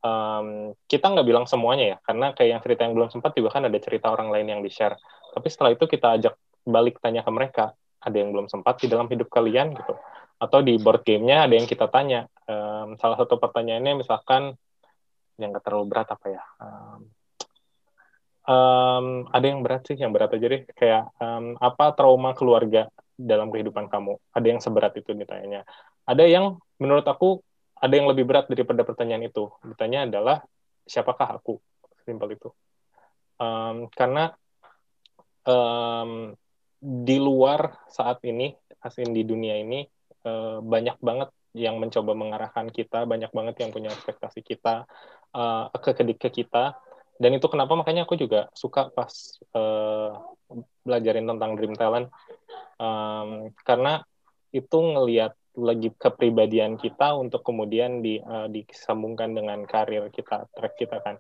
um, 0.02 0.76
kita 0.86 1.06
nggak 1.08 1.26
bilang 1.26 1.46
semuanya 1.48 1.96
ya, 1.96 1.98
karena 2.04 2.34
kayak 2.34 2.50
yang 2.58 2.62
cerita 2.62 2.82
yang 2.86 2.94
belum 2.98 3.10
sempat 3.10 3.32
juga 3.38 3.50
kan 3.54 3.66
ada 3.66 3.78
cerita 3.82 4.10
orang 4.10 4.30
lain 4.34 4.48
yang 4.58 4.62
di-share. 4.62 4.98
Tapi 5.32 5.48
setelah 5.48 5.72
itu 5.74 5.86
kita 5.88 6.20
ajak 6.20 6.34
balik 6.68 7.02
tanya 7.02 7.26
ke 7.26 7.32
mereka, 7.34 7.74
ada 8.02 8.18
yang 8.18 8.34
belum 8.34 8.50
sempat 8.50 8.82
di 8.82 8.88
dalam 8.90 9.08
hidup 9.10 9.30
kalian 9.30 9.74
gitu. 9.78 9.94
Atau 10.42 10.66
di 10.66 10.78
board 10.82 11.06
game-nya 11.06 11.46
ada 11.46 11.54
yang 11.54 11.70
kita 11.70 11.86
tanya. 11.86 12.26
Um, 12.50 12.98
salah 12.98 13.16
satu 13.16 13.38
pertanyaannya 13.38 14.02
misalkan, 14.02 14.58
yang 15.38 15.54
nggak 15.54 15.66
terlalu 15.66 15.86
berat 15.90 16.10
apa 16.10 16.28
ya? 16.34 16.44
Um, 16.58 17.02
um, 18.50 19.06
ada 19.30 19.46
yang 19.46 19.62
berat 19.62 19.86
sih, 19.86 19.98
yang 20.02 20.10
berat 20.10 20.34
aja 20.34 20.46
deh. 20.50 20.66
Kayak 20.74 21.14
um, 21.22 21.58
apa 21.62 21.94
trauma 21.94 22.34
keluarga 22.34 22.90
dalam 23.14 23.54
kehidupan 23.54 23.86
kamu? 23.86 24.18
Ada 24.34 24.48
yang 24.50 24.60
seberat 24.66 24.98
itu 24.98 25.14
ditanya. 25.14 25.62
Ada 26.10 26.26
yang 26.26 26.58
menurut 26.82 27.06
aku 27.06 27.46
ada 27.82 27.94
yang 27.98 28.08
lebih 28.08 28.30
berat 28.30 28.46
daripada 28.46 28.86
pertanyaan 28.86 29.26
itu. 29.26 29.50
Bertanya 29.66 30.06
adalah 30.06 30.46
siapakah 30.86 31.42
aku? 31.42 31.58
Simpel 32.06 32.38
itu. 32.38 32.50
Um, 33.42 33.90
karena 33.90 34.38
um, 35.50 36.38
di 36.78 37.18
luar 37.18 37.82
saat 37.90 38.22
ini, 38.22 38.54
asin 38.82 39.10
di 39.14 39.26
dunia 39.26 39.58
ini 39.58 39.82
uh, 40.30 40.62
banyak 40.62 41.02
banget 41.02 41.34
yang 41.58 41.82
mencoba 41.82 42.14
mengarahkan 42.14 42.70
kita, 42.70 43.04
banyak 43.10 43.34
banget 43.34 43.56
yang 43.66 43.74
punya 43.74 43.90
ekspektasi 43.92 44.46
kita 44.46 44.86
uh, 45.34 45.74
ke 45.82 45.98
ke 46.16 46.30
kita. 46.30 46.78
Dan 47.22 47.38
itu 47.38 47.46
kenapa 47.50 47.78
makanya 47.78 48.06
aku 48.06 48.18
juga 48.18 48.50
suka 48.54 48.90
pas 48.90 49.14
uh, 49.54 50.18
belajarin 50.86 51.30
tentang 51.30 51.54
Dream 51.54 51.78
Talent, 51.78 52.10
um, 52.82 53.54
karena 53.62 54.02
itu 54.50 54.78
ngelihat 54.78 55.38
lagi 55.58 55.92
kepribadian 55.96 56.80
kita 56.80 57.16
untuk 57.16 57.44
kemudian 57.44 58.00
di, 58.00 58.20
uh, 58.24 58.48
disambungkan 58.48 59.36
dengan 59.36 59.64
karir 59.68 60.08
kita, 60.12 60.48
track 60.56 60.76
kita 60.80 61.00
kan. 61.04 61.18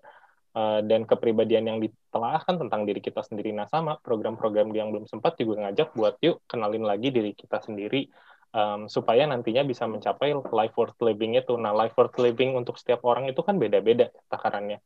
Uh, 0.51 0.83
dan 0.83 1.07
kepribadian 1.07 1.63
yang 1.63 1.79
ditelaahkan 1.79 2.59
tentang 2.59 2.83
diri 2.83 2.99
kita 2.99 3.23
sendiri. 3.23 3.55
Nah 3.55 3.71
sama 3.71 3.95
program-program 4.03 4.75
yang 4.75 4.91
belum 4.91 5.07
sempat 5.07 5.39
juga 5.39 5.63
ngajak 5.63 5.95
buat 5.95 6.19
yuk 6.19 6.43
kenalin 6.43 6.83
lagi 6.83 7.07
diri 7.07 7.31
kita 7.31 7.63
sendiri 7.63 8.11
um, 8.51 8.91
supaya 8.91 9.23
nantinya 9.31 9.63
bisa 9.63 9.87
mencapai 9.87 10.35
life 10.35 10.75
worth 10.75 10.99
living 10.99 11.39
itu. 11.39 11.55
Nah 11.55 11.71
life 11.71 11.95
worth 11.95 12.19
living 12.19 12.59
untuk 12.59 12.75
setiap 12.75 12.99
orang 13.07 13.31
itu 13.31 13.39
kan 13.39 13.55
beda-beda 13.55 14.11
takarannya 14.27 14.83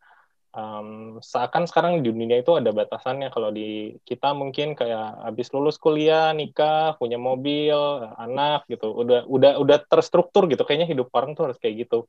um, 0.55 1.19
seakan 1.19 1.67
sekarang 1.67 1.99
di 1.99 2.09
dunia 2.09 2.39
itu 2.39 2.55
ada 2.55 2.71
batasannya. 2.71 3.29
Kalau 3.29 3.51
di 3.51 3.99
kita 4.07 4.31
mungkin 4.31 4.73
kayak 4.73 5.27
habis 5.27 5.51
lulus 5.51 5.75
kuliah 5.75 6.31
nikah 6.31 6.95
punya 6.95 7.19
mobil 7.19 7.75
anak 8.15 8.65
gitu. 8.71 8.95
Udah 8.95 9.27
udah 9.27 9.59
udah 9.59 9.77
terstruktur 9.85 10.47
gitu. 10.47 10.63
Kayaknya 10.63 10.87
hidup 10.95 11.11
orang 11.11 11.35
tuh 11.35 11.51
harus 11.51 11.59
kayak 11.59 11.85
gitu. 11.85 12.07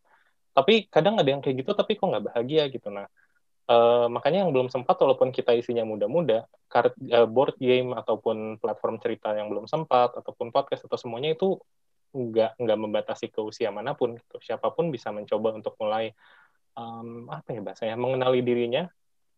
Tapi 0.57 0.89
kadang 0.89 1.21
ada 1.21 1.29
yang 1.29 1.43
kayak 1.45 1.67
gitu 1.67 1.77
tapi 1.77 1.99
kok 1.99 2.07
nggak 2.07 2.33
bahagia 2.33 2.71
gitu. 2.73 2.89
Nah 2.89 3.11
uh, 3.69 4.07
makanya 4.09 4.47
yang 4.47 4.51
belum 4.55 4.69
sempat 4.71 4.97
walaupun 5.03 5.35
kita 5.35 5.53
isinya 5.53 5.83
muda-muda 5.83 6.47
card 6.71 6.95
uh, 7.13 7.29
board 7.29 7.59
game 7.59 7.93
ataupun 7.95 8.59
platform 8.63 8.97
cerita 9.03 9.35
yang 9.35 9.51
belum 9.51 9.67
sempat 9.69 10.15
ataupun 10.17 10.51
podcast 10.55 10.87
atau 10.87 10.99
semuanya 10.99 11.35
itu 11.35 11.59
nggak 12.17 12.57
nggak 12.57 12.79
membatasi 12.81 13.29
ke 13.29 13.45
usia 13.45 13.69
mana 13.69 13.93
pun 13.93 14.17
gitu. 14.17 14.41
Siapa 14.41 14.73
pun 14.73 14.89
bisa 14.89 15.13
mencoba 15.13 15.53
untuk 15.53 15.77
mulai 15.77 16.17
um, 16.77 17.27
apa 17.33 17.57
ya 17.57 17.61
bahasanya 17.65 17.97
mengenali 17.97 18.45
dirinya. 18.45 18.87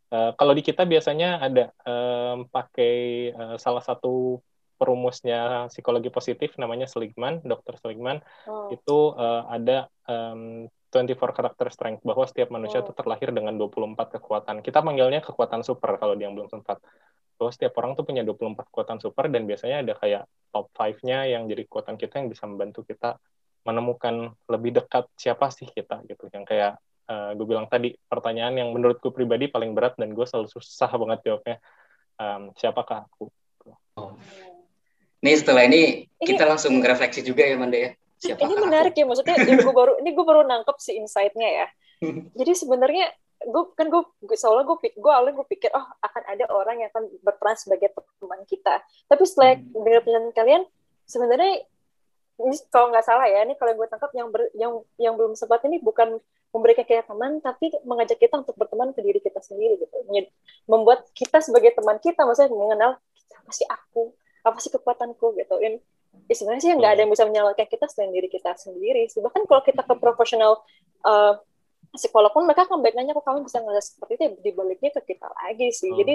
Uh, 0.09 0.33
kalau 0.41 0.57
di 0.57 0.65
kita 0.65 0.89
biasanya 0.89 1.39
ada 1.41 1.71
um, 1.85 2.49
pakai 2.49 3.29
uh, 3.33 3.57
salah 3.61 3.85
satu 3.85 4.41
perumusnya 4.79 5.67
psikologi 5.69 6.09
positif 6.09 6.55
namanya 6.57 6.87
Seligman, 6.87 7.43
Dr. 7.43 7.77
Seligman, 7.83 8.23
oh. 8.47 8.71
itu 8.71 9.13
uh, 9.19 9.45
ada 9.51 9.91
um, 10.07 10.71
24 10.89 11.21
karakter 11.37 11.69
strength 11.69 12.01
bahwa 12.07 12.25
setiap 12.25 12.49
manusia 12.49 12.81
itu 12.81 12.95
oh. 12.95 12.97
terlahir 12.97 13.35
dengan 13.35 13.59
24 13.61 14.17
kekuatan. 14.17 14.65
Kita 14.65 14.81
manggilnya 14.81 15.21
kekuatan 15.21 15.61
super 15.67 16.01
kalau 16.01 16.17
dia 16.17 16.33
belum 16.33 16.49
sempat. 16.49 16.81
Bahwa 17.37 17.51
setiap 17.53 17.77
orang 17.77 17.93
tuh 17.99 18.09
punya 18.09 18.25
24 18.25 18.71
kekuatan 18.73 18.99
super 19.03 19.29
dan 19.29 19.45
biasanya 19.45 19.85
ada 19.85 19.93
kayak 19.99 20.23
top 20.55 20.73
5-nya 20.73 21.29
yang 21.29 21.45
jadi 21.45 21.69
kekuatan 21.69 22.01
kita 22.01 22.25
yang 22.25 22.33
bisa 22.33 22.49
membantu 22.49 22.89
kita 22.89 23.21
menemukan 23.69 24.33
lebih 24.49 24.81
dekat 24.81 25.05
siapa 25.21 25.53
sih 25.53 25.69
kita 25.69 26.01
gitu. 26.09 26.33
Yang 26.33 26.45
kayak 26.49 26.73
uh, 27.09 27.13
eh, 27.13 27.31
gue 27.35 27.47
bilang 27.49 27.67
tadi 27.67 27.97
pertanyaan 28.07 28.55
yang 28.61 28.69
menurutku 28.71 29.11
pribadi 29.11 29.49
paling 29.49 29.73
berat 29.73 29.97
dan 29.97 30.13
gue 30.13 30.27
selalu 30.29 30.53
susah 30.53 30.91
banget 30.93 31.19
jawabnya. 31.25 31.57
Um, 32.19 32.53
siapakah 32.55 33.09
aku? 33.09 33.33
Oh. 33.99 34.15
Nih 35.19 35.35
setelah 35.35 35.67
ini 35.67 36.07
kita 36.23 36.47
langsung 36.47 36.79
refleksi 36.79 37.25
juga 37.27 37.43
ya 37.43 37.59
Manda 37.59 37.79
ya. 37.79 37.91
Siapa 38.19 38.43
ini 38.47 38.55
menarik 38.59 38.95
ya 38.99 39.07
maksudnya 39.07 39.39
yang 39.39 39.63
gue 39.63 39.75
baru 39.75 39.93
ini 40.03 40.11
gue 40.15 40.25
baru 40.27 40.43
nangkep 40.47 40.77
si 40.79 40.95
insight-nya 40.99 41.49
ya. 41.65 41.67
Jadi 42.39 42.53
sebenarnya 42.55 43.11
gue 43.39 43.63
kan 43.79 43.87
gue 43.87 44.03
soalnya 44.35 44.67
gue 44.67 44.91
gue 44.99 45.13
awalnya 45.15 45.35
gue 45.39 45.47
pikir 45.47 45.71
oh 45.71 45.87
akan 46.03 46.23
ada 46.27 46.45
orang 46.51 46.83
yang 46.83 46.91
akan 46.91 47.07
berperan 47.23 47.59
sebagai 47.59 47.95
teman 47.95 48.43
kita. 48.47 48.83
Tapi 49.07 49.23
setelah 49.27 49.59
Hmm. 49.59 49.83
dengar 49.83 50.03
penjelasan 50.03 50.35
kalian 50.35 50.63
sebenarnya 51.07 51.53
ini 52.39 52.55
kalau 52.71 52.95
nggak 52.95 53.07
salah 53.07 53.27
ya 53.27 53.43
ini 53.43 53.59
kalau 53.59 53.75
gue 53.75 53.87
tangkap 53.91 54.11
yang 54.15 54.31
ber, 54.31 54.47
yang 54.55 54.73
yang 54.99 55.15
belum 55.19 55.35
sempat 55.35 55.67
ini 55.67 55.83
bukan 55.83 56.23
memberikan 56.49 56.85
kita 56.85 57.05
teman 57.05 57.45
tapi 57.45 57.69
mengajak 57.85 58.17
kita 58.17 58.41
untuk 58.41 58.57
berteman 58.57 58.97
ke 58.97 59.05
diri 59.05 59.21
kita 59.21 59.39
sendiri 59.39 59.77
gitu 59.79 59.97
membuat 60.65 61.05
kita 61.13 61.45
sebagai 61.45 61.77
teman 61.77 62.01
kita 62.01 62.25
maksudnya 62.25 62.53
mengenal 62.53 62.91
apa 63.37 63.51
sih 63.53 63.69
aku 63.69 64.13
apa 64.41 64.59
sih 64.59 64.73
kekuatanku 64.73 65.37
gitu 65.37 65.61
ini 65.61 65.79
ya 66.25 66.35
sebenarnya 66.35 66.63
sih 66.65 66.73
nggak 66.73 66.93
ada 66.97 67.01
yang 67.05 67.13
bisa 67.13 67.25
menyelamatkan 67.29 67.69
kita 67.69 67.85
selain 67.89 68.13
diri 68.17 68.33
kita 68.33 68.57
sendiri 68.57 69.07
sih 69.13 69.21
bahkan 69.21 69.45
kalau 69.45 69.61
kita 69.61 69.85
ke 69.85 69.95
profesional 70.01 70.65
eh, 71.05 71.35
psikolog 71.93 72.33
pun 72.33 72.45
mereka 72.45 72.65
akan 72.65 72.81
baik 72.81 72.97
nanya 72.97 73.13
kok 73.13 73.25
kamu 73.25 73.45
bisa 73.45 73.61
ngeliat 73.61 73.85
seperti 73.85 74.13
itu 74.17 74.23
ya 74.25 74.31
dibaliknya 74.43 74.91
ke 74.93 75.15
kita 75.15 75.29
lagi 75.29 75.69
sih 75.73 75.93
Hmm. 75.93 76.01
jadi 76.01 76.15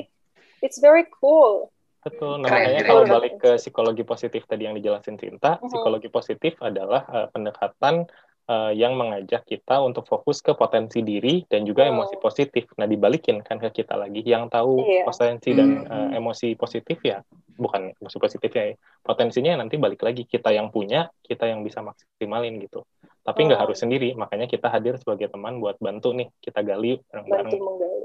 it's 0.61 0.81
very 0.81 1.05
cool 1.21 1.69
Betul. 2.03 2.43
Nah, 2.43 2.51
makanya 2.51 2.83
keren. 2.83 2.89
kalau 2.91 3.03
balik 3.07 3.33
ke 3.39 3.55
psikologi 3.55 4.03
positif 4.03 4.43
tadi 4.43 4.67
yang 4.67 4.75
dijelasin 4.75 5.15
Cinta, 5.15 5.55
Mhm. 5.63 5.71
psikologi 5.71 6.11
positif 6.11 6.59
adalah 6.59 7.07
eh, 7.07 7.27
pendekatan 7.31 8.03
eh, 8.43 8.71
yang 8.75 8.99
mengajak 8.99 9.47
kita 9.47 9.79
untuk 9.79 10.03
fokus 10.03 10.43
ke 10.43 10.51
potensi 10.51 10.99
diri 10.99 11.47
dan 11.47 11.63
juga 11.63 11.87
Hmm. 11.87 11.95
emosi 11.95 12.19
positif. 12.19 12.67
Nah, 12.75 12.83
dibalikin 12.83 13.39
kan 13.39 13.55
ke 13.55 13.71
kita 13.71 13.95
lagi 13.95 14.19
yang 14.19 14.51
tahu 14.51 14.83
Iya. 14.83 15.07
potensi 15.07 15.55
dan 15.55 15.87
Hmm. 15.87 16.11
eh, 16.13 16.19
emosi 16.19 16.55
positif 16.59 16.99
ya, 17.01 17.23
bukan 17.55 17.95
emosi 18.03 18.17
positif 18.19 18.51
ya, 18.51 18.75
potensinya 18.99 19.63
nanti 19.63 19.79
balik 19.79 20.03
lagi 20.03 20.27
kita 20.27 20.51
yang 20.51 20.67
punya, 20.69 21.07
kita 21.23 21.47
yang 21.47 21.63
bisa 21.63 21.79
maksimalin 21.79 22.59
gitu. 22.59 22.83
Tapi 23.23 23.47
nggak 23.47 23.55
Hmm. 23.55 23.65
harus 23.71 23.79
sendiri, 23.79 24.11
makanya 24.19 24.51
kita 24.51 24.67
hadir 24.67 24.99
sebagai 24.99 25.31
teman 25.31 25.63
buat 25.63 25.79
bantu 25.79 26.11
nih, 26.11 26.27
kita 26.43 26.59
gali 26.67 26.99
bantu 26.99 27.31
bareng-bareng. 27.31 27.51
menggali 27.63 27.99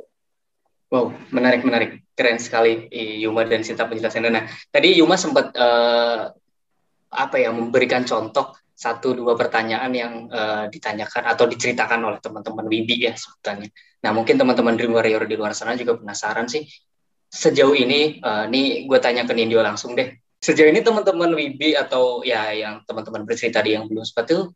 Wow, 0.88 1.12
menarik 1.28 1.68
menarik, 1.68 1.90
keren 2.16 2.40
sekali 2.40 2.88
Yuma 3.20 3.44
dan 3.44 3.60
Sinta 3.60 3.84
penjelasannya. 3.84 4.32
Nah, 4.32 4.48
tadi 4.72 4.96
Yuma 4.96 5.20
sempat 5.20 5.52
eh, 5.52 6.32
apa 7.12 7.36
ya 7.36 7.52
memberikan 7.52 8.08
contoh 8.08 8.56
satu 8.78 9.10
dua 9.10 9.34
pertanyaan 9.34 9.90
yang 9.90 10.12
eh, 10.30 10.64
ditanyakan 10.70 11.26
atau 11.26 11.50
diceritakan 11.50 11.98
oleh 11.98 12.22
teman-teman 12.22 12.62
Wibi 12.70 13.10
ya 13.10 13.18
sebutannya. 13.18 13.74
Nah, 14.06 14.14
mungkin 14.14 14.38
teman-teman 14.38 14.78
Dream 14.78 14.94
Warrior 14.94 15.26
di 15.26 15.34
luar 15.34 15.50
sana 15.50 15.74
juga 15.74 15.98
penasaran 15.98 16.46
sih. 16.46 16.62
Sejauh 17.26 17.74
ini, 17.74 18.22
eh, 18.22 18.44
nih 18.46 18.86
gue 18.86 18.98
tanya 19.02 19.26
ke 19.26 19.34
Nindyo 19.34 19.66
langsung 19.66 19.98
deh. 19.98 20.14
Sejauh 20.38 20.70
ini 20.70 20.78
teman-teman 20.86 21.34
Wibi 21.34 21.74
atau 21.74 22.22
ya 22.22 22.54
yang 22.54 22.86
teman-teman 22.86 23.26
bercerita 23.26 23.58
di 23.66 23.74
yang 23.74 23.90
belum 23.90 24.06
sempat 24.06 24.30
itu 24.30 24.46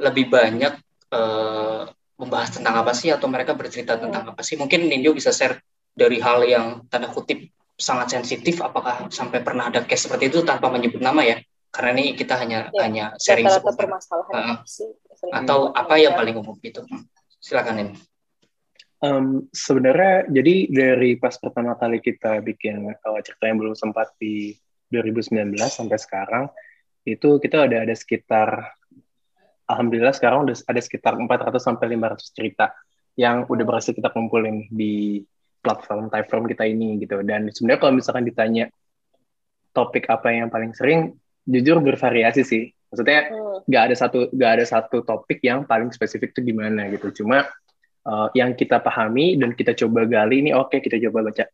lebih 0.00 0.32
banyak 0.32 0.72
eh, 1.12 1.82
membahas 2.16 2.56
tentang 2.56 2.80
apa 2.80 2.96
sih 2.96 3.12
atau 3.12 3.28
mereka 3.28 3.52
bercerita 3.52 4.00
tentang 4.00 4.32
apa 4.32 4.40
sih? 4.40 4.56
Mungkin 4.56 4.88
Nindyo 4.88 5.12
bisa 5.12 5.36
share 5.36 5.60
dari 5.92 6.16
hal 6.24 6.48
yang 6.48 6.88
tanda 6.88 7.12
kutip 7.12 7.52
sangat 7.76 8.16
sensitif 8.16 8.64
apakah 8.64 9.12
sampai 9.12 9.44
pernah 9.44 9.68
ada 9.68 9.84
case 9.84 10.08
seperti 10.08 10.32
itu 10.32 10.40
tanpa 10.48 10.72
menyebut 10.72 11.04
nama 11.04 11.20
ya 11.20 11.36
karena 11.70 11.90
ini 11.98 12.04
kita 12.16 12.34
hanya 12.40 12.68
Ya, 12.72 12.82
hanya 12.88 13.04
sharing 13.20 13.46
seputar 13.48 13.86
sih 14.64 14.90
Sering 15.16 15.32
atau 15.32 15.72
apa 15.72 15.96
yang 15.96 16.12
manusia. 16.12 16.18
paling 16.20 16.34
umum 16.40 16.54
gitu 16.60 16.80
Hmm. 16.86 17.04
silakan 17.40 17.74
Nin 17.78 17.88
Um, 18.96 19.44
sebenarnya 19.52 20.24
jadi 20.32 20.72
dari 20.72 21.20
pas 21.20 21.36
pertama 21.36 21.76
kali 21.76 22.00
kita 22.00 22.40
bikin 22.40 22.96
uh, 22.96 23.20
cerita 23.20 23.44
yang 23.44 23.60
belum 23.60 23.76
sempat 23.76 24.16
di 24.16 24.56
2019 24.88 25.52
sampai 25.68 26.00
sekarang 26.00 26.44
itu 27.04 27.36
kita 27.36 27.68
ada 27.68 27.84
ada 27.84 27.92
sekitar 27.92 28.72
alhamdulillah 29.68 30.16
sekarang 30.16 30.48
udah 30.48 30.56
ada 30.64 30.80
sekitar 30.80 31.12
400 31.12 31.28
sampai 31.60 31.92
500 31.92 32.32
cerita 32.32 32.72
yang 33.20 33.44
udah 33.44 33.64
berhasil 33.68 33.92
kita 33.92 34.08
kumpulin 34.16 34.64
di 34.72 35.20
platform 35.60 36.08
Typeform 36.08 36.48
kita 36.48 36.64
ini 36.64 36.96
gitu 36.96 37.20
dan 37.20 37.52
sebenarnya 37.52 37.80
kalau 37.84 37.94
misalkan 38.00 38.24
ditanya 38.24 38.72
topik 39.76 40.08
apa 40.08 40.32
yang 40.32 40.48
paling 40.48 40.72
sering 40.72 41.12
jujur 41.46 41.78
bervariasi 41.80 42.42
sih. 42.42 42.62
Maksudnya 42.90 43.30
Hmm. 43.30 43.62
nggak 43.66 43.82
ada 43.90 43.94
satu 43.98 44.18
nggak 44.30 44.52
ada 44.60 44.64
satu 44.66 45.02
topik 45.02 45.42
yang 45.42 45.66
paling 45.66 45.90
spesifik 45.94 46.34
itu 46.34 46.52
gimana 46.52 46.86
gitu. 46.90 47.22
Cuma 47.22 47.46
uh, 48.06 48.28
yang 48.34 48.54
kita 48.54 48.78
pahami 48.82 49.38
dan 49.38 49.54
kita 49.54 49.74
coba 49.74 50.06
gali 50.06 50.42
ini 50.42 50.50
oke 50.54 50.78
kita 50.82 50.98
coba 51.08 51.30
baca. 51.30 51.46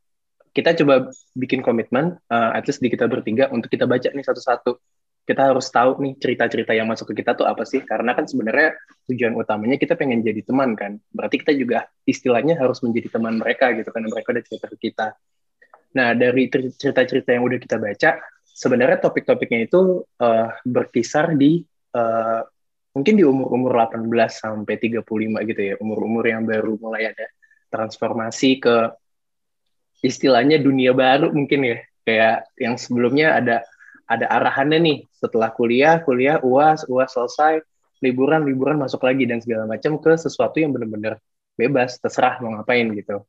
Kita 0.53 0.77
coba 0.77 1.09
bikin 1.33 1.65
komitmen 1.65 2.21
uh, 2.29 2.51
at 2.53 2.69
least 2.69 2.85
di 2.85 2.93
kita 2.93 3.09
bertiga 3.09 3.49
untuk 3.49 3.73
kita 3.73 3.89
baca 3.89 4.13
nih 4.13 4.25
satu-satu. 4.25 4.77
Kita 5.23 5.55
harus 5.55 5.71
tahu 5.71 6.03
nih 6.03 6.19
cerita-cerita 6.19 6.75
yang 6.75 6.91
masuk 6.91 7.15
ke 7.15 7.23
kita 7.23 7.39
tuh 7.39 7.47
apa 7.47 7.63
sih? 7.63 7.81
Karena 7.87 8.13
kan 8.13 8.27
sebenarnya 8.27 8.75
tujuan 9.07 9.39
utamanya 9.39 9.79
kita 9.79 9.95
pengen 9.95 10.21
jadi 10.21 10.43
teman 10.43 10.75
kan. 10.75 10.99
Berarti 11.15 11.41
kita 11.41 11.55
juga 11.55 11.87
istilahnya 12.05 12.59
harus 12.59 12.83
menjadi 12.83 13.17
teman 13.17 13.39
mereka 13.39 13.71
gitu 13.73 13.89
karena 13.95 14.11
mereka 14.11 14.29
udah 14.35 14.45
cerita 14.45 14.67
ke 14.67 14.77
kita. 14.91 15.07
Nah 15.97 16.13
dari 16.19 16.51
cer- 16.51 16.75
cerita-cerita 16.75 17.33
yang 17.33 17.47
udah 17.47 17.59
kita 17.63 17.77
baca 17.79 18.11
sebenarnya 18.63 19.03
topik-topiknya 19.03 19.67
itu 19.67 20.07
uh, 20.23 20.49
berkisar 20.63 21.35
di 21.35 21.67
uh, 21.99 22.47
mungkin 22.95 23.19
di 23.19 23.25
umur-umur 23.27 23.75
18 23.75 24.07
sampai 24.31 24.79
35 24.79 25.49
gitu 25.51 25.61
ya, 25.61 25.75
umur-umur 25.83 26.23
yang 26.23 26.47
baru 26.47 26.79
mulai 26.79 27.11
ada 27.11 27.27
transformasi 27.75 28.63
ke 28.63 28.95
istilahnya 30.07 30.63
dunia 30.63 30.95
baru 30.95 31.35
mungkin 31.35 31.67
ya. 31.67 31.79
Kayak 32.03 32.51
yang 32.59 32.75
sebelumnya 32.79 33.39
ada 33.39 33.57
ada 34.07 34.27
arahannya 34.29 34.79
nih 34.83 34.99
setelah 35.15 35.51
kuliah, 35.55 36.03
kuliah 36.03 36.39
UAS, 36.43 36.85
UAS 36.91 37.15
selesai, 37.15 37.63
liburan, 38.03 38.45
liburan 38.45 38.77
masuk 38.79 39.03
lagi 39.07 39.25
dan 39.25 39.39
segala 39.39 39.65
macam 39.65 39.97
ke 40.03 40.13
sesuatu 40.19 40.59
yang 40.59 40.75
benar-benar 40.75 41.23
bebas, 41.55 41.97
terserah 42.03 42.43
mau 42.43 42.59
ngapain 42.59 42.91
gitu. 42.93 43.23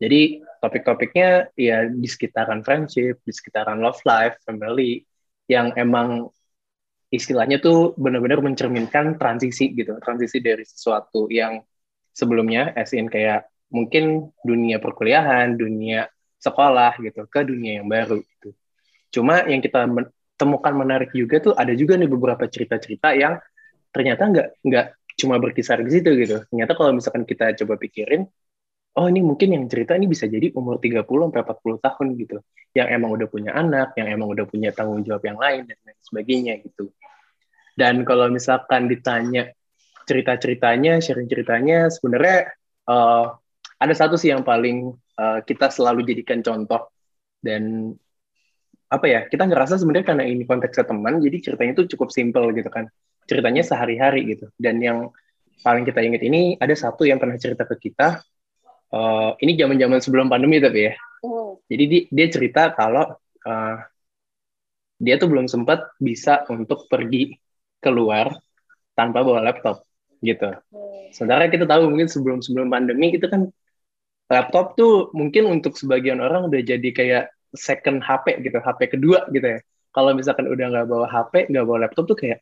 Jadi 0.00 0.40
topik-topiknya 0.64 1.52
ya 1.56 1.84
di 1.88 2.08
sekitaran 2.08 2.64
friendship, 2.64 3.20
di 3.20 3.32
sekitaran 3.36 3.84
love 3.84 4.00
life, 4.08 4.40
family, 4.48 5.04
yang 5.44 5.76
emang 5.76 6.32
istilahnya 7.12 7.60
tuh 7.60 7.92
benar-benar 8.00 8.40
mencerminkan 8.40 9.20
transisi 9.20 9.76
gitu, 9.76 9.98
transisi 10.00 10.38
dari 10.40 10.62
sesuatu 10.64 11.28
yang 11.28 11.60
sebelumnya, 12.14 12.72
as 12.72 12.96
in 12.96 13.10
kayak 13.10 13.50
mungkin 13.68 14.30
dunia 14.46 14.78
perkuliahan, 14.80 15.58
dunia 15.58 16.06
sekolah 16.40 16.96
gitu, 17.02 17.26
ke 17.28 17.40
dunia 17.44 17.82
yang 17.82 17.86
baru 17.90 18.22
gitu. 18.22 18.56
Cuma 19.10 19.44
yang 19.44 19.60
kita 19.60 19.84
men- 19.90 20.10
temukan 20.40 20.72
menarik 20.72 21.12
juga 21.12 21.36
tuh 21.42 21.52
ada 21.52 21.76
juga 21.76 22.00
nih 22.00 22.08
beberapa 22.08 22.48
cerita-cerita 22.48 23.12
yang 23.12 23.36
ternyata 23.92 24.22
nggak 24.30 24.48
nggak 24.64 24.86
cuma 25.20 25.36
berkisar 25.36 25.84
di 25.84 25.90
situ 25.92 26.16
gitu. 26.16 26.40
Ternyata 26.48 26.72
kalau 26.78 26.96
misalkan 26.96 27.28
kita 27.28 27.52
coba 27.60 27.76
pikirin, 27.76 28.24
oh 28.98 29.06
ini 29.06 29.20
mungkin 29.22 29.54
yang 29.54 29.64
cerita 29.70 29.94
ini 29.94 30.10
bisa 30.10 30.26
jadi 30.26 30.50
umur 30.56 30.82
30 30.82 31.06
sampai 31.06 31.40
40 31.46 31.78
tahun 31.86 32.06
gitu. 32.18 32.36
Yang 32.74 32.88
emang 32.96 33.10
udah 33.14 33.28
punya 33.30 33.50
anak, 33.54 33.94
yang 33.94 34.08
emang 34.10 34.28
udah 34.34 34.46
punya 34.46 34.70
tanggung 34.74 35.06
jawab 35.06 35.22
yang 35.26 35.38
lain 35.38 35.66
dan 35.70 35.78
lain 35.86 35.98
sebagainya 36.02 36.54
gitu. 36.66 36.90
Dan 37.78 38.02
kalau 38.02 38.26
misalkan 38.28 38.90
ditanya 38.90 39.50
cerita-ceritanya, 40.10 40.98
sharing 40.98 41.30
ceritanya, 41.30 41.86
sebenarnya 41.86 42.50
eh, 42.90 43.26
ada 43.80 43.94
satu 43.94 44.18
sih 44.18 44.34
yang 44.34 44.42
paling 44.42 44.90
eh, 44.96 45.38
kita 45.46 45.70
selalu 45.70 46.02
jadikan 46.02 46.42
contoh 46.42 46.90
dan 47.40 47.94
apa 48.90 49.06
ya 49.06 49.20
kita 49.30 49.46
ngerasa 49.46 49.78
sebenarnya 49.78 50.06
karena 50.12 50.24
ini 50.26 50.42
konteksnya 50.42 50.82
teman 50.82 51.22
jadi 51.22 51.36
ceritanya 51.38 51.78
itu 51.78 51.94
cukup 51.94 52.10
simple 52.10 52.50
gitu 52.50 52.66
kan 52.74 52.90
ceritanya 53.22 53.62
sehari-hari 53.62 54.34
gitu 54.34 54.50
dan 54.58 54.82
yang 54.82 55.14
paling 55.62 55.86
kita 55.86 56.02
ingat 56.02 56.22
ini 56.26 56.58
ada 56.58 56.74
satu 56.74 57.06
yang 57.06 57.22
pernah 57.22 57.38
cerita 57.38 57.62
ke 57.70 57.78
kita 57.78 58.18
eh, 58.94 59.30
ini 59.42 59.52
zaman-zaman 59.60 59.98
sebelum 60.04 60.26
pandemi 60.32 60.58
tapi 60.62 60.80
ya 60.90 60.94
Hmm. 61.20 61.60
jadi 61.68 61.84
dia, 61.92 62.02
dia 62.16 62.26
cerita 62.32 62.62
kalau 62.72 63.04
eh, 63.44 63.76
dia 65.00 65.14
tuh 65.20 65.28
belum 65.32 65.46
sempat 65.48 65.96
bisa 66.00 66.44
untuk 66.52 66.84
pergi 66.90 67.32
keluar 67.80 68.36
tanpa 68.96 69.24
bawa 69.26 69.40
laptop 69.44 69.84
gitu 70.24 70.50
Hmm. 70.70 71.10
Sementara 71.10 71.50
kita 71.50 71.66
tahu 71.66 71.90
mungkin 71.90 72.06
sebelum-sebelum 72.06 72.70
pandemi 72.70 73.18
itu 73.18 73.26
kan 73.26 73.50
laptop 74.30 74.78
tuh 74.78 75.10
mungkin 75.10 75.50
untuk 75.50 75.74
sebagian 75.74 76.22
orang 76.22 76.46
udah 76.46 76.60
jadi 76.62 76.88
kayak 76.94 77.24
second 77.50 77.98
HP 78.06 78.38
gitu, 78.46 78.62
HP 78.62 78.80
kedua 78.94 79.26
gitu 79.34 79.42
ya. 79.42 79.58
Kalau 79.90 80.14
misalkan 80.14 80.46
udah 80.46 80.66
nggak 80.70 80.86
bawa 80.86 81.06
HP, 81.10 81.50
nggak 81.50 81.64
bawa 81.66 81.78
laptop 81.82 82.04
tuh 82.06 82.14
kayak, 82.14 82.38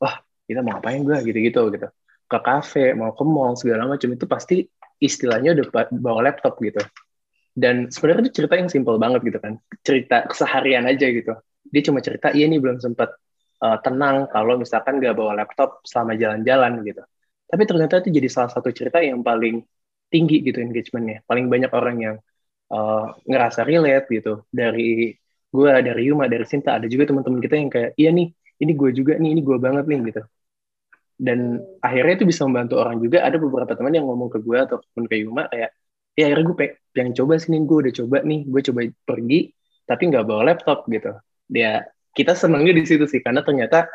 wah 0.00 0.16
kita 0.48 0.60
mau 0.64 0.80
ngapain 0.80 1.00
gue 1.04 1.16
gitu-gitu 1.28 1.60
gitu. 1.74 1.88
Ke 2.30 2.38
kafe, 2.40 2.96
mau 2.96 3.12
ke 3.12 3.24
mall 3.28 3.52
segala 3.60 3.84
macam 3.92 4.08
itu 4.16 4.24
pasti 4.24 4.56
istilahnya 4.98 5.54
udah 5.58 5.66
ba- 5.70 5.94
bawa 5.94 6.20
laptop 6.30 6.58
gitu. 6.62 6.82
Dan 7.58 7.90
sebenarnya 7.90 8.30
itu 8.30 8.42
cerita 8.42 8.54
yang 8.54 8.70
simple 8.70 9.02
banget 9.02 9.20
gitu 9.26 9.38
kan, 9.42 9.58
cerita 9.82 10.30
keseharian 10.30 10.86
aja 10.86 11.06
gitu. 11.10 11.34
Dia 11.68 11.82
cuma 11.82 11.98
cerita, 11.98 12.30
iya 12.30 12.46
nih 12.46 12.62
belum 12.62 12.78
sempat 12.78 13.10
uh, 13.62 13.78
tenang 13.82 14.30
kalau 14.30 14.54
misalkan 14.54 15.02
nggak 15.02 15.14
bawa 15.18 15.34
laptop 15.34 15.82
selama 15.82 16.14
jalan-jalan 16.14 16.86
gitu. 16.86 17.02
Tapi 17.48 17.62
ternyata 17.66 17.98
itu 18.04 18.14
jadi 18.14 18.28
salah 18.30 18.50
satu 18.54 18.70
cerita 18.70 19.02
yang 19.02 19.26
paling 19.26 19.64
tinggi 20.06 20.44
gitu 20.46 20.62
engagementnya. 20.62 21.26
Paling 21.26 21.50
banyak 21.50 21.72
orang 21.74 21.96
yang 21.98 22.16
uh, 22.70 23.10
ngerasa 23.26 23.66
relate 23.66 24.06
gitu. 24.12 24.46
Dari 24.54 25.16
gue, 25.48 25.70
dari 25.82 26.02
Yuma, 26.12 26.28
dari 26.28 26.44
Sinta, 26.46 26.78
ada 26.78 26.86
juga 26.86 27.08
teman-teman 27.10 27.40
kita 27.40 27.54
yang 27.56 27.70
kayak, 27.72 27.90
iya 27.98 28.12
nih, 28.12 28.28
ini 28.62 28.72
gue 28.76 28.90
juga 28.92 29.16
nih, 29.16 29.30
ini 29.34 29.40
gue 29.42 29.58
banget 29.58 29.84
nih 29.88 29.98
gitu. 30.12 30.22
Dan 31.18 31.58
akhirnya 31.82 32.22
itu 32.22 32.26
bisa 32.30 32.46
membantu 32.46 32.78
orang 32.78 33.02
juga. 33.02 33.26
Ada 33.26 33.36
beberapa 33.42 33.74
teman 33.74 33.90
yang 33.90 34.06
ngomong 34.06 34.30
ke 34.30 34.38
gue 34.38 34.58
ataupun 34.58 35.04
ke 35.10 35.26
Yuma 35.26 35.50
kayak 35.50 35.74
ya 36.14 36.30
akhirnya 36.30 36.44
gue 36.46 36.56
pengen 36.94 37.14
coba 37.14 37.34
sini 37.42 37.62
gue 37.66 37.78
udah 37.86 37.94
coba 37.94 38.16
nih 38.22 38.40
gue 38.46 38.60
coba 38.70 38.80
pergi 39.06 39.40
tapi 39.86 40.02
nggak 40.14 40.24
bawa 40.24 40.42
laptop 40.54 40.86
gitu. 40.86 41.12
Dia 41.50 41.82
kita 42.14 42.38
senengnya 42.38 42.72
di 42.74 42.86
situ 42.86 43.04
sih 43.10 43.18
karena 43.18 43.42
ternyata 43.42 43.90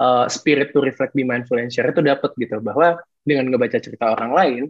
uh, 0.00 0.28
spirit 0.28 0.76
to 0.76 0.84
reflect 0.84 1.16
di 1.16 1.24
mindful 1.24 1.56
and 1.56 1.72
share 1.72 1.88
itu 1.88 2.04
dapat 2.04 2.36
gitu. 2.36 2.60
Bahwa 2.60 3.00
dengan 3.24 3.48
ngebaca 3.48 3.80
cerita 3.80 4.12
orang 4.12 4.30
lain 4.36 4.62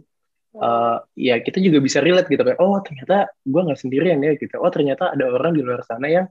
uh, 0.63 1.03
ya 1.19 1.43
kita 1.43 1.59
juga 1.59 1.83
bisa 1.83 1.99
relate 1.99 2.31
gitu. 2.31 2.39
Kayak 2.39 2.59
oh 2.63 2.79
ternyata 2.79 3.27
gue 3.43 3.61
nggak 3.67 3.79
sendirian 3.83 4.23
ya 4.23 4.31
gitu. 4.39 4.55
Oh 4.63 4.71
ternyata 4.71 5.11
ada 5.11 5.27
orang 5.27 5.51
di 5.51 5.61
luar 5.61 5.83
sana 5.83 6.07
yang 6.07 6.25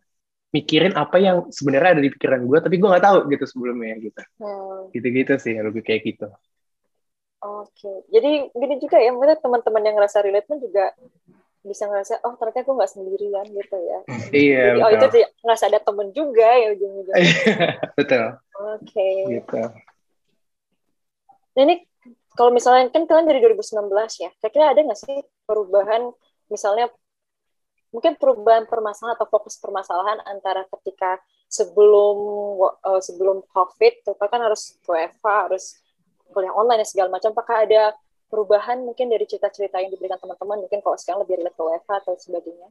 mikirin 0.55 0.95
apa 0.95 1.17
yang 1.19 1.51
sebenarnya 1.51 1.99
ada 1.99 2.03
di 2.03 2.11
pikiran 2.15 2.47
gue 2.47 2.59
tapi 2.63 2.79
gue 2.79 2.89
nggak 2.89 3.07
tahu 3.07 3.19
gitu 3.33 3.45
sebelumnya 3.45 3.95
gitu 3.99 4.23
hmm. 4.41 4.95
gitu-gitu 4.95 5.35
sih 5.43 5.55
lebih 5.59 5.83
kayak 5.83 6.03
gitu 6.07 6.29
Oke, 7.47 7.93
jadi 8.11 8.49
gini 8.49 8.75
juga 8.81 8.97
ya, 8.99 9.13
mungkin 9.15 9.37
teman-teman 9.39 9.83
yang 9.85 9.95
ngerasa 10.01 10.25
relate 10.25 10.49
pun 10.49 10.59
juga 10.59 10.91
bisa 11.67 11.85
ngerasa, 11.91 12.23
oh 12.23 12.35
ternyata 12.39 12.63
gue 12.65 12.79
nggak 12.79 12.93
sendirian 12.93 13.47
gitu 13.51 13.77
ya. 13.77 13.99
Iya, 14.47 14.65
jadi, 14.73 14.81
Oh 14.83 14.91
itu 14.91 15.07
ngerasa 15.45 15.65
ada 15.69 15.81
temen 15.83 16.09
juga 16.15 16.49
ya 16.49 16.67
ujung-ujungnya. 16.75 17.27
betul. 17.99 18.25
Oke. 18.57 18.89
Okay. 18.89 19.17
Gitu. 19.39 19.63
Nah 21.57 21.63
ini 21.63 21.75
kalau 22.33 22.51
misalnya 22.55 22.89
kan 22.89 23.05
kalian 23.05 23.27
dari 23.29 23.41
2019 23.45 23.95
ya, 24.23 24.31
kira-kira 24.41 24.65
ada 24.73 24.81
nggak 24.81 25.01
sih 25.01 25.17
perubahan, 25.45 26.03
misalnya 26.49 26.89
mungkin 27.97 28.21
perubahan 28.21 28.69
permasalahan 28.69 29.17
atau 29.17 29.25
fokus 29.25 29.57
permasalahan 29.57 30.21
antara 30.29 30.69
ketika 30.69 31.17
sebelum 31.49 32.17
uh, 32.85 33.01
sebelum 33.01 33.41
COVID, 33.49 34.05
itu 34.05 34.13
kan 34.13 34.41
harus 34.45 34.77
WFH, 34.85 35.25
harus 35.25 35.81
kuliah 36.29 36.53
online 36.53 36.85
dan 36.85 36.89
segala 36.93 37.09
macam. 37.09 37.33
Apakah 37.33 37.65
ada 37.65 37.97
perubahan 38.29 38.85
mungkin 38.85 39.09
dari 39.09 39.25
cerita-cerita 39.25 39.81
yang 39.81 39.89
diberikan 39.89 40.21
teman-teman? 40.21 40.69
Mungkin 40.69 40.85
kalau 40.85 41.01
sekarang 41.01 41.25
lebih 41.25 41.41
relate 41.41 41.57
ke 41.57 41.63
WFH 41.65 41.91
atau 42.05 42.13
sebagainya. 42.21 42.69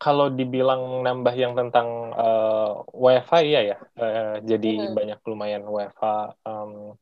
Kalau 0.00 0.28
dibilang 0.28 1.00
nambah 1.04 1.34
yang 1.36 1.56
tentang 1.56 2.12
uh, 2.12 2.84
WFH 2.92 3.32
iya 3.48 3.60
ya. 3.64 3.78
Uh, 3.96 4.36
jadi 4.44 4.92
hmm. 4.92 4.92
banyak 4.92 5.18
lumayan 5.24 5.64
WFH 5.64 6.04
um, 6.44 6.92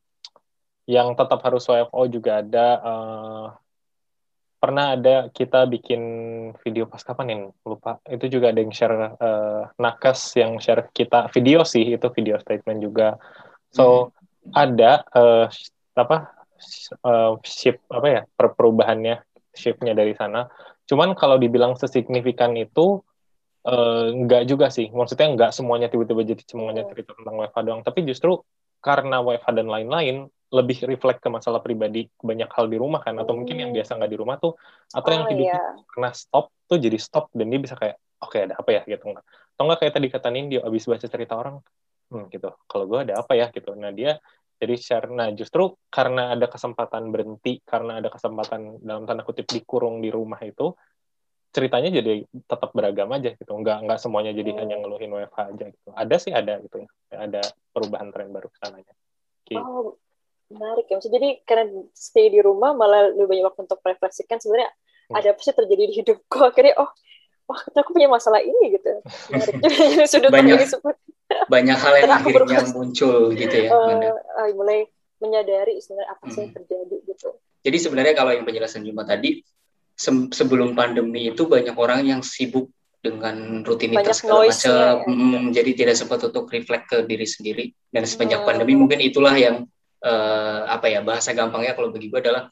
yang 0.87 1.19
tetap 1.19 1.43
harus 1.43 1.67
WFO 1.67 2.07
juga 2.07 2.39
ada 2.39 2.67
uh, 2.81 3.47
pernah 4.59 4.99
ada 4.99 5.31
kita 5.31 5.71
bikin 5.71 6.03
video 6.67 6.91
pas 6.91 7.03
kapan 7.07 7.27
yang 7.31 7.43
lupa 7.63 8.03
itu 8.11 8.27
juga 8.27 8.51
ada 8.51 8.59
yang 8.59 8.75
share 8.75 9.15
uh, 9.19 9.71
nakes 9.79 10.35
yang 10.35 10.59
share 10.59 10.91
kita 10.91 11.31
video 11.31 11.63
sih 11.63 11.95
itu 11.95 12.07
video 12.11 12.37
statement 12.43 12.83
juga 12.83 13.15
so 13.71 14.11
hmm. 14.11 14.59
ada 14.59 15.07
uh, 15.15 15.47
apa 15.95 16.39
uh, 17.07 17.39
shift 17.47 17.83
apa 17.91 18.07
ya 18.07 18.23
per 18.35 18.55
perubahannya 18.55 19.23
shiftnya 19.59 19.95
dari 19.95 20.15
sana. 20.15 20.47
Cuman 20.89 21.19
kalau 21.19 21.37
dibilang 21.37 21.75
sesignifikan 21.75 22.55
itu 22.55 23.03
uh, 23.67 24.07
enggak 24.15 24.47
juga 24.49 24.71
sih. 24.71 24.89
Maksudnya 24.95 25.29
enggak 25.35 25.51
semuanya 25.53 25.91
tiba-tiba 25.91 26.23
jadi 26.25 26.43
semuanya 26.47 26.87
iya. 26.87 26.91
cerita 26.95 27.13
tentang 27.19 27.35
WFH 27.43 27.59
doang. 27.67 27.83
Tapi 27.83 27.99
justru 28.07 28.41
karena 28.79 29.19
WFH 29.21 29.49
dan 29.59 29.67
lain-lain 29.67 30.17
lebih 30.49 30.89
reflect 30.89 31.21
ke 31.21 31.29
masalah 31.29 31.61
pribadi 31.61 32.09
banyak 32.25 32.49
hal 32.49 32.67
di 32.73 32.81
rumah 32.81 33.05
kan 33.05 33.17
atau 33.21 33.37
mungkin 33.37 33.57
yang 33.61 33.71
hmm. 33.73 33.79
biasa 33.83 34.01
nggak 34.01 34.13
di 34.13 34.19
rumah 34.19 34.37
tuh 34.41 34.57
atau 34.97 35.11
oh, 35.11 35.15
yang 35.15 35.25
hidup 35.29 35.47
iya. 35.53 35.61
karena 35.93 36.11
stop 36.17 36.49
tuh 36.65 36.79
jadi 36.81 36.97
stop 36.97 37.29
dan 37.37 37.53
dia 37.53 37.61
bisa 37.61 37.77
kayak 37.77 38.01
oke 38.25 38.33
okay, 38.33 38.49
ada 38.49 38.57
apa 38.57 38.71
ya 38.73 38.83
gitu 38.89 39.05
nggak 39.13 39.25
atau 39.29 39.63
nggak 39.69 39.79
kayak 39.85 39.93
tadi 39.93 40.07
kata 40.09 40.29
Nindi 40.33 40.57
abis 40.57 40.85
baca 40.89 41.07
cerita 41.07 41.35
orang 41.37 41.57
hmm, 42.09 42.33
gitu 42.33 42.49
kalau 42.65 42.85
gue 42.89 42.99
ada 43.05 43.15
apa 43.21 43.33
ya 43.37 43.53
gitu 43.53 43.77
nah 43.77 43.93
dia 43.93 44.17
jadi 44.59 44.75
share. 44.75 45.07
Nah, 45.15 45.31
justru 45.33 45.79
karena 45.89 46.35
ada 46.35 46.51
kesempatan 46.51 47.15
berhenti, 47.15 47.63
karena 47.63 48.03
ada 48.03 48.11
kesempatan 48.11 48.83
dalam 48.83 49.07
tanda 49.07 49.23
kutip 49.23 49.47
dikurung 49.47 50.03
di 50.03 50.11
rumah 50.11 50.43
itu, 50.43 50.75
ceritanya 51.55 51.95
jadi 51.95 52.27
tetap 52.27 52.75
beragam 52.75 53.09
aja 53.15 53.33
gitu. 53.39 53.53
Enggak 53.55 53.87
enggak 53.87 53.99
semuanya 54.03 54.35
jadi 54.35 54.51
hmm. 54.53 54.61
hanya 54.61 54.77
ngeluhin 54.83 55.11
WFH 55.15 55.39
aja 55.55 55.65
gitu. 55.71 55.89
Ada 55.95 56.17
sih 56.19 56.33
ada 56.35 56.55
gitu 56.61 56.77
ya. 56.83 56.89
Ada 57.15 57.43
perubahan 57.71 58.11
tren 58.11 58.35
baru 58.35 58.51
ke 58.51 58.59
sananya. 58.59 58.95
Gitu. 59.47 59.63
Oh, 59.63 59.97
menarik 60.49 60.87
ya. 60.89 60.99
Jadi 61.01 61.45
karena 61.45 61.69
stay 61.93 62.33
di 62.33 62.41
rumah 62.43 62.73
malah 62.73 63.13
lebih 63.13 63.29
banyak 63.37 63.45
waktu 63.49 63.61
untuk 63.69 63.81
refleksikan 63.85 64.41
sebenarnya 64.41 64.71
hmm. 65.09 65.17
ada 65.17 65.29
apa 65.33 65.41
sih 65.41 65.55
terjadi 65.55 65.85
di 65.89 65.95
hidupku. 66.05 66.39
Akhirnya 66.41 66.75
oh, 66.81 66.91
wah 67.49 67.61
aku 67.73 67.97
punya 67.97 68.09
masalah 68.09 68.43
ini 68.43 68.77
gitu. 68.77 68.89
Menarik. 69.33 69.55
Sudut 70.11 70.33
banyak, 70.33 70.61
banyak 71.49 71.79
hal 71.79 71.95
yang 72.01 72.13
akhirnya 72.13 72.61
muncul 72.73 73.33
gitu 73.37 73.57
ya 73.69 73.71
uh, 73.73 74.49
mulai 74.57 74.89
menyadari 75.19 75.81
sebenarnya 75.83 76.09
apa 76.15 76.25
sih 76.31 76.41
yang 76.47 76.53
hmm. 76.53 76.59
terjadi 76.63 76.97
gitu 77.05 77.29
jadi 77.65 77.77
sebenarnya 77.77 78.15
kalau 78.17 78.33
yang 78.33 78.45
penjelasan 78.49 78.87
Juma 78.87 79.05
tadi 79.05 79.43
se 79.99 80.11
sebelum 80.31 80.79
pandemi 80.79 81.27
itu 81.27 81.51
banyak 81.51 81.75
orang 81.75 82.07
yang 82.07 82.21
sibuk 82.23 82.71
dengan 83.03 83.63
rutinitas 83.63 84.23
segala 84.23 84.47
macam 84.47 84.75
ya. 84.75 85.03
hmm, 85.07 85.43
jadi 85.55 85.71
tidak 85.75 85.95
sempat 85.99 86.23
untuk 86.23 86.51
reflect 86.51 86.87
ke 86.91 86.99
diri 87.07 87.27
sendiri 87.27 87.65
dan 87.91 88.07
sepanjang 88.07 88.43
hmm. 88.43 88.49
pandemi 88.49 88.75
mungkin 88.79 89.03
itulah 89.03 89.35
yang 89.35 89.67
uh, 90.05 90.69
apa 90.69 90.87
ya 90.91 91.01
bahasa 91.03 91.35
gampangnya 91.35 91.75
kalau 91.75 91.91
bagi 91.91 92.11
gue 92.11 92.21
adalah 92.21 92.51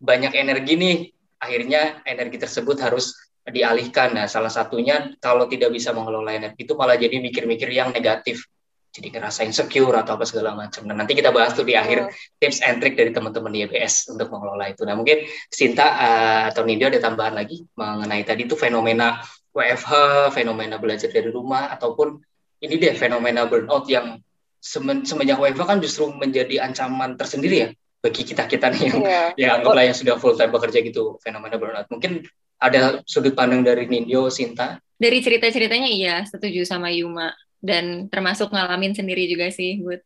banyak 0.00 0.32
energi 0.32 0.74
nih 0.80 0.96
akhirnya 1.40 2.04
energi 2.04 2.36
tersebut 2.40 2.76
harus 2.80 3.16
dialihkan. 3.48 4.12
Nah, 4.12 4.28
salah 4.28 4.52
satunya 4.52 5.16
kalau 5.18 5.48
tidak 5.48 5.72
bisa 5.72 5.96
mengelola 5.96 6.36
energi 6.36 6.68
itu 6.68 6.76
malah 6.76 7.00
jadi 7.00 7.16
mikir-mikir 7.18 7.68
yang 7.72 7.90
negatif. 7.90 8.44
Jadi 8.90 9.14
ngerasa 9.14 9.46
insecure 9.46 9.94
atau 9.94 10.18
apa 10.18 10.26
segala 10.26 10.50
macam. 10.52 10.82
Nah, 10.82 10.98
nanti 10.98 11.14
kita 11.14 11.30
bahas 11.30 11.54
tuh 11.54 11.62
di 11.62 11.78
akhir 11.78 12.10
tips 12.42 12.58
and 12.66 12.82
trick 12.82 12.98
dari 12.98 13.14
teman-teman 13.14 13.54
di 13.54 13.62
EBS 13.62 14.10
untuk 14.10 14.34
mengelola 14.34 14.66
itu. 14.66 14.82
Nah, 14.82 14.98
mungkin 14.98 15.30
Sinta 15.46 15.86
uh, 15.94 16.42
atau 16.50 16.66
Nindyo 16.66 16.90
ada 16.90 16.98
tambahan 16.98 17.38
lagi 17.38 17.62
mengenai 17.78 18.26
tadi 18.26 18.50
itu 18.50 18.58
fenomena 18.58 19.22
WFH, 19.54 19.92
fenomena 20.34 20.82
belajar 20.82 21.06
dari 21.06 21.30
rumah, 21.30 21.70
ataupun 21.70 22.18
ini 22.66 22.74
deh 22.82 22.94
fenomena 22.98 23.46
burnout 23.46 23.86
yang 23.86 24.18
semenjak 24.60 25.40
WFH 25.40 25.64
kan 25.64 25.78
justru 25.80 26.12
menjadi 26.12 26.62
ancaman 26.62 27.16
tersendiri 27.16 27.56
ya 27.56 27.68
bagi 28.00 28.22
kita 28.24 28.48
kita 28.48 28.72
nih 28.72 28.82
yang 28.88 29.00
yeah. 29.04 29.28
ya 29.36 29.48
anggaplah 29.60 29.84
yang 29.84 29.96
sudah 29.96 30.16
full 30.16 30.36
time 30.36 30.52
bekerja 30.52 30.80
gitu 30.80 31.20
fenomena 31.20 31.60
burnout. 31.60 31.88
Mungkin 31.92 32.24
ada 32.60 33.00
sudut 33.08 33.32
pandang 33.32 33.64
dari 33.64 33.88
Nindyo, 33.88 34.28
Sinta? 34.28 34.76
Dari 35.00 35.24
cerita-ceritanya 35.24 35.88
iya, 35.88 36.20
setuju 36.28 36.68
sama 36.68 36.92
Yuma. 36.92 37.32
Dan 37.60 38.08
termasuk 38.12 38.52
ngalamin 38.52 38.92
sendiri 38.92 39.24
juga 39.28 39.48
sih, 39.48 39.80
Bud. 39.80 40.00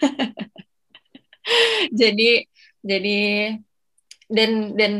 jadi, 2.00 2.48
jadi, 2.80 3.20
dan, 4.28 4.76
dan 4.76 4.92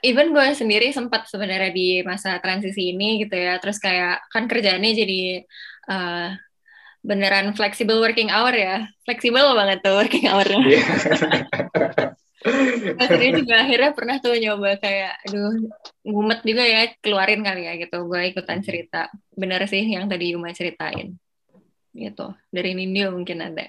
even 0.00 0.32
gue 0.32 0.46
sendiri 0.56 0.88
sempat 0.92 1.28
sebenarnya 1.28 1.72
di 1.72 2.00
masa 2.00 2.40
transisi 2.40 2.96
ini 2.96 3.24
gitu 3.24 3.36
ya, 3.36 3.60
terus 3.60 3.76
kayak, 3.76 4.24
kan 4.32 4.48
kerjaannya 4.48 4.92
jadi 4.92 5.20
uh, 5.88 6.28
beneran 7.02 7.52
flexible 7.58 7.98
working 7.98 8.30
hour 8.30 8.54
ya. 8.54 8.86
Fleksibel 9.02 9.54
banget 9.58 9.82
tuh 9.82 9.98
working 9.98 10.26
hour. 10.30 10.46
Yeah. 10.46 10.86
akhirnya 12.98 13.30
juga 13.38 13.54
akhirnya 13.62 13.90
pernah 13.94 14.16
tuh 14.18 14.34
nyoba 14.34 14.74
kayak 14.82 15.14
aduh 15.30 15.70
ngumet 16.02 16.42
juga 16.42 16.64
ya 16.66 16.90
keluarin 17.02 17.42
kali 17.42 17.66
ya 17.66 17.74
gitu. 17.78 18.06
Gue 18.06 18.30
ikutan 18.30 18.62
hmm. 18.62 18.66
cerita. 18.66 19.10
Bener 19.34 19.62
sih 19.66 19.82
yang 19.82 20.06
tadi 20.06 20.34
Yuma 20.34 20.54
ceritain. 20.54 21.18
Gitu. 21.92 22.26
Dari 22.48 22.70
Nindyo 22.72 23.12
mungkin 23.14 23.42
ada. 23.42 23.66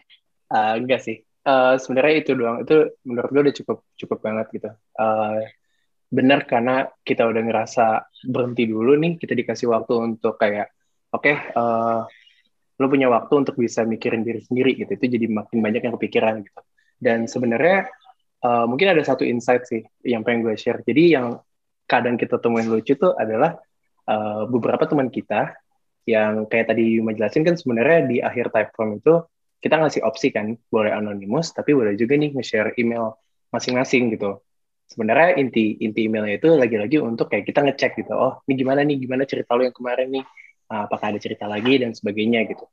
Uh, 0.53 0.77
enggak 0.79 1.01
sih. 1.01 1.21
Uh, 1.43 1.75
sebenarnya 1.75 2.15
itu 2.23 2.31
doang. 2.37 2.61
Itu 2.61 2.97
menurut 3.03 3.29
gue 3.33 3.41
udah 3.49 3.55
cukup 3.61 3.77
cukup 3.97 4.17
banget 4.21 4.47
gitu. 4.53 4.69
Uh, 4.95 5.41
bener 6.13 6.45
karena 6.45 6.85
kita 7.01 7.25
udah 7.25 7.41
ngerasa 7.41 7.85
berhenti 8.29 8.69
dulu 8.69 8.93
nih. 8.97 9.17
Kita 9.17 9.33
dikasih 9.33 9.73
waktu 9.73 9.93
untuk 9.97 10.37
kayak 10.37 10.69
oke 11.13 11.29
okay, 11.29 11.35
uh, 11.53 12.05
lo 12.79 12.85
punya 12.89 13.07
waktu 13.09 13.33
untuk 13.45 13.55
bisa 13.57 13.85
mikirin 13.85 14.25
diri 14.25 14.41
sendiri 14.41 14.73
gitu 14.73 14.97
itu 14.97 15.05
jadi 15.17 15.25
makin 15.29 15.61
banyak 15.61 15.81
yang 15.85 15.93
kepikiran 15.97 16.41
gitu 16.41 16.61
dan 17.03 17.27
sebenarnya 17.27 17.91
uh, 18.43 18.65
mungkin 18.67 18.91
ada 18.91 19.01
satu 19.01 19.27
insight 19.27 19.65
sih 19.65 19.81
yang 20.03 20.21
pengen 20.21 20.47
gue 20.47 20.55
share. 20.59 20.83
Jadi 20.83 21.15
yang 21.15 21.39
kadang 21.87 22.19
kita 22.19 22.37
temuin 22.37 22.67
lucu 22.67 22.95
tuh 22.95 23.15
adalah 23.15 23.59
uh, 24.07 24.47
beberapa 24.47 24.87
teman 24.87 25.11
kita 25.11 25.55
yang 26.03 26.47
kayak 26.51 26.75
tadi 26.75 26.99
Yuma 26.99 27.15
jelasin 27.15 27.47
kan 27.47 27.55
sebenarnya 27.55 27.99
di 28.07 28.17
akhir 28.19 28.51
type 28.51 28.71
form 28.75 28.99
itu 28.99 29.23
kita 29.63 29.79
ngasih 29.79 30.03
opsi 30.03 30.35
kan 30.35 30.59
boleh 30.67 30.91
anonymous 30.91 31.55
tapi 31.55 31.71
boleh 31.71 31.95
juga 31.95 32.19
nih 32.19 32.35
nge-share 32.35 32.75
email 32.75 33.15
masing-masing 33.51 34.11
gitu. 34.11 34.43
Sebenarnya 34.83 35.39
inti 35.39 35.79
inti 35.79 36.11
emailnya 36.11 36.35
itu 36.43 36.51
lagi-lagi 36.59 36.99
untuk 36.99 37.31
kayak 37.31 37.47
kita 37.47 37.63
ngecek 37.63 38.03
gitu. 38.03 38.11
Oh, 38.11 38.43
ini 38.47 38.53
gimana 38.59 38.83
nih? 38.83 38.99
Gimana 38.99 39.23
cerita 39.23 39.55
lo 39.55 39.63
yang 39.63 39.75
kemarin 39.75 40.11
nih? 40.11 40.25
Uh, 40.73 40.89
apakah 40.89 41.13
ada 41.13 41.21
cerita 41.21 41.45
lagi 41.45 41.77
dan 41.77 41.93
sebagainya 41.93 42.49
gitu. 42.49 42.65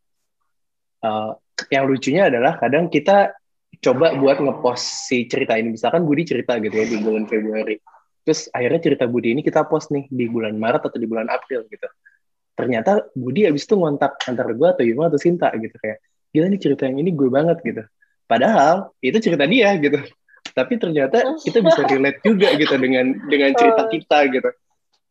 Uh, 1.05 1.36
yang 1.68 1.84
lucunya 1.84 2.32
adalah 2.32 2.57
kadang 2.57 2.88
kita 2.88 3.36
coba 3.84 4.16
buat 4.16 4.40
ngepost 4.40 5.05
si 5.05 5.28
cerita 5.28 5.61
ini. 5.61 5.76
Misalkan 5.76 6.09
Budi 6.09 6.24
cerita 6.24 6.57
gitu 6.57 6.72
ya 6.72 6.88
di 6.88 6.96
bulan 6.96 7.28
Februari. 7.28 7.76
Terus 8.24 8.48
akhirnya 8.57 8.80
cerita 8.80 9.05
Budi 9.05 9.36
ini 9.36 9.44
kita 9.44 9.68
post 9.68 9.92
nih 9.92 10.09
di 10.09 10.32
bulan 10.32 10.57
Maret 10.57 10.88
atau 10.88 10.96
di 10.96 11.05
bulan 11.05 11.28
April 11.28 11.68
gitu. 11.68 11.88
Ternyata 12.57 13.12
Budi 13.12 13.44
abis 13.44 13.68
itu 13.68 13.76
ngontak 13.76 14.16
antara 14.24 14.57
gue 14.57 14.68
atau 14.68 14.84
Yuma 14.84 15.12
atau 15.12 15.20
Sinta 15.20 15.53
gitu 15.61 15.76
kayak 15.76 16.01
gila 16.32 16.46
nih 16.48 16.61
cerita 16.61 16.88
yang 16.88 17.05
ini 17.05 17.12
gue 17.12 17.28
banget 17.28 17.61
gitu. 17.61 17.82
Padahal 18.24 18.96
itu 19.05 19.20
cerita 19.20 19.44
dia 19.44 19.76
gitu. 19.76 20.01
Tapi 20.57 20.72
ternyata 20.80 21.36
kita 21.36 21.61
bisa 21.61 21.84
relate 21.84 22.20
juga 22.24 22.48
gitu 22.57 22.74
dengan 22.80 23.12
dengan 23.28 23.51
cerita 23.53 23.92
kita 23.92 24.18
gitu. 24.32 24.51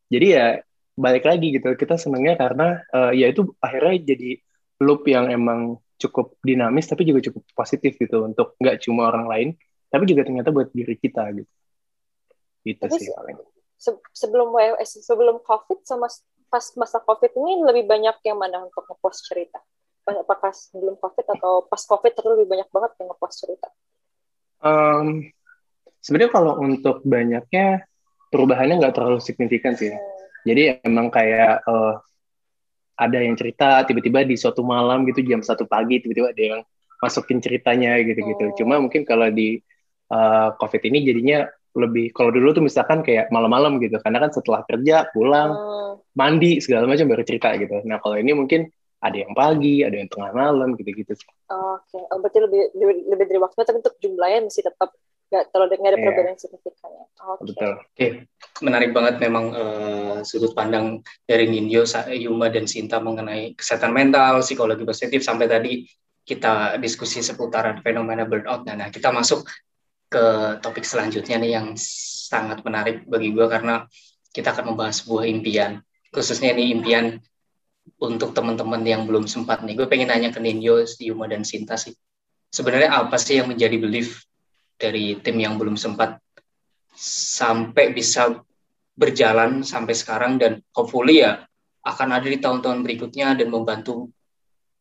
Jadi 0.10 0.28
ya 0.34 0.58
balik 1.00 1.24
lagi 1.24 1.56
gitu. 1.56 1.72
Kita 1.80 1.96
senangnya 1.96 2.36
karena 2.36 2.84
uh, 2.92 3.16
ya 3.16 3.32
itu 3.32 3.56
akhirnya 3.64 3.96
jadi 4.04 4.36
loop 4.84 5.08
yang 5.08 5.32
emang 5.32 5.80
cukup 6.00 6.40
dinamis 6.44 6.88
tapi 6.88 7.04
juga 7.04 7.20
cukup 7.32 7.44
positif 7.52 8.00
gitu 8.00 8.24
untuk 8.24 8.56
nggak 8.60 8.80
cuma 8.88 9.12
orang 9.12 9.28
lain 9.28 9.50
tapi 9.92 10.08
juga 10.08 10.24
ternyata 10.24 10.54
buat 10.54 10.72
diri 10.72 10.96
kita 10.96 11.28
gitu. 11.36 11.52
Itu 12.64 12.86
Tapi 12.86 13.00
sih 13.00 13.10
paling. 13.12 13.36
se 13.80 13.96
sebelum 14.12 14.52
eh, 14.60 14.76
sebelum 14.84 15.40
covid 15.42 15.82
sama 15.88 16.08
pas 16.50 16.66
masa 16.76 17.00
covid 17.02 17.32
ini 17.34 17.64
lebih 17.64 17.88
banyak 17.88 18.20
yang 18.28 18.38
mana 18.38 18.68
untuk 18.68 18.86
ngepost 18.86 19.28
cerita? 19.28 19.60
Apakah 20.10 20.54
sebelum 20.54 20.98
covid 20.98 21.26
atau 21.38 21.66
pas 21.66 21.82
covid 21.86 22.12
terus 22.14 22.30
lebih 22.38 22.48
banyak 22.50 22.70
banget 22.70 22.92
yang 23.02 23.08
ngepost 23.14 23.36
cerita? 23.46 23.68
Um, 24.60 25.32
sebenarnya 26.04 26.32
kalau 26.34 26.54
untuk 26.60 27.02
banyaknya 27.06 27.88
perubahannya 28.30 28.82
nggak 28.82 28.96
terlalu 28.96 29.20
signifikan 29.24 29.74
sih. 29.74 29.94
Ya. 29.94 30.00
Jadi 30.48 30.84
emang 30.86 31.12
kayak 31.12 31.64
uh, 31.68 32.00
ada 33.00 33.18
yang 33.24 33.40
cerita 33.40 33.88
tiba-tiba 33.88 34.28
di 34.28 34.36
suatu 34.36 34.60
malam 34.60 35.08
gitu 35.08 35.24
jam 35.24 35.40
satu 35.40 35.64
pagi 35.64 36.04
tiba-tiba 36.04 36.36
ada 36.36 36.44
yang 36.44 36.62
masukin 37.00 37.40
ceritanya 37.40 37.96
gitu-gitu. 38.04 38.52
Oh. 38.52 38.56
Cuma 38.60 38.76
mungkin 38.76 39.08
kalau 39.08 39.32
di 39.32 39.56
uh, 40.12 40.52
COVID 40.60 40.84
ini 40.92 41.08
jadinya 41.08 41.48
lebih 41.80 42.12
kalau 42.12 42.34
dulu 42.34 42.52
tuh 42.52 42.66
misalkan 42.66 43.00
kayak 43.06 43.32
malam-malam 43.32 43.80
gitu 43.80 43.96
karena 44.04 44.28
kan 44.28 44.32
setelah 44.36 44.68
kerja 44.68 45.08
pulang 45.16 45.50
oh. 45.56 45.94
mandi 46.12 46.60
segala 46.60 46.92
macam 46.92 47.08
baru 47.08 47.24
cerita 47.24 47.56
gitu. 47.56 47.80
Nah 47.88 48.04
kalau 48.04 48.20
ini 48.20 48.36
mungkin 48.36 48.68
ada 49.00 49.16
yang 49.16 49.32
pagi, 49.32 49.80
ada 49.80 49.96
yang 49.96 50.12
tengah 50.12 50.36
malam 50.36 50.76
gitu-gitu. 50.76 51.16
Oke, 51.16 51.24
okay. 51.48 52.04
oh, 52.04 52.20
berarti 52.20 52.40
lebih, 52.44 52.62
lebih 52.76 52.96
lebih 53.16 53.26
dari 53.32 53.40
waktu 53.40 53.64
tapi 53.64 53.80
untuk 53.80 53.96
jumlahnya 54.04 54.40
masih 54.52 54.64
tetap 54.68 54.92
nggak 55.30 55.54
terlalu 55.54 55.78
nggak 55.78 55.92
ada 55.94 55.98
yeah. 55.98 56.06
perbedaan 56.10 56.38
signifikan 56.42 56.90
ya. 56.90 57.06
Okay. 57.14 57.46
Betul. 57.46 57.72
Oke, 57.78 57.86
okay. 57.94 58.10
menarik 58.66 58.92
banget 58.92 59.16
memang 59.22 59.46
uh, 59.54 60.18
sudut 60.26 60.52
pandang 60.58 61.06
dari 61.30 61.46
Nindyo, 61.46 61.86
Yuma 62.18 62.50
dan 62.50 62.66
Sinta 62.66 62.98
mengenai 62.98 63.54
kesehatan 63.54 63.94
mental, 63.94 64.42
psikologi 64.42 64.82
positif 64.82 65.22
sampai 65.22 65.46
tadi 65.46 65.86
kita 66.26 66.78
diskusi 66.82 67.22
seputaran 67.22 67.82
fenomena 67.86 68.26
burnout. 68.26 68.66
Nah, 68.66 68.76
nah 68.78 68.90
kita 68.90 69.14
masuk 69.14 69.46
ke 70.10 70.26
topik 70.66 70.86
selanjutnya 70.86 71.38
nih 71.38 71.52
yang 71.62 71.68
sangat 71.78 72.66
menarik 72.66 73.06
bagi 73.06 73.30
gue 73.30 73.46
karena 73.46 73.86
kita 74.34 74.54
akan 74.54 74.74
membahas 74.74 75.06
sebuah 75.06 75.26
impian, 75.30 75.82
khususnya 76.10 76.54
ini 76.58 76.74
impian 76.74 77.22
untuk 78.02 78.34
teman-teman 78.34 78.82
yang 78.86 79.06
belum 79.10 79.26
sempat 79.26 79.66
nih. 79.66 79.78
Gue 79.78 79.88
pengen 79.90 80.10
nanya 80.10 80.30
ke 80.30 80.38
Ninjo, 80.42 80.86
Yuma 81.02 81.26
dan 81.26 81.42
Sinta 81.46 81.78
sih. 81.78 81.94
Sebenarnya 82.50 82.94
apa 82.94 83.18
sih 83.18 83.38
yang 83.38 83.50
menjadi 83.50 83.78
belief 83.78 84.29
dari 84.80 85.20
tim 85.20 85.36
yang 85.38 85.60
belum 85.60 85.76
sempat 85.76 86.24
sampai 87.00 87.92
bisa 87.92 88.40
berjalan 88.96 89.64
sampai 89.64 89.96
sekarang 89.96 90.40
dan 90.40 90.60
hopefully 90.76 91.24
ya 91.24 91.44
akan 91.84 92.20
ada 92.20 92.28
di 92.28 92.40
tahun-tahun 92.40 92.84
berikutnya 92.84 93.36
dan 93.40 93.48
membantu 93.48 94.12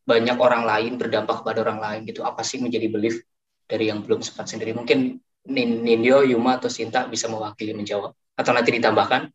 banyak 0.09 0.35
orang 0.41 0.65
lain 0.65 0.93
berdampak 0.97 1.45
pada 1.45 1.63
orang 1.63 1.79
lain 1.79 2.01
gitu. 2.09 2.25
Apa 2.25 2.41
sih 2.43 2.59
menjadi 2.59 2.89
belief 2.89 3.23
dari 3.69 3.93
yang 3.93 4.03
belum 4.03 4.25
sempat 4.25 4.49
sendiri? 4.49 4.73
Mungkin 4.73 5.21
Nindyo, 5.49 6.25
Yuma 6.27 6.59
atau 6.59 6.73
Sinta 6.73 7.05
bisa 7.07 7.29
mewakili 7.29 7.77
menjawab. 7.77 8.17
Atau 8.35 8.53
nanti 8.57 8.73
ditambahkan. 8.75 9.31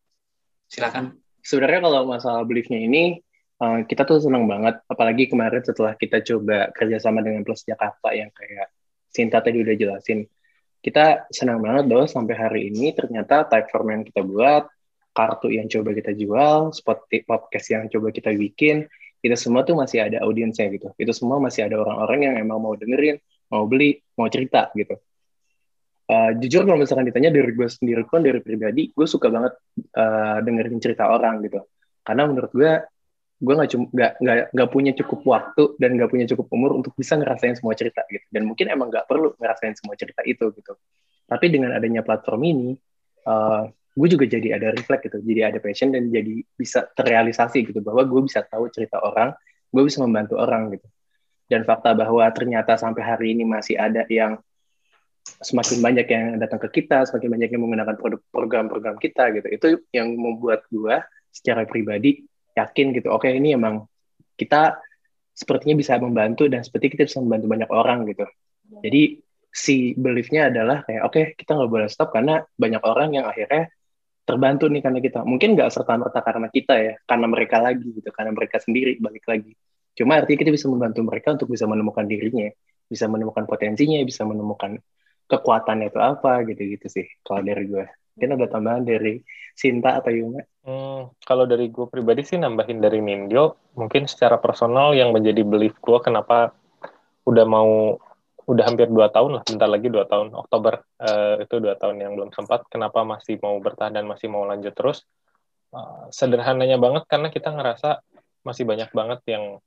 Silakan. 0.68 1.18
Sebenarnya 1.44 1.80
kalau 1.86 2.10
masalah 2.10 2.44
beliefnya 2.44 2.82
ini 2.82 3.22
eh, 3.62 3.80
kita 3.88 4.04
tuh 4.04 4.20
senang 4.20 4.50
banget. 4.50 4.82
Apalagi 4.90 5.30
kemarin 5.30 5.62
setelah 5.64 5.94
kita 5.96 6.20
coba 6.26 6.74
kerjasama 6.74 7.22
dengan 7.22 7.46
Plus 7.46 7.64
Jakarta 7.64 8.12
yang 8.12 8.34
kayak 8.34 8.68
Sinta 9.14 9.40
tadi 9.46 9.62
udah 9.62 9.78
jelasin 9.78 10.26
kita 10.84 11.32
senang 11.32 11.64
banget 11.64 11.88
bahwa 11.88 12.06
sampai 12.06 12.36
hari 12.36 12.62
ini 12.68 12.92
ternyata 12.92 13.48
type 13.48 13.72
form 13.72 13.88
yang 13.96 14.04
kita 14.04 14.20
buat, 14.20 14.68
kartu 15.16 15.48
yang 15.56 15.72
coba 15.72 15.96
kita 15.96 16.12
jual, 16.12 16.76
spot 16.76 17.08
podcast 17.24 17.68
yang 17.72 17.88
coba 17.88 18.12
kita 18.12 18.36
bikin, 18.36 18.92
itu 19.24 19.36
semua 19.40 19.64
tuh 19.64 19.80
masih 19.80 20.04
ada 20.04 20.20
audiensnya 20.28 20.68
gitu. 20.68 20.92
Itu 21.00 21.16
semua 21.16 21.40
masih 21.40 21.72
ada 21.72 21.80
orang-orang 21.80 22.20
yang 22.28 22.36
emang 22.44 22.60
mau 22.60 22.76
dengerin, 22.76 23.16
mau 23.48 23.64
beli, 23.64 24.04
mau 24.20 24.28
cerita 24.28 24.68
gitu. 24.76 25.00
Uh, 26.04 26.36
jujur 26.36 26.68
kalau 26.68 26.76
misalkan 26.76 27.08
ditanya 27.08 27.32
dari 27.32 27.56
gue 27.56 27.70
sendiri 27.72 28.04
pun 28.04 28.20
dari 28.20 28.44
pribadi, 28.44 28.92
gue 28.92 29.08
suka 29.08 29.32
banget 29.32 29.56
uh, 29.96 30.44
dengerin 30.44 30.84
cerita 30.84 31.08
orang 31.08 31.40
gitu. 31.48 31.64
Karena 32.04 32.28
menurut 32.28 32.52
gue 32.52 32.84
gue 33.44 33.54
nggak 33.60 33.72
cuma 33.76 33.86
nggak 34.56 34.70
punya 34.72 34.96
cukup 34.96 35.20
waktu 35.28 35.76
dan 35.76 36.00
nggak 36.00 36.08
punya 36.08 36.26
cukup 36.32 36.48
umur 36.56 36.80
untuk 36.80 36.96
bisa 36.96 37.20
ngerasain 37.20 37.60
semua 37.60 37.76
cerita 37.76 38.08
gitu. 38.08 38.24
Dan 38.32 38.48
mungkin 38.48 38.72
emang 38.72 38.88
nggak 38.88 39.04
perlu 39.04 39.36
ngerasain 39.36 39.76
semua 39.76 40.00
cerita 40.00 40.24
itu 40.24 40.48
gitu. 40.56 40.74
Tapi 41.28 41.46
dengan 41.52 41.76
adanya 41.76 42.00
platform 42.08 42.42
ini 42.48 42.70
uh, 43.28 43.68
gue 43.94 44.08
juga 44.08 44.26
jadi 44.26 44.58
ada 44.58 44.74
reflect 44.74 45.06
gitu 45.06 45.22
jadi 45.22 45.54
ada 45.54 45.62
passion 45.62 45.94
dan 45.94 46.10
jadi 46.10 46.42
bisa 46.58 46.90
terrealisasi 46.98 47.62
gitu 47.62 47.78
bahwa 47.86 48.02
gue 48.10 48.26
bisa 48.26 48.42
tahu 48.42 48.66
cerita 48.74 48.98
orang 48.98 49.38
gue 49.70 49.84
bisa 49.84 50.00
membantu 50.00 50.40
orang 50.40 50.72
gitu. 50.72 50.88
Dan 51.52 51.68
fakta 51.68 51.92
bahwa 51.92 52.24
ternyata 52.32 52.80
sampai 52.80 53.04
hari 53.04 53.36
ini 53.36 53.44
masih 53.44 53.76
ada 53.76 54.08
yang 54.08 54.40
semakin 55.24 55.80
banyak 55.84 56.08
yang 56.08 56.26
datang 56.40 56.60
ke 56.64 56.84
kita 56.84 57.04
semakin 57.08 57.30
banyak 57.36 57.50
yang 57.52 57.62
menggunakan 57.68 57.96
produk 58.00 58.22
program-program 58.32 58.96
kita 59.04 59.36
gitu. 59.36 59.48
Itu 59.52 59.68
yang 59.92 60.16
membuat 60.16 60.64
gue 60.72 61.04
secara 61.34 61.68
pribadi 61.68 62.24
yakin 62.54 62.94
gitu 62.94 63.10
oke 63.14 63.26
okay, 63.26 63.38
ini 63.38 63.58
emang 63.58 63.86
kita 64.38 64.78
sepertinya 65.34 65.76
bisa 65.78 65.98
membantu 65.98 66.46
dan 66.46 66.62
seperti 66.62 66.94
kita 66.94 67.10
bisa 67.10 67.18
membantu 67.22 67.46
banyak 67.50 67.70
orang 67.74 68.06
gitu. 68.06 68.26
Jadi 68.86 69.18
si 69.50 69.98
beliefnya 69.98 70.50
adalah 70.54 70.86
kayak 70.86 71.02
oke 71.06 71.14
okay, 71.14 71.26
kita 71.34 71.58
nggak 71.58 71.72
boleh 71.74 71.90
stop 71.90 72.14
karena 72.14 72.42
banyak 72.54 72.82
orang 72.86 73.18
yang 73.18 73.26
akhirnya 73.26 73.70
terbantu 74.26 74.70
nih 74.70 74.82
karena 74.86 75.00
kita. 75.02 75.26
Mungkin 75.26 75.58
nggak 75.58 75.70
serta 75.74 75.98
merta 75.98 76.22
karena 76.22 76.48
kita 76.54 76.74
ya 76.78 76.94
karena 77.10 77.26
mereka 77.26 77.58
lagi 77.62 77.88
gitu 77.98 78.10
karena 78.14 78.32
mereka 78.34 78.62
sendiri 78.62 79.02
balik 79.02 79.26
lagi. 79.26 79.58
Cuma 79.98 80.22
artinya 80.22 80.40
kita 80.42 80.52
bisa 80.54 80.70
membantu 80.70 81.02
mereka 81.06 81.34
untuk 81.34 81.50
bisa 81.50 81.66
menemukan 81.66 82.06
dirinya 82.06 82.50
bisa 82.88 83.06
menemukan 83.08 83.50
potensinya 83.50 84.00
bisa 84.04 84.22
menemukan 84.28 84.78
kekuatannya 85.26 85.90
itu 85.90 86.00
apa 86.00 86.44
gitu 86.46 86.62
gitu 86.78 86.88
sih 86.92 87.06
kalau 87.24 87.42
dari 87.42 87.66
gue 87.66 87.86
mungkin 88.14 88.30
ada 88.38 88.48
tambahan 88.50 88.84
dari 88.86 89.22
Sinta 89.54 90.02
atau 90.02 90.14
Yuma 90.14 90.42
Hmm, 90.64 91.12
kalau 91.28 91.44
dari 91.44 91.68
gue 91.68 91.92
pribadi 91.92 92.24
sih 92.24 92.40
nambahin 92.40 92.80
dari 92.80 93.04
Nindyo, 93.04 93.76
mungkin 93.76 94.08
secara 94.08 94.40
personal 94.40 94.96
yang 94.96 95.12
menjadi 95.12 95.44
belief 95.44 95.76
gue 95.84 96.00
kenapa 96.00 96.56
udah 97.28 97.44
mau 97.44 98.00
udah 98.48 98.64
hampir 98.72 98.88
dua 98.88 99.12
tahun 99.12 99.40
lah, 99.40 99.44
bentar 99.44 99.68
lagi 99.68 99.92
dua 99.92 100.08
tahun 100.08 100.32
Oktober 100.32 100.80
uh, 101.04 101.36
itu 101.44 101.60
dua 101.60 101.76
tahun 101.76 102.00
yang 102.00 102.16
belum 102.16 102.32
sempat. 102.32 102.64
Kenapa 102.72 103.04
masih 103.04 103.44
mau 103.44 103.60
bertahan 103.60 103.92
dan 103.92 104.08
masih 104.08 104.32
mau 104.32 104.48
lanjut 104.48 104.72
terus? 104.72 105.04
Uh, 105.76 106.08
sederhananya 106.16 106.80
banget 106.80 107.12
karena 107.12 107.28
kita 107.28 107.52
ngerasa 107.52 108.00
masih 108.48 108.64
banyak 108.64 108.88
banget 108.96 109.20
yang 109.28 109.60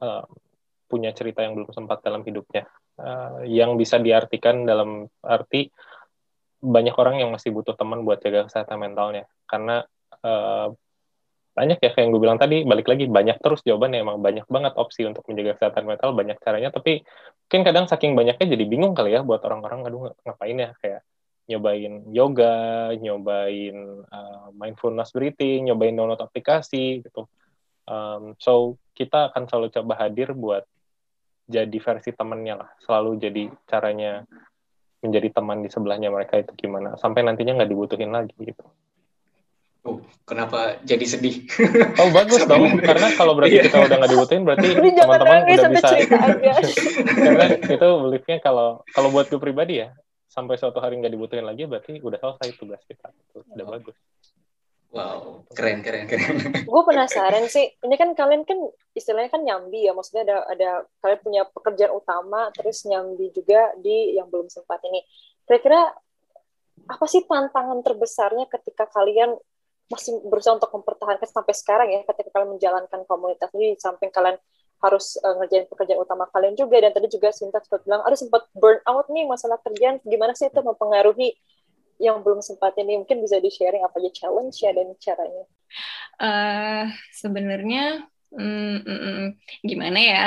uh, 0.00 0.24
punya 0.88 1.12
cerita 1.12 1.44
yang 1.44 1.60
belum 1.60 1.76
sempat 1.76 2.00
dalam 2.00 2.24
hidupnya, 2.24 2.64
uh, 2.96 3.44
yang 3.44 3.76
bisa 3.76 4.00
diartikan 4.00 4.64
dalam 4.64 5.12
arti 5.20 5.68
banyak 6.66 6.94
orang 6.98 7.22
yang 7.22 7.30
masih 7.30 7.54
butuh 7.54 7.78
teman 7.78 8.02
buat 8.02 8.18
jaga 8.18 8.50
kesehatan 8.50 8.82
mentalnya. 8.82 9.30
Karena 9.46 9.86
uh, 10.26 10.74
banyak 11.56 11.80
ya 11.80 11.90
kayak 11.94 12.04
yang 12.04 12.12
gue 12.12 12.20
bilang 12.20 12.36
tadi 12.36 12.68
balik 12.68 12.90
lagi 12.90 13.08
banyak 13.08 13.40
terus 13.40 13.62
jawabannya. 13.62 14.02
Emang 14.02 14.18
banyak 14.20 14.44
banget 14.50 14.74
opsi 14.76 15.06
untuk 15.06 15.24
menjaga 15.30 15.56
kesehatan 15.56 15.86
mental 15.86 16.12
banyak 16.12 16.36
caranya. 16.42 16.68
Tapi 16.74 17.00
mungkin 17.46 17.62
kadang 17.62 17.86
saking 17.86 18.12
banyaknya 18.18 18.46
jadi 18.52 18.64
bingung 18.66 18.92
kali 18.92 19.14
ya 19.14 19.22
buat 19.24 19.40
orang-orang 19.46 19.86
aduh 19.86 20.12
ngapain 20.26 20.58
ya? 20.58 20.70
Kayak 20.82 21.00
nyobain 21.46 22.02
yoga 22.10 22.90
nyobain 22.98 24.02
uh, 24.10 24.50
mindfulness 24.50 25.14
breathing 25.14 25.70
nyobain 25.70 25.94
download 25.94 26.18
aplikasi 26.18 27.06
gitu. 27.06 27.30
Um, 27.86 28.34
so 28.42 28.82
kita 28.98 29.30
akan 29.30 29.46
selalu 29.46 29.70
coba 29.70 29.94
hadir 29.94 30.34
buat 30.34 30.66
jadi 31.46 31.78
versi 31.78 32.10
temennya 32.10 32.66
lah. 32.66 32.70
Selalu 32.82 33.10
jadi 33.22 33.44
caranya 33.70 34.26
menjadi 35.04 35.28
teman 35.32 35.60
di 35.64 35.68
sebelahnya 35.68 36.08
mereka 36.08 36.40
itu 36.40 36.52
gimana 36.56 36.96
sampai 36.96 37.24
nantinya 37.24 37.60
nggak 37.60 37.70
dibutuhin 37.70 38.12
lagi 38.12 38.32
gitu 38.40 38.64
Oh, 39.86 40.02
kenapa 40.26 40.82
jadi 40.82 41.06
sedih? 41.06 41.46
Oh 42.02 42.10
bagus 42.10 42.42
dong, 42.42 42.82
karena 42.82 43.14
kalau 43.14 43.38
berarti 43.38 43.70
kita 43.70 43.86
udah 43.86 43.96
nggak 44.02 44.12
dibutuhin, 44.18 44.42
berarti 44.42 44.66
teman-teman 44.98 45.46
udah 45.46 45.70
bisa. 45.70 45.88
karena 47.06 47.46
itu 47.54 47.88
beliefnya 48.02 48.42
kalau 48.42 48.82
kalau 48.90 49.14
buat 49.14 49.30
gue 49.30 49.38
pribadi 49.38 49.86
ya, 49.86 49.94
sampai 50.26 50.58
suatu 50.58 50.82
hari 50.82 50.98
nggak 50.98 51.14
dibutuhin 51.14 51.46
lagi, 51.46 51.70
berarti 51.70 52.02
udah 52.02 52.18
selesai 52.18 52.58
tugas 52.58 52.82
kita. 52.90 53.14
Itu 53.14 53.46
udah 53.46 53.62
oh. 53.62 53.70
bagus. 53.78 53.96
Wow, 54.94 55.44
keren, 55.52 55.82
keren, 55.84 56.08
keren. 56.08 56.34
gue 56.72 56.82
penasaran 56.86 57.44
sih, 57.52 57.68
ini 57.84 57.94
kan 58.00 58.14
kalian 58.16 58.46
kan 58.48 58.56
istilahnya 58.96 59.28
kan 59.28 59.42
nyambi 59.44 59.84
ya, 59.84 59.92
maksudnya 59.92 60.24
ada 60.24 60.36
ada 60.48 60.70
kalian 61.04 61.20
punya 61.20 61.42
pekerjaan 61.50 61.92
utama, 61.92 62.48
terus 62.54 62.86
nyambi 62.88 63.28
juga 63.34 63.74
di 63.76 64.16
yang 64.16 64.30
belum 64.30 64.48
sempat 64.48 64.80
ini. 64.88 65.04
Kira-kira 65.44 65.90
apa 66.86 67.04
sih 67.10 67.26
tantangan 67.26 67.82
terbesarnya 67.82 68.46
ketika 68.46 68.86
kalian 68.88 69.34
masih 69.86 70.18
berusaha 70.26 70.58
untuk 70.58 70.70
mempertahankan 70.70 71.28
sampai 71.30 71.54
sekarang 71.54 71.88
ya 71.94 72.02
ketika 72.02 72.34
kalian 72.34 72.58
menjalankan 72.58 73.06
komunitas 73.06 73.50
ini 73.54 73.78
samping 73.78 74.10
kalian 74.10 74.34
harus 74.82 75.16
uh, 75.22 75.34
ngerjain 75.40 75.64
pekerjaan 75.70 76.02
utama 76.02 76.28
kalian 76.34 76.58
juga 76.58 76.82
dan 76.82 76.90
tadi 76.92 77.08
juga 77.08 77.30
Sinta 77.32 77.62
sempat 77.62 77.86
bilang 77.86 78.02
ada 78.02 78.18
sempat 78.18 78.44
burn 78.52 78.82
out 78.84 79.06
nih 79.08 79.24
masalah 79.24 79.56
kerjaan 79.62 80.02
gimana 80.04 80.34
sih 80.34 80.50
itu 80.50 80.60
mempengaruhi 80.60 81.38
yang 81.96 82.20
belum 82.20 82.44
sempat 82.44 82.76
ini 82.76 83.00
mungkin 83.00 83.24
bisa 83.24 83.40
di 83.40 83.48
sharing 83.48 83.82
apa 83.84 83.96
aja 84.00 84.10
challenge 84.12 84.56
ya 84.60 84.70
dan 84.72 84.92
caranya. 85.00 85.44
Uh, 86.16 86.84
sebenarnya 87.12 88.04
mm, 88.32 88.78
mm, 88.84 89.00
mm, 89.00 89.26
gimana 89.64 90.00
ya? 90.00 90.24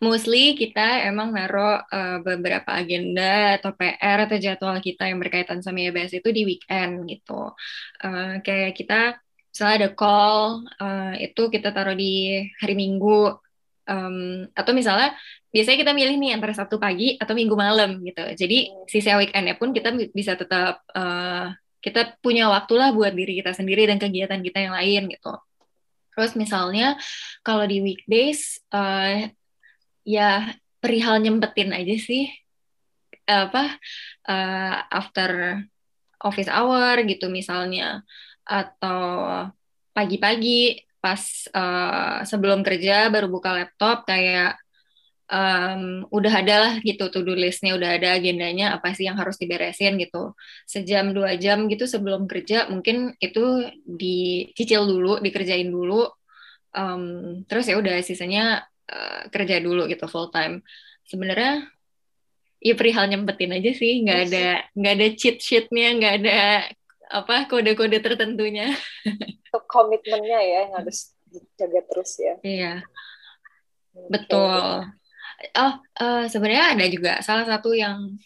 Mostly 0.00 0.56
kita 0.56 1.04
emang 1.06 1.36
naruh 1.36 1.84
uh, 1.84 2.18
beberapa 2.24 2.72
agenda 2.72 3.60
atau 3.60 3.76
PR 3.76 4.26
atau 4.26 4.36
jadwal 4.40 4.80
kita 4.80 5.06
yang 5.12 5.20
berkaitan 5.20 5.60
sama 5.60 5.84
YBS 5.84 6.18
itu 6.18 6.28
di 6.32 6.42
weekend 6.48 7.04
gitu. 7.08 7.52
Uh, 8.00 8.40
kayak 8.40 8.74
kita 8.74 9.20
misalnya 9.54 9.86
ada 9.86 9.90
call 9.94 10.66
uh, 10.82 11.14
itu 11.20 11.42
kita 11.52 11.70
taruh 11.70 11.94
di 11.94 12.42
hari 12.58 12.74
Minggu 12.74 13.43
um, 13.88 14.48
atau 14.52 14.72
misalnya 14.72 15.12
biasanya 15.54 15.78
kita 15.86 15.92
milih 15.94 16.16
nih 16.18 16.30
antara 16.36 16.52
Sabtu 16.56 16.76
pagi 16.82 17.14
atau 17.20 17.32
Minggu 17.36 17.54
malam 17.54 18.00
gitu. 18.02 18.24
Jadi 18.34 18.72
sisa 18.90 19.16
weekendnya 19.20 19.54
pun 19.54 19.70
kita 19.70 19.94
bisa 20.10 20.34
tetap 20.34 20.82
uh, 20.92 21.52
kita 21.84 22.16
punya 22.24 22.48
waktu 22.48 22.74
lah 22.80 22.90
buat 22.96 23.12
diri 23.12 23.44
kita 23.44 23.52
sendiri 23.52 23.84
dan 23.84 24.00
kegiatan 24.00 24.40
kita 24.40 24.58
yang 24.64 24.74
lain 24.74 25.12
gitu. 25.12 25.32
Terus 26.14 26.32
misalnya 26.38 26.96
kalau 27.44 27.68
di 27.68 27.84
weekdays 27.84 28.62
uh, 28.72 29.28
ya 30.06 30.54
perihal 30.80 31.20
nyempetin 31.20 31.74
aja 31.76 31.94
sih. 32.00 32.32
Apa 33.24 33.80
uh, 34.28 34.76
after 34.92 35.60
office 36.24 36.48
hour 36.48 37.04
gitu 37.04 37.28
misalnya. 37.28 38.00
Atau 38.44 39.00
pagi-pagi 39.94 40.82
pas 41.04 41.20
uh, 41.52 42.24
sebelum 42.24 42.64
kerja 42.64 43.12
baru 43.12 43.28
buka 43.28 43.52
laptop 43.52 44.08
kayak 44.08 44.56
um, 45.28 46.08
udah 46.08 46.32
ada 46.40 46.54
lah 46.64 46.74
gitu 46.80 47.12
to 47.12 47.20
do 47.20 47.36
listnya 47.36 47.76
udah 47.76 48.00
ada 48.00 48.16
agendanya 48.16 48.72
apa 48.76 48.96
sih 48.96 49.04
yang 49.08 49.20
harus 49.20 49.36
diberesin 49.36 50.00
gitu. 50.00 50.32
Sejam 50.64 51.12
dua 51.12 51.36
jam 51.36 51.68
gitu 51.68 51.84
sebelum 51.84 52.24
kerja 52.24 52.72
mungkin 52.72 53.12
itu 53.20 53.68
dicicil 53.84 54.88
dulu 54.88 55.20
dikerjain 55.20 55.68
dulu 55.68 56.08
um, 56.72 57.04
terus 57.44 57.68
ya 57.68 57.76
udah 57.76 58.00
sisanya 58.00 58.64
uh, 58.88 59.28
kerja 59.28 59.60
dulu 59.60 59.84
gitu 59.92 60.08
full 60.08 60.32
time. 60.32 60.64
Sebenarnya 61.04 61.68
ya 62.64 62.74
perihal 62.80 63.12
nyempetin 63.12 63.52
aja 63.52 63.70
sih 63.76 64.00
nggak 64.00 64.20
ada 64.32 64.48
nggak 64.72 64.94
ada 64.96 65.08
cheat 65.20 65.36
sheetnya 65.36 65.88
nggak 66.00 66.14
ada 66.24 66.40
apa 67.14 67.46
kode-kode 67.46 68.02
tertentunya. 68.02 68.74
Komitmennya 69.70 70.40
ya 70.42 70.58
yang 70.66 70.72
harus 70.82 71.14
dijaga 71.30 71.80
terus 71.86 72.12
ya. 72.18 72.34
Iya. 72.42 72.74
Betul. 74.10 74.90
Oh, 75.54 75.74
uh, 76.02 76.24
sebenarnya 76.26 76.74
ada 76.74 76.86
juga 76.90 77.12
salah 77.22 77.46
satu 77.46 77.70
yang 77.74 78.18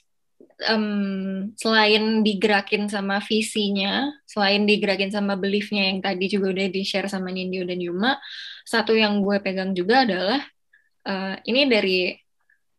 um, 0.66 1.52
selain 1.54 2.24
digerakin 2.24 2.88
sama 2.88 3.20
visinya, 3.20 4.08
selain 4.24 4.64
digerakin 4.64 5.12
sama 5.12 5.36
beliefnya 5.36 5.92
yang 5.92 6.00
tadi 6.00 6.26
juga 6.32 6.56
udah 6.56 6.66
di-share 6.72 7.08
sama 7.12 7.28
Nindyo 7.28 7.68
dan 7.68 7.78
Yuma, 7.78 8.16
satu 8.64 8.96
yang 8.96 9.20
gue 9.20 9.38
pegang 9.44 9.76
juga 9.76 10.08
adalah 10.08 10.40
uh, 11.06 11.36
ini 11.44 11.68
dari 11.68 12.16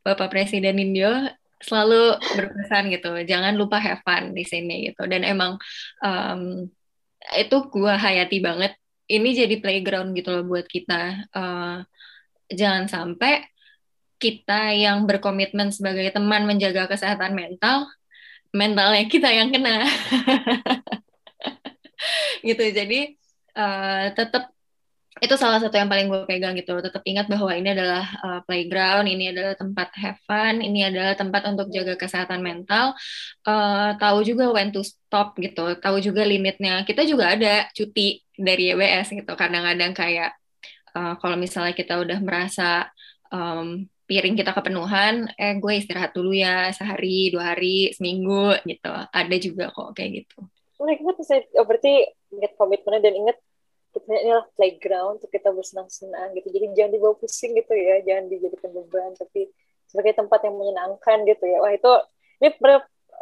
Bapak 0.02 0.32
Presiden 0.32 0.80
Nindyo 0.80 1.30
selalu 1.60 2.16
berpesan 2.40 2.88
gitu 2.88 3.12
jangan 3.28 3.54
lupa 3.60 3.78
have 3.84 4.02
fun 4.04 4.32
di 4.32 4.44
sini 4.48 4.92
gitu. 4.92 5.04
Dan 5.06 5.28
emang 5.28 5.60
um, 6.04 6.68
itu 7.36 7.58
gue 7.68 7.94
hayati 7.94 8.40
banget. 8.40 8.74
Ini 9.10 9.30
jadi 9.46 9.56
playground 9.58 10.14
gitu 10.14 10.30
loh 10.32 10.46
buat 10.46 10.66
kita. 10.70 11.30
Uh, 11.34 11.82
jangan 12.50 12.86
sampai 12.86 13.46
kita 14.20 14.76
yang 14.76 15.08
berkomitmen 15.08 15.72
sebagai 15.72 16.12
teman 16.12 16.44
menjaga 16.44 16.92
kesehatan 16.92 17.34
mental 17.34 17.88
mentalnya 18.54 19.06
kita 19.06 19.30
yang 19.30 19.50
kena. 19.54 19.86
Gitu. 22.40 22.64
Jadi 22.72 23.20
uh, 23.60 24.16
tetap 24.16 24.56
itu 25.18 25.36
salah 25.36 25.58
satu 25.58 25.74
yang 25.74 25.90
paling 25.90 26.08
gue 26.08 26.22
pegang 26.30 26.54
gitu 26.54 26.80
tetap 26.80 27.02
ingat 27.04 27.26
bahwa 27.28 27.52
ini 27.52 27.74
adalah 27.74 28.06
uh, 28.24 28.40
playground 28.46 29.10
ini 29.10 29.34
adalah 29.34 29.58
tempat 29.58 29.90
have 29.98 30.22
fun 30.24 30.62
ini 30.62 30.86
adalah 30.86 31.18
tempat 31.18 31.50
untuk 31.50 31.68
jaga 31.74 31.98
kesehatan 31.98 32.40
mental. 32.40 32.94
Uh, 33.44 33.98
tahu 34.00 34.22
juga 34.24 34.54
when 34.54 34.72
to 34.72 34.86
stop 34.86 35.36
gitu 35.42 35.76
tahu 35.82 36.00
juga 36.00 36.24
limitnya. 36.24 36.88
Kita 36.88 37.04
juga 37.04 37.36
ada 37.36 37.68
cuti 37.76 38.24
dari 38.38 38.72
YBS 38.72 39.12
gitu. 39.12 39.34
Kadang-kadang 39.36 39.92
kayak 39.92 40.38
uh, 40.96 41.18
kalau 41.20 41.36
misalnya 41.36 41.76
kita 41.76 42.00
udah 42.00 42.20
merasa 42.24 42.88
um, 43.34 43.90
piring 44.08 44.40
kita 44.40 44.56
kepenuhan 44.56 45.30
eh 45.38 45.54
gue 45.62 45.74
istirahat 45.78 46.16
dulu 46.18 46.34
ya 46.34 46.72
sehari 46.72 47.34
dua 47.34 47.58
hari 47.58 47.92
seminggu 47.92 48.56
gitu. 48.64 48.94
Ada 49.12 49.36
juga 49.42 49.74
kok 49.74 49.98
kayak 49.98 50.24
gitu. 50.24 50.48
Oh, 50.80 50.88
ingat 50.88 51.20
berarti 51.68 52.08
ingat 52.32 52.56
komitmennya 52.56 53.04
dan 53.04 53.14
ingat 53.20 53.38
kita 54.04 54.16
inilah 54.20 54.46
playground 54.56 55.20
untuk 55.20 55.32
kita 55.32 55.50
bersenang-senang 55.52 56.36
gitu. 56.38 56.48
Jadi 56.52 56.66
jangan 56.76 56.92
dibawa 56.96 57.14
pusing 57.20 57.52
gitu 57.56 57.74
ya 57.76 58.02
jangan 58.04 58.32
dijadikan 58.32 58.70
beban 58.72 59.12
tapi 59.16 59.52
sebagai 59.90 60.14
tempat 60.18 60.40
yang 60.46 60.56
menyenangkan 60.56 61.18
gitu 61.26 61.46
ya. 61.46 61.58
Wah 61.60 61.74
itu 61.74 61.92
ini 62.40 62.50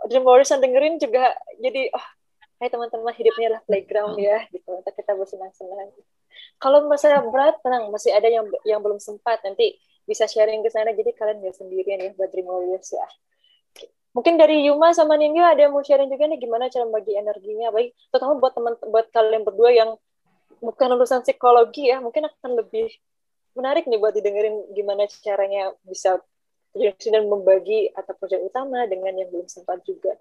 Dream 0.05 0.23
Warriors 0.23 0.53
yang 0.53 0.61
dengerin 0.61 1.01
juga 1.01 1.33
jadi 1.57 1.89
oh 1.89 2.05
hai 2.57 2.69
teman-teman 2.73 3.13
hidupnya 3.13 3.57
lah 3.57 3.61
playground 3.69 4.17
ya 4.17 4.41
gitu 4.49 4.69
untuk 4.81 4.93
kita 4.93 5.13
bersenang-senang. 5.13 5.89
Kalau 6.57 6.85
masalah 6.89 7.21
berat 7.29 7.57
tenang 7.61 7.89
masih 7.93 8.13
ada 8.13 8.29
yang 8.29 8.45
yang 8.65 8.81
belum 8.81 8.97
sempat 8.97 9.41
nanti 9.45 9.77
bisa 10.09 10.25
sharing 10.25 10.65
ke 10.65 10.69
sana. 10.73 10.93
Jadi 10.93 11.13
kalian 11.13 11.41
nggak 11.41 11.55
sendirian 11.57 11.97
ya 12.01 12.09
buat 12.17 12.29
Dream 12.33 12.49
Warriors 12.49 12.93
ya. 12.93 13.07
Mungkin 14.17 14.41
dari 14.41 14.65
Yuma 14.65 14.97
sama 14.97 15.13
Ningyo 15.13 15.45
ada 15.45 15.69
yang 15.69 15.77
mau 15.77 15.85
sharing 15.85 16.09
juga 16.09 16.25
nih 16.25 16.41
gimana 16.41 16.73
cara 16.73 16.89
bagi 16.89 17.13
energinya. 17.13 17.69
Baik 17.69 17.93
terutama 18.09 18.41
buat 18.41 18.53
teman 18.57 18.73
buat 18.89 19.05
kalian 19.13 19.45
berdua 19.45 19.69
yang 19.69 19.89
bukan 20.59 20.87
lulusan 20.93 21.23
psikologi 21.23 21.89
ya 21.89 22.01
mungkin 22.01 22.27
akan 22.27 22.59
lebih 22.59 22.89
menarik 23.57 23.89
nih 23.89 23.97
buat 23.97 24.13
didengerin 24.13 24.69
gimana 24.77 25.09
caranya 25.09 25.73
bisa 25.81 26.21
dan 26.77 27.25
membagi 27.25 27.89
atau 27.97 28.13
proyek 28.21 28.45
utama 28.45 28.85
dengan 28.85 29.17
yang 29.17 29.33
belum 29.33 29.49
sempat 29.49 29.81
juga. 29.81 30.13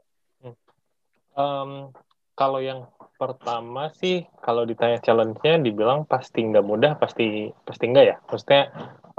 Um, 1.36 1.92
kalau 2.32 2.64
yang 2.64 2.88
pertama 3.20 3.92
sih 3.96 4.24
kalau 4.40 4.64
ditanya 4.64 5.00
challenge-nya 5.04 5.60
dibilang 5.60 6.08
pasti 6.08 6.44
nggak 6.44 6.64
mudah 6.64 6.92
pasti 6.96 7.52
pasti 7.64 7.84
nggak 7.92 8.06
ya. 8.08 8.16
Maksudnya 8.24 8.62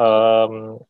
um, 0.01 0.81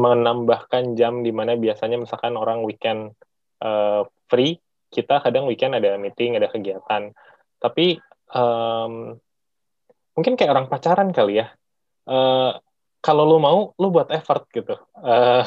menambahkan 0.00 0.96
jam 0.96 1.20
di 1.20 1.30
mana 1.30 1.60
biasanya 1.60 2.00
misalkan 2.00 2.40
orang 2.40 2.64
weekend 2.64 3.12
uh, 3.60 4.08
free 4.32 4.56
kita 4.92 5.24
kadang 5.24 5.48
weekend 5.48 5.76
ada 5.76 5.96
meeting 6.00 6.36
ada 6.40 6.48
kegiatan. 6.48 7.12
Tapi 7.60 8.00
um, 8.32 9.16
mungkin 10.16 10.34
kayak 10.36 10.52
orang 10.52 10.68
pacaran 10.68 11.10
kali 11.12 11.44
ya. 11.44 11.52
Uh, 12.08 12.58
kalau 13.02 13.26
lu 13.26 13.42
mau, 13.42 13.74
lu 13.82 13.90
buat 13.90 14.08
effort 14.14 14.46
gitu. 14.54 14.78
Uh, 14.94 15.42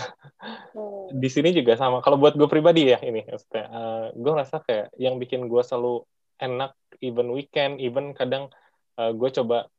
hmm. 0.76 1.16
Di 1.16 1.30
sini 1.32 1.56
juga 1.56 1.80
sama. 1.80 2.04
Kalau 2.04 2.20
buat 2.20 2.36
gue 2.36 2.48
pribadi 2.52 2.92
ya 2.92 3.00
ini, 3.00 3.24
maksudnya, 3.24 3.66
uh, 3.72 4.06
gue 4.12 4.34
rasa 4.36 4.60
kayak 4.60 4.92
yang 5.00 5.16
bikin 5.16 5.48
gue 5.48 5.64
selalu 5.64 6.04
enak, 6.36 6.76
even 7.00 7.32
weekend, 7.32 7.80
even 7.80 8.12
kadang 8.12 8.52
uh, 9.00 9.16
gue 9.16 9.30
coba 9.32 9.72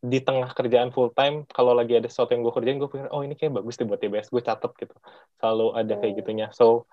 di 0.00 0.18
tengah 0.18 0.50
kerjaan 0.56 0.90
full 0.90 1.14
time, 1.14 1.46
kalau 1.52 1.76
lagi 1.76 1.92
ada 1.94 2.08
sesuatu 2.10 2.34
yang 2.34 2.42
gue 2.42 2.54
kerjain, 2.56 2.80
gue 2.82 2.90
pikir, 2.90 3.12
oh 3.14 3.22
ini 3.22 3.38
kayak 3.38 3.62
bagus 3.62 3.78
deh 3.78 3.86
buat 3.86 4.00
TBS, 4.02 4.32
gue 4.32 4.42
catet 4.42 4.72
gitu. 4.74 4.96
Selalu 5.38 5.66
ada 5.78 5.94
kayak 6.02 6.12
hmm. 6.12 6.20
gitunya. 6.24 6.46
So, 6.50 6.90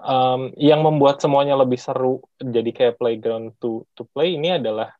um, 0.00 0.52
yang 0.56 0.80
membuat 0.84 1.20
semuanya 1.20 1.56
lebih 1.56 1.80
seru 1.80 2.24
jadi 2.38 2.70
kayak 2.72 2.98
playground 3.00 3.56
to 3.60 3.84
to 3.96 4.04
play 4.12 4.36
ini 4.36 4.56
adalah 4.56 4.92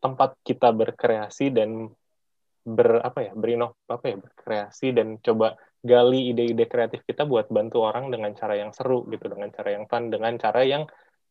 tempat 0.00 0.36
kita 0.44 0.72
berkreasi 0.72 1.52
dan 1.52 1.92
ber 2.60 3.00
apa 3.00 3.30
ya 3.30 3.32
berinov 3.32 3.76
apa 3.88 4.04
ya 4.12 4.16
berkreasi 4.20 4.92
dan 4.92 5.16
coba 5.20 5.56
gali 5.80 6.32
ide-ide 6.32 6.68
kreatif 6.68 7.00
kita 7.08 7.24
buat 7.24 7.48
bantu 7.48 7.80
orang 7.84 8.12
dengan 8.12 8.36
cara 8.36 8.56
yang 8.56 8.72
seru 8.76 9.08
gitu 9.08 9.32
dengan 9.32 9.48
cara 9.48 9.72
yang 9.72 9.88
fun 9.88 10.12
dengan 10.12 10.36
cara 10.36 10.60
yang 10.64 10.84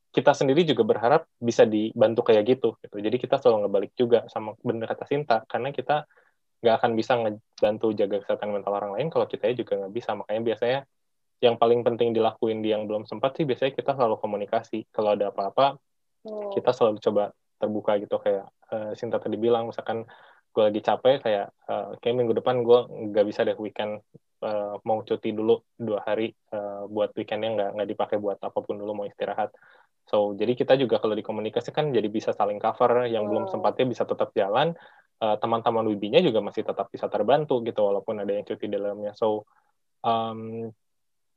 kita 0.10 0.34
sendiri 0.34 0.66
juga 0.66 0.82
berharap 0.82 1.30
bisa 1.38 1.70
dibantu 1.70 2.26
kayak 2.26 2.58
gitu 2.58 2.74
gitu. 2.82 2.98
Jadi 2.98 3.18
kita 3.22 3.38
selalu 3.38 3.70
ngebalik 3.70 3.94
juga 3.94 4.26
sama 4.26 4.58
bener 4.66 4.90
kata 4.90 5.06
Sinta 5.06 5.46
karena 5.46 5.70
kita 5.70 6.10
nggak 6.60 6.76
akan 6.82 6.92
bisa 6.98 7.14
ngebantu 7.22 7.88
jaga 7.94 8.18
kesehatan 8.26 8.50
mental 8.52 8.74
orang 8.74 8.92
lain 8.98 9.08
kalau 9.14 9.30
kita 9.30 9.54
juga 9.54 9.78
nggak 9.86 9.94
bisa. 9.94 10.18
Makanya 10.18 10.42
biasanya 10.42 10.80
yang 11.40 11.56
paling 11.56 11.82
penting 11.88 12.12
dilakuin 12.12 12.60
di 12.60 12.76
yang 12.76 12.84
belum 12.84 13.08
sempat 13.08 13.40
sih 13.40 13.48
biasanya 13.48 13.72
kita 13.76 13.96
selalu 13.96 14.20
komunikasi 14.20 14.88
kalau 14.92 15.16
ada 15.16 15.32
apa-apa 15.32 15.80
hmm. 16.28 16.52
kita 16.56 16.76
selalu 16.76 17.00
coba 17.00 17.32
terbuka 17.60 18.00
gitu 18.00 18.20
kayak 18.20 18.48
uh, 18.72 18.92
Sinta 18.96 19.20
tadi 19.20 19.36
bilang 19.40 19.72
misalkan 19.72 20.04
gue 20.50 20.64
lagi 20.64 20.82
capek 20.84 21.24
kayak 21.24 21.48
uh, 21.70 21.96
kayak 22.02 22.16
minggu 22.16 22.34
depan 22.36 22.66
gue 22.66 22.80
nggak 23.12 23.26
bisa 23.28 23.48
deh 23.48 23.56
weekend 23.56 24.04
uh, 24.44 24.76
mau 24.84 25.00
cuti 25.06 25.32
dulu 25.32 25.62
dua 25.80 26.04
hari 26.04 26.34
uh, 26.52 26.90
buat 26.90 27.16
weekendnya 27.16 27.50
nggak 27.56 27.70
nggak 27.80 27.90
dipakai 27.96 28.18
buat 28.18 28.40
apa 28.42 28.60
pun 28.60 28.76
dulu 28.80 28.92
mau 29.04 29.08
istirahat 29.08 29.54
so 30.10 30.34
jadi 30.34 30.58
kita 30.58 30.74
juga 30.76 30.98
kalau 30.98 31.14
dikomunikasikan 31.14 31.94
jadi 31.94 32.08
bisa 32.10 32.34
saling 32.34 32.58
cover 32.58 33.08
yang 33.08 33.28
hmm. 33.28 33.32
belum 33.32 33.46
sempatnya 33.48 33.86
bisa 33.88 34.04
tetap 34.04 34.34
jalan 34.34 34.74
uh, 35.22 35.36
teman-teman 35.38 35.86
wibinya 35.88 36.20
juga 36.20 36.42
masih 36.42 36.66
tetap 36.66 36.90
bisa 36.90 37.06
terbantu 37.08 37.62
gitu 37.62 37.86
walaupun 37.86 38.20
ada 38.20 38.32
yang 38.34 38.44
cuti 38.44 38.66
dalamnya 38.66 39.14
so 39.14 39.46
um, 40.02 40.72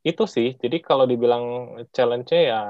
itu 0.02 0.24
sih 0.26 0.58
jadi 0.58 0.82
kalau 0.82 1.06
dibilang 1.06 1.78
challenge-nya 1.94 2.40
ya 2.42 2.60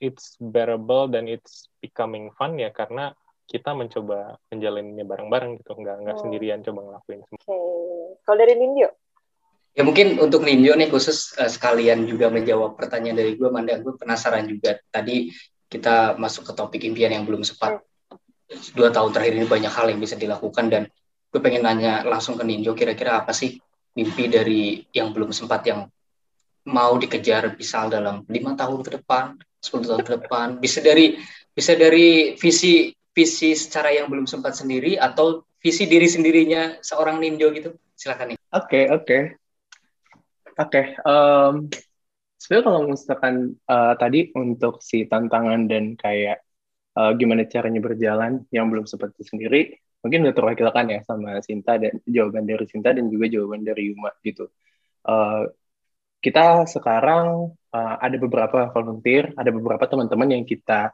it's 0.00 0.36
bearable 0.40 1.08
dan 1.08 1.24
it's 1.26 1.72
becoming 1.80 2.28
fun 2.36 2.60
ya 2.60 2.68
karena 2.72 3.16
kita 3.46 3.72
mencoba 3.72 4.36
menjalannya 4.50 5.04
bareng-bareng 5.06 5.62
gitu 5.62 5.78
nggak 5.78 5.96
nggak 6.02 6.16
oh. 6.18 6.20
sendirian 6.20 6.60
coba 6.66 6.80
ngelakuin 6.82 7.22
semua. 7.24 7.38
Oke, 7.38 7.54
okay. 7.54 8.06
kalau 8.26 8.38
dari 8.42 8.54
Nindyo? 8.58 8.88
Ya 9.76 9.82
mungkin 9.86 10.18
untuk 10.18 10.42
Nindyo 10.42 10.74
nih 10.74 10.88
khusus 10.90 11.36
uh, 11.38 11.46
sekalian 11.46 12.10
juga 12.10 12.26
menjawab 12.26 12.74
pertanyaan 12.74 13.22
dari 13.22 13.38
gue, 13.38 13.46
Manda. 13.46 13.78
Gue 13.78 13.94
penasaran 13.94 14.50
juga. 14.50 14.80
Tadi 14.90 15.30
kita 15.70 16.18
masuk 16.18 16.50
ke 16.50 16.52
topik 16.58 16.82
impian 16.82 17.14
yang 17.14 17.22
belum 17.22 17.46
sempat. 17.46 17.78
Dua 18.74 18.90
tahun 18.90 19.10
terakhir 19.14 19.34
ini 19.38 19.46
banyak 19.46 19.72
hal 19.74 19.86
yang 19.94 20.00
bisa 20.02 20.18
dilakukan 20.18 20.66
dan 20.70 20.82
gue 21.30 21.40
pengen 21.42 21.66
nanya 21.66 22.02
langsung 22.06 22.38
ke 22.38 22.42
Ninjo 22.46 22.74
kira-kira 22.74 23.22
apa 23.22 23.34
sih 23.34 23.58
mimpi 23.98 24.30
dari 24.30 24.80
yang 24.94 25.10
belum 25.10 25.34
sempat 25.34 25.66
yang 25.66 25.90
mau 26.66 26.98
dikejar 26.98 27.54
misal 27.54 27.88
dalam 27.88 28.26
lima 28.26 28.58
tahun 28.58 28.82
ke 28.82 28.90
depan 29.00 29.38
10 29.62 29.86
tahun 29.86 30.02
ke 30.02 30.12
depan 30.20 30.46
bisa 30.58 30.82
dari 30.82 31.16
bisa 31.54 31.72
dari 31.78 32.34
visi 32.36 32.90
visi 33.16 33.56
secara 33.56 33.94
yang 33.94 34.10
belum 34.12 34.28
sempat 34.28 34.58
sendiri 34.58 34.98
atau 35.00 35.46
visi 35.62 35.88
diri 35.88 36.04
sendirinya 36.04 36.78
seorang 36.84 37.22
ninjo 37.22 37.48
gitu. 37.54 37.70
Silakan 37.96 38.34
nih 38.34 38.38
oke 38.52 38.80
oke. 38.92 39.18
Oke 40.56 40.82
sebenarnya 42.46 42.64
kalau 42.70 42.80
misalkan 42.86 43.34
uh, 43.66 43.94
tadi 43.98 44.30
untuk 44.38 44.78
si 44.78 45.02
tantangan 45.08 45.66
dan 45.66 45.98
kayak 45.98 46.46
uh, 46.94 47.10
gimana 47.18 47.42
caranya 47.50 47.82
berjalan 47.82 48.46
yang 48.54 48.70
belum 48.70 48.86
sempat 48.86 49.16
sendiri 49.18 49.74
mungkin 50.04 50.22
udah 50.22 50.34
terwakilkan 50.38 50.86
ya 50.86 51.00
sama 51.02 51.42
Sinta 51.42 51.74
dan 51.82 51.98
jawaban 52.06 52.46
dari 52.46 52.62
Sinta 52.70 52.94
dan 52.94 53.10
juga 53.10 53.26
jawaban 53.26 53.66
dari 53.66 53.90
Yuma 53.90 54.14
gitu. 54.22 54.46
Uh, 55.02 55.50
kita 56.22 56.66
sekarang 56.66 57.52
uh, 57.70 57.96
ada 58.00 58.16
beberapa 58.16 58.68
volunteer, 58.72 59.30
ada 59.36 59.52
beberapa 59.52 59.84
teman-teman 59.86 60.40
yang 60.40 60.44
kita 60.44 60.90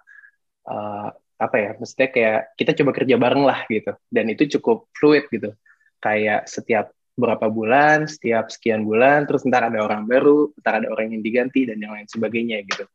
uh, 0.67 1.09
apa 1.43 1.57
ya, 1.59 1.71
maksudnya 1.75 2.09
kayak 2.15 2.41
kita 2.55 2.71
coba 2.83 2.91
kerja 2.95 3.15
bareng 3.19 3.43
lah 3.43 3.67
gitu, 3.67 3.93
dan 4.11 4.25
itu 4.31 4.47
cukup 4.59 4.87
fluid 4.95 5.27
gitu, 5.31 5.51
kayak 5.99 6.47
setiap 6.47 6.95
berapa 7.19 7.51
bulan, 7.51 8.07
setiap 8.07 8.49
sekian 8.49 8.87
bulan, 8.87 9.27
terus 9.27 9.43
ntar 9.45 9.67
ada 9.67 9.83
orang 9.83 10.07
baru, 10.07 10.55
ntar 10.63 10.81
ada 10.81 10.89
orang 10.89 11.13
yang 11.13 11.23
diganti 11.23 11.67
dan 11.67 11.83
yang 11.83 11.93
lain 11.93 12.07
sebagainya 12.07 12.63
gitu. 12.63 12.87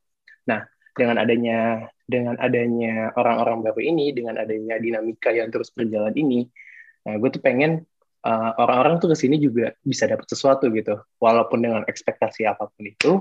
Nah, 0.47 0.63
dengan 0.95 1.19
adanya 1.21 1.91
dengan 2.07 2.39
adanya 2.39 3.11
orang-orang 3.19 3.67
baru 3.67 3.81
ini, 3.83 4.15
dengan 4.15 4.39
adanya 4.39 4.79
dinamika 4.79 5.35
yang 5.35 5.51
terus 5.51 5.69
berjalan 5.75 6.15
ini, 6.15 6.47
nah 7.03 7.19
gue 7.19 7.29
tuh 7.29 7.43
pengen 7.43 7.83
eh, 8.27 8.51
orang-orang 8.61 8.95
tuh 9.01 9.09
ke 9.13 9.17
sini 9.17 9.35
juga 9.39 9.71
bisa 9.81 10.03
dapat 10.11 10.27
sesuatu 10.27 10.67
gitu. 10.75 10.99
Walaupun 11.23 11.59
dengan 11.63 11.81
ekspektasi 11.87 12.43
apa 12.51 12.67
pun 12.69 12.83
itu 12.83 13.11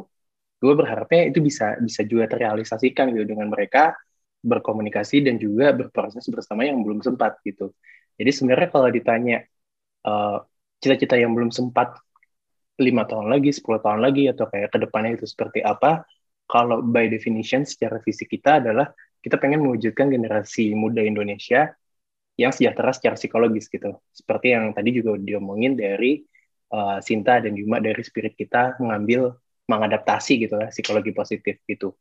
gue 0.56 0.72
berharapnya 0.72 1.28
itu 1.30 1.38
bisa 1.44 1.76
bisa 1.78 2.00
juga 2.08 2.24
terrealisasikan 2.32 3.12
gitu 3.12 3.24
dengan 3.28 3.52
mereka 3.52 3.92
berkomunikasi 4.40 5.26
dan 5.26 5.36
juga 5.36 5.74
berproses 5.76 6.24
bersama 6.32 6.64
yang 6.64 6.80
belum 6.84 7.02
sempat 7.04 7.38
gitu. 7.44 7.74
Jadi 8.16 8.30
sebenarnya 8.32 8.68
kalau 8.72 8.88
ditanya 8.88 9.44
uh, 10.08 10.40
cita-cita 10.80 11.18
yang 11.20 11.32
belum 11.36 11.50
sempat 11.52 11.98
lima 12.76 13.08
tahun 13.08 13.32
lagi 13.32 13.50
10 13.52 13.80
tahun 13.80 14.00
lagi 14.04 14.28
atau 14.32 14.46
kayak 14.52 14.68
ke 14.68 14.78
depannya 14.84 15.16
itu 15.16 15.26
seperti 15.28 15.64
apa 15.64 16.04
kalau 16.44 16.84
by 16.84 17.08
definition 17.08 17.64
secara 17.64 17.98
fisik 18.04 18.28
kita 18.30 18.60
adalah 18.60 18.92
kita 19.24 19.40
pengen 19.40 19.64
mewujudkan 19.64 20.12
generasi 20.12 20.76
muda 20.76 21.00
Indonesia 21.02 21.72
yang 22.36 22.52
sejahtera 22.52 22.92
secara 22.92 23.16
psikologis 23.16 23.66
gitu. 23.72 23.96
Seperti 24.12 24.52
yang 24.52 24.76
tadi 24.76 24.92
juga 24.92 25.16
diomongin 25.16 25.74
dari 25.76 26.20
uh, 26.72 27.00
Sinta 27.00 27.40
dan 27.40 27.56
Yuma 27.56 27.80
dari 27.80 28.00
spirit 28.04 28.36
kita 28.36 28.76
mengambil 28.80 29.36
mengadaptasi 29.66 30.46
gitu 30.46 30.54
lah 30.60 30.68
psikologi 30.70 31.10
positif 31.10 31.58
gitu. 31.66 31.96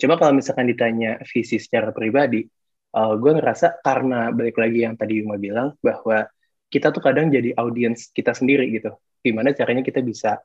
Cuma 0.00 0.16
kalau 0.16 0.32
misalkan 0.32 0.64
ditanya 0.70 1.20
visi 1.28 1.60
secara 1.60 1.92
pribadi, 1.92 2.48
uh, 2.96 3.12
gue 3.18 3.32
ngerasa 3.36 3.84
karena 3.84 4.32
balik 4.32 4.56
lagi 4.56 4.86
yang 4.86 4.96
tadi 4.96 5.20
Yuma 5.20 5.36
bilang 5.36 5.76
bahwa 5.84 6.24
kita 6.70 6.94
tuh 6.94 7.02
kadang 7.02 7.28
jadi 7.28 7.52
audiens 7.58 8.08
kita 8.14 8.32
sendiri 8.32 8.70
gitu. 8.72 8.94
Gimana 9.20 9.52
caranya 9.52 9.84
kita 9.84 10.00
bisa 10.00 10.40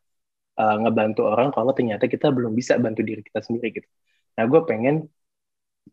uh, 0.59 0.77
ngebantu 0.83 1.31
orang 1.31 1.53
kalau 1.53 1.71
ternyata 1.71 2.09
kita 2.09 2.33
belum 2.33 2.51
bisa 2.57 2.75
bantu 2.81 3.05
diri 3.05 3.21
kita 3.23 3.39
sendiri 3.45 3.71
gitu. 3.71 3.87
Nah 4.35 4.43
gue 4.49 4.61
pengen 4.67 5.07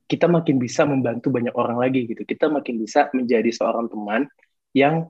kita 0.08 0.28
makin 0.28 0.56
bisa 0.60 0.84
membantu 0.84 1.32
banyak 1.32 1.54
orang 1.56 1.80
lagi 1.80 2.04
gitu. 2.04 2.24
Kita 2.24 2.48
makin 2.48 2.80
bisa 2.80 3.08
menjadi 3.16 3.48
seorang 3.48 3.88
teman 3.88 4.28
yang 4.76 5.08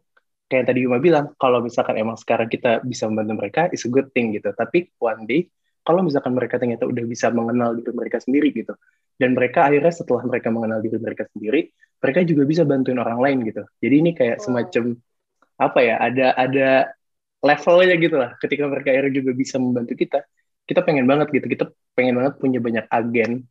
kayak 0.51 0.68
tadi 0.68 0.85
Yuma 0.85 1.01
bilang, 1.01 1.33
kalau 1.41 1.64
misalkan 1.64 1.97
emang 1.97 2.20
sekarang 2.20 2.47
kita 2.47 2.85
bisa 2.85 3.09
membantu 3.09 3.33
mereka, 3.41 3.61
is 3.72 3.83
a 3.87 3.91
good 3.91 4.12
thing 4.12 4.37
gitu. 4.37 4.53
Tapi 4.53 4.93
one 5.01 5.24
day, 5.24 5.49
kalau 5.80 6.05
misalkan 6.05 6.37
mereka 6.37 6.61
ternyata 6.61 6.85
udah 6.85 7.05
bisa 7.09 7.33
mengenal 7.33 7.72
diri 7.74 7.91
mereka 7.97 8.20
sendiri 8.20 8.53
gitu, 8.53 8.76
dan 9.16 9.33
mereka 9.33 9.66
akhirnya 9.66 9.91
setelah 9.91 10.22
mereka 10.28 10.53
mengenal 10.53 10.78
diri 10.85 11.01
mereka 11.01 11.24
sendiri, 11.33 11.72
mereka 11.99 12.20
juga 12.28 12.43
bisa 12.45 12.62
bantuin 12.68 13.01
orang 13.01 13.18
lain 13.18 13.39
gitu. 13.49 13.62
Jadi 13.80 13.95
ini 13.97 14.11
kayak 14.12 14.39
semacam 14.45 14.99
apa 15.57 15.78
ya, 15.80 15.95
ada 15.99 16.26
ada 16.37 16.68
levelnya 17.43 17.97
gitu 17.99 18.16
lah. 18.20 18.30
Ketika 18.39 18.68
mereka 18.68 18.89
akhirnya 18.93 19.14
juga 19.24 19.30
bisa 19.33 19.57
membantu 19.57 19.95
kita, 19.97 20.20
kita 20.68 20.80
pengen 20.85 21.09
banget 21.09 21.33
gitu. 21.33 21.47
Kita 21.49 21.64
pengen 21.97 22.20
banget 22.20 22.39
punya 22.39 22.61
banyak 22.61 22.87
agen 22.93 23.49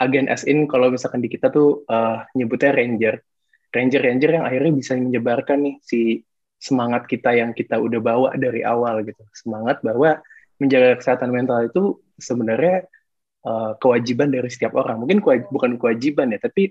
agen 0.00 0.26
as 0.26 0.42
in 0.44 0.66
kalau 0.66 0.90
misalkan 0.90 1.22
di 1.22 1.30
kita 1.30 1.50
tuh 1.50 1.86
uh, 1.86 2.26
nyebutnya 2.34 2.74
ranger. 2.74 3.22
Ranger 3.74 4.02
ranger 4.02 4.30
yang 4.38 4.44
akhirnya 4.46 4.72
bisa 4.74 4.92
menyebarkan 4.94 5.58
nih 5.66 5.76
si 5.82 6.22
semangat 6.58 7.04
kita 7.10 7.34
yang 7.34 7.52
kita 7.52 7.76
udah 7.78 8.00
bawa 8.00 8.30
dari 8.38 8.62
awal 8.62 9.02
gitu. 9.02 9.22
Semangat 9.34 9.82
bahwa 9.82 10.22
menjaga 10.58 10.98
kesehatan 11.02 11.30
mental 11.34 11.66
itu 11.66 11.98
sebenarnya 12.16 12.86
uh, 13.46 13.74
kewajiban 13.78 14.30
dari 14.30 14.48
setiap 14.50 14.78
orang. 14.78 15.02
Mungkin 15.02 15.20
kewaj 15.22 15.50
bukan 15.50 15.76
kewajiban 15.76 16.30
ya 16.34 16.38
tapi 16.38 16.70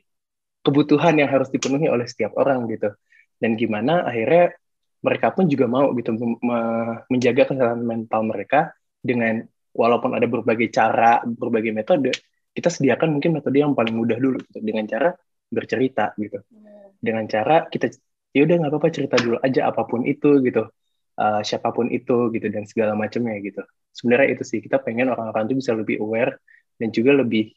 kebutuhan 0.64 1.20
yang 1.20 1.28
harus 1.28 1.52
dipenuhi 1.52 1.92
oleh 1.92 2.08
setiap 2.08 2.36
orang 2.40 2.68
gitu. 2.72 2.92
Dan 3.40 3.60
gimana 3.60 4.08
akhirnya 4.08 4.56
mereka 5.04 5.36
pun 5.36 5.52
juga 5.52 5.68
mau 5.68 5.92
gitu 6.00 6.16
menjaga 7.12 7.52
kesehatan 7.52 7.84
mental 7.84 8.24
mereka 8.24 8.72
dengan 9.04 9.44
walaupun 9.76 10.16
ada 10.16 10.24
berbagai 10.32 10.72
cara 10.72 11.20
berbagai 11.28 11.76
metode 11.76 12.16
kita 12.54 12.70
sediakan 12.70 13.18
mungkin 13.18 13.34
metode 13.34 13.58
yang 13.58 13.74
paling 13.74 13.98
mudah 13.98 14.18
dulu 14.18 14.38
gitu, 14.46 14.60
dengan 14.62 14.86
cara 14.86 15.10
bercerita 15.50 16.14
gitu 16.18 16.40
dengan 17.04 17.26
cara 17.28 17.68
kita 17.68 17.92
ya 18.34 18.42
udah 18.48 18.56
nggak 18.64 18.72
apa-apa 18.74 18.90
cerita 18.90 19.16
dulu 19.20 19.38
aja 19.44 19.70
apa 19.70 19.84
pun 19.86 20.08
itu 20.08 20.42
gitu 20.42 20.70
uh, 21.20 21.42
siapa 21.46 21.70
pun 21.76 21.92
itu 21.92 22.32
gitu 22.34 22.48
dan 22.50 22.66
segala 22.66 22.98
macamnya 22.98 23.38
gitu 23.44 23.62
sebenarnya 23.94 24.40
itu 24.40 24.44
sih 24.48 24.60
kita 24.64 24.82
pengen 24.82 25.14
orang-orang 25.14 25.52
itu 25.52 25.56
bisa 25.62 25.72
lebih 25.78 26.02
aware 26.02 26.42
dan 26.82 26.90
juga 26.90 27.14
lebih 27.14 27.54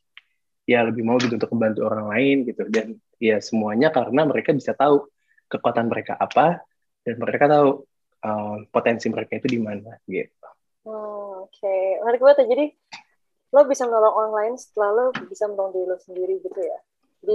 ya 0.67 0.83
lebih 0.83 1.07
mau 1.07 1.17
gitu 1.17 1.39
untuk 1.39 1.53
membantu 1.55 1.81
orang 1.87 2.11
lain 2.11 2.37
gitu 2.45 2.67
dan 2.69 2.99
ya 3.23 3.39
semuanya 3.39 3.95
karena 3.95 4.27
mereka 4.27 4.53
bisa 4.53 4.75
tahu 4.75 5.07
kekuatan 5.47 5.87
mereka 5.87 6.19
apa 6.19 6.61
dan 7.07 7.15
mereka 7.23 7.47
tahu 7.47 7.87
uh, 8.27 8.57
potensi 8.75 9.07
mereka 9.07 9.39
itu 9.39 9.47
di 9.57 9.61
mana 9.63 9.95
gitu. 10.11 10.35
Oh, 10.87 11.47
Oke, 11.47 11.63
okay. 11.63 12.03
menarik 12.03 12.19
banget 12.19 12.39
ya. 12.43 12.47
Jadi 12.51 12.67
lo 13.57 13.65
bisa 13.65 13.89
menolong 13.89 14.13
orang 14.13 14.33
lain 14.37 14.55
setelah 14.61 14.91
lo 14.93 15.05
bisa 15.33 15.49
menolong 15.49 15.73
diri 15.73 15.87
lo 15.89 15.97
sendiri 15.97 16.35
gitu 16.45 16.61
ya. 16.61 16.79
Jadi 17.25 17.35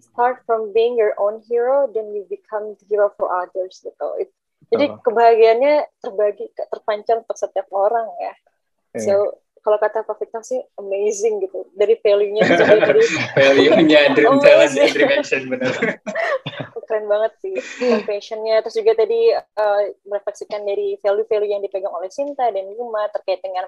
start 0.00 0.40
from 0.48 0.72
being 0.72 0.96
your 0.96 1.12
own 1.20 1.44
hero 1.44 1.84
then 1.92 2.08
you 2.16 2.24
become 2.32 2.72
the 2.80 2.84
hero 2.88 3.12
for 3.20 3.28
others 3.28 3.84
gitu. 3.84 4.08
It, 4.16 4.32
jadi 4.72 4.96
kebahagiaannya 5.04 6.00
terbagi 6.00 6.48
terpancar 6.56 7.20
untuk 7.20 7.36
setiap 7.36 7.68
orang 7.68 8.08
ya. 8.16 8.32
Yeah. 8.96 9.04
so 9.04 9.14
kalau 9.60 9.80
kata 9.80 10.04
Pak 10.04 10.20
Victor 10.20 10.40
sih 10.40 10.60
amazing 10.80 11.44
gitu. 11.44 11.68
Dari 11.76 12.00
value-nya 12.00 12.42
dari 12.88 13.04
value-nya 13.36 14.16
dream 14.16 14.40
talent 14.40 14.72
dream 14.72 15.12
action 15.12 15.52
benar 15.52 15.72
keren 16.94 17.10
banget 17.10 17.32
sih 17.42 17.54
compassion-nya 17.90 18.62
terus 18.62 18.76
juga 18.78 18.92
tadi 18.94 19.32
uh, 19.34 19.82
merefleksikan 20.06 20.62
dari 20.62 20.94
value-value 21.00 21.50
yang 21.50 21.62
dipegang 21.64 21.90
oleh 21.90 22.12
Sinta 22.12 22.46
dan 22.54 22.70
Yuma 22.70 23.08
terkait 23.10 23.42
dengan 23.42 23.66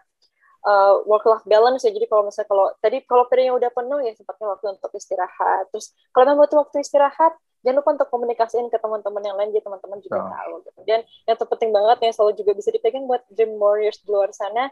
uh, 0.66 1.00
work 1.06 1.24
life 1.24 1.46
balance 1.46 1.86
ya. 1.86 1.94
Jadi 1.94 2.10
kalau 2.10 2.26
misalnya 2.26 2.48
kalau 2.50 2.66
tadi 2.82 2.98
kalau 3.06 3.24
periodnya 3.30 3.54
udah 3.54 3.70
penuh 3.70 4.02
ya 4.02 4.12
sempatnya 4.18 4.46
waktu 4.50 4.66
untuk 4.74 4.90
istirahat. 4.98 5.70
Terus 5.70 5.94
kalau 6.10 6.24
memang 6.28 6.44
butuh 6.44 6.58
waktu 6.66 6.82
istirahat 6.82 7.32
jangan 7.62 7.82
lupa 7.82 7.90
untuk 7.98 8.08
komunikasiin 8.14 8.66
ke 8.70 8.78
teman-teman 8.78 9.22
yang 9.26 9.36
lain 9.38 9.50
jadi 9.50 9.64
teman-teman 9.64 9.98
juga 10.02 10.18
oh. 10.22 10.30
tahu 10.30 10.54
gitu. 10.66 10.80
Dan 10.84 11.00
yang 11.24 11.36
terpenting 11.38 11.70
banget 11.70 11.98
yang 12.02 12.12
selalu 12.12 12.32
juga 12.38 12.52
bisa 12.58 12.68
dipegang 12.74 13.06
buat 13.06 13.22
dream 13.30 13.56
warriors 13.56 13.98
di 14.02 14.10
luar 14.10 14.30
sana 14.34 14.70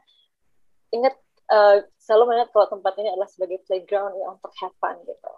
ingat 0.94 1.14
uh, 1.50 1.82
selalu 1.98 2.34
mengingat 2.34 2.50
kalau 2.54 2.66
tempat 2.70 2.92
ini 3.02 3.08
adalah 3.10 3.26
sebagai 3.26 3.58
playground 3.66 4.14
ya 4.14 4.26
untuk 4.30 4.52
have 4.62 4.74
fun 4.78 4.98
gitu. 5.06 5.30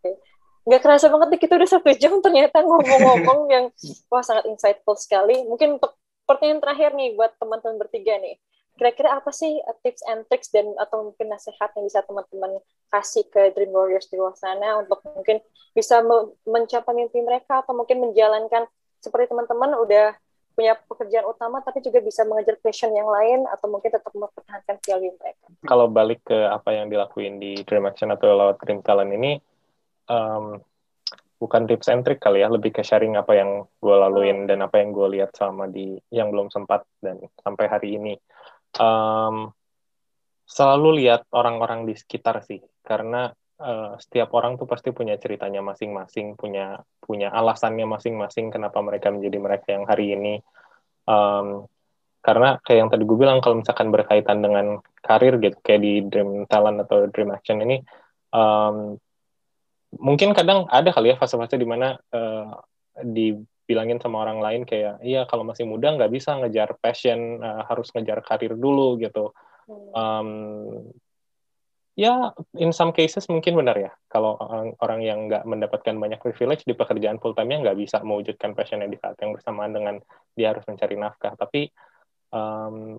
Okay. 0.00 0.16
nggak 0.60 0.80
kerasa 0.84 1.08
banget 1.08 1.28
nih 1.32 1.40
kita 1.40 1.56
udah 1.56 1.68
satu 1.68 1.88
jam 1.96 2.20
ternyata 2.20 2.60
ngomong-ngomong 2.60 3.40
yang 3.48 3.64
wah 4.12 4.20
sangat 4.20 4.44
insightful 4.44 4.92
sekali. 4.92 5.40
Mungkin 5.48 5.80
untuk 5.80 5.96
pertanyaan 6.28 6.60
terakhir 6.60 6.92
nih 6.92 7.16
buat 7.16 7.32
teman-teman 7.40 7.80
bertiga 7.80 8.20
nih 8.20 8.36
kira-kira 8.80 9.12
apa 9.12 9.28
sih 9.28 9.60
uh, 9.60 9.76
tips 9.84 10.00
and 10.08 10.24
tricks 10.32 10.48
dan 10.48 10.64
atau 10.80 11.12
mungkin 11.12 11.28
nasihat 11.28 11.68
yang 11.76 11.84
bisa 11.84 12.00
teman-teman 12.08 12.56
kasih 12.88 13.28
ke 13.28 13.52
Dream 13.52 13.76
Warriors 13.76 14.08
di 14.08 14.16
luar 14.16 14.32
sana 14.40 14.80
untuk 14.80 15.04
mungkin 15.04 15.44
bisa 15.76 16.00
mencapai 16.48 16.96
mimpi 16.96 17.20
mereka 17.20 17.60
atau 17.60 17.76
mungkin 17.76 18.00
menjalankan 18.00 18.64
seperti 19.04 19.36
teman-teman 19.36 19.76
udah 19.76 20.16
punya 20.56 20.80
pekerjaan 20.88 21.28
utama 21.28 21.60
tapi 21.60 21.84
juga 21.84 22.00
bisa 22.00 22.24
mengejar 22.24 22.56
passion 22.64 22.90
yang 22.96 23.06
lain 23.06 23.44
atau 23.52 23.68
mungkin 23.68 23.92
tetap 23.92 24.12
mempertahankan 24.16 24.76
value 24.80 25.12
mereka. 25.20 25.44
Kalau 25.68 25.86
balik 25.92 26.24
ke 26.24 26.36
apa 26.48 26.72
yang 26.72 26.88
dilakuin 26.88 27.36
di 27.36 27.60
Dream 27.68 27.84
Action 27.84 28.08
atau 28.08 28.32
lewat 28.32 28.64
Dream 28.64 28.80
Talent 28.80 29.12
ini 29.12 29.36
um, 30.08 30.58
bukan 31.40 31.64
tips 31.64 31.88
and 31.88 32.04
trick 32.04 32.20
kali 32.20 32.44
ya, 32.44 32.52
lebih 32.52 32.76
ke 32.76 32.84
sharing 32.84 33.16
apa 33.16 33.32
yang 33.32 33.64
gue 33.80 33.96
laluin 33.96 34.44
dan 34.44 34.60
apa 34.60 34.82
yang 34.82 34.92
gue 34.92 35.16
lihat 35.16 35.32
selama 35.32 35.70
di 35.72 35.96
yang 36.12 36.28
belum 36.28 36.52
sempat 36.52 36.84
dan 37.00 37.16
sampai 37.40 37.66
hari 37.70 37.96
ini. 37.96 38.14
Um, 38.76 39.50
selalu 40.46 41.02
lihat 41.02 41.26
orang-orang 41.30 41.86
di 41.86 41.94
sekitar 41.94 42.42
sih, 42.42 42.62
karena 42.82 43.30
uh, 43.58 43.94
setiap 43.98 44.34
orang 44.34 44.58
tuh 44.58 44.66
pasti 44.66 44.90
punya 44.90 45.14
ceritanya 45.18 45.62
masing-masing, 45.62 46.34
punya 46.34 46.82
punya 46.98 47.30
alasannya 47.30 47.86
masing-masing 47.86 48.50
kenapa 48.54 48.78
mereka 48.82 49.10
menjadi 49.10 49.38
mereka 49.38 49.66
yang 49.74 49.84
hari 49.86 50.14
ini. 50.14 50.34
Um, 51.06 51.66
karena 52.20 52.60
kayak 52.60 52.78
yang 52.84 52.90
tadi 52.92 53.02
gue 53.08 53.16
bilang 53.16 53.40
kalau 53.40 53.64
misalkan 53.64 53.88
berkaitan 53.88 54.44
dengan 54.44 54.84
karir 55.00 55.40
gitu 55.40 55.56
kayak 55.64 55.80
di 55.80 55.92
Dream 56.04 56.44
Talent 56.44 56.84
atau 56.84 57.08
Dream 57.08 57.32
Action 57.32 57.64
ini 57.64 57.80
um, 58.36 59.00
mungkin 59.96 60.36
kadang 60.36 60.68
ada 60.68 60.92
kali 60.92 61.14
ya 61.14 61.16
fase-fase 61.16 61.56
di 61.56 61.64
mana 61.64 61.96
uh, 62.12 62.60
dibilangin 63.70 64.02
sama 64.02 64.26
orang 64.26 64.42
lain 64.42 64.66
kayak 64.66 64.98
iya 65.06 65.30
kalau 65.30 65.46
masih 65.46 65.62
muda 65.62 65.94
nggak 65.94 66.10
bisa 66.10 66.34
ngejar 66.42 66.74
passion 66.82 67.38
uh, 67.38 67.62
harus 67.70 67.94
ngejar 67.94 68.18
karir 68.26 68.58
dulu 68.58 68.98
gitu. 68.98 69.30
Um, 69.94 70.90
ya 71.94 72.34
in 72.58 72.74
some 72.74 72.90
cases 72.90 73.30
mungkin 73.30 73.54
benar 73.54 73.78
ya. 73.78 73.94
Kalau 74.10 74.34
orang, 74.42 74.74
orang 74.82 75.00
yang 75.06 75.18
nggak 75.30 75.46
mendapatkan 75.46 75.94
banyak 75.94 76.18
privilege 76.18 76.66
di 76.66 76.74
pekerjaan 76.74 77.22
full 77.22 77.30
time-nya 77.38 77.70
nggak 77.70 77.78
bisa 77.78 78.02
mewujudkan 78.02 78.58
passionnya 78.58 78.90
di 78.90 78.98
saat 78.98 79.14
yang 79.22 79.38
bersamaan 79.38 79.70
dengan 79.70 80.02
dia 80.34 80.50
harus 80.50 80.66
mencari 80.66 80.98
nafkah. 80.98 81.38
Tapi 81.38 81.70
um, 82.34 82.98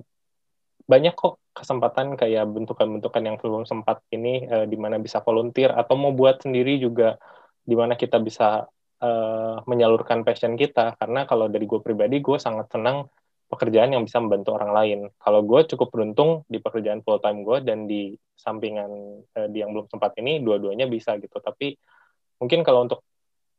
banyak 0.88 1.12
kok 1.20 1.44
kesempatan 1.52 2.16
kayak 2.16 2.48
bentukan-bentukan 2.48 3.24
yang 3.28 3.36
belum 3.36 3.68
sempat 3.68 4.00
ini 4.16 4.48
uh, 4.48 4.64
di 4.64 4.80
mana 4.80 4.96
bisa 5.04 5.20
volunteer 5.20 5.76
atau 5.76 6.00
mau 6.00 6.16
buat 6.16 6.40
sendiri 6.48 6.80
juga 6.80 7.20
di 7.68 7.76
mana 7.76 8.00
kita 8.00 8.24
bisa 8.24 8.72
uh, 9.02 9.66
menyalurkan 9.66 10.22
passion 10.22 10.56
kita 10.56 10.96
karena 10.96 11.26
kalau 11.26 11.50
dari 11.50 11.66
gue 11.66 11.82
pribadi 11.82 12.22
gue 12.22 12.38
sangat 12.38 12.70
senang 12.72 13.10
pekerjaan 13.52 13.92
yang 13.92 14.08
bisa 14.08 14.24
membantu 14.24 14.56
orang 14.56 14.72
lain. 14.72 15.00
Kalau 15.20 15.44
gue 15.44 15.68
cukup 15.68 15.92
beruntung 15.92 16.48
di 16.48 16.64
pekerjaan 16.64 17.04
full 17.04 17.20
time 17.20 17.44
gue 17.44 17.58
dan 17.68 17.84
di 17.84 18.16
sampingan 18.40 18.92
uh, 19.36 19.48
di 19.52 19.60
yang 19.60 19.76
belum 19.76 19.92
sempat 19.92 20.16
ini 20.24 20.40
dua-duanya 20.40 20.88
bisa 20.88 21.20
gitu. 21.20 21.36
Tapi 21.36 21.76
mungkin 22.40 22.64
kalau 22.64 22.88
untuk 22.88 23.04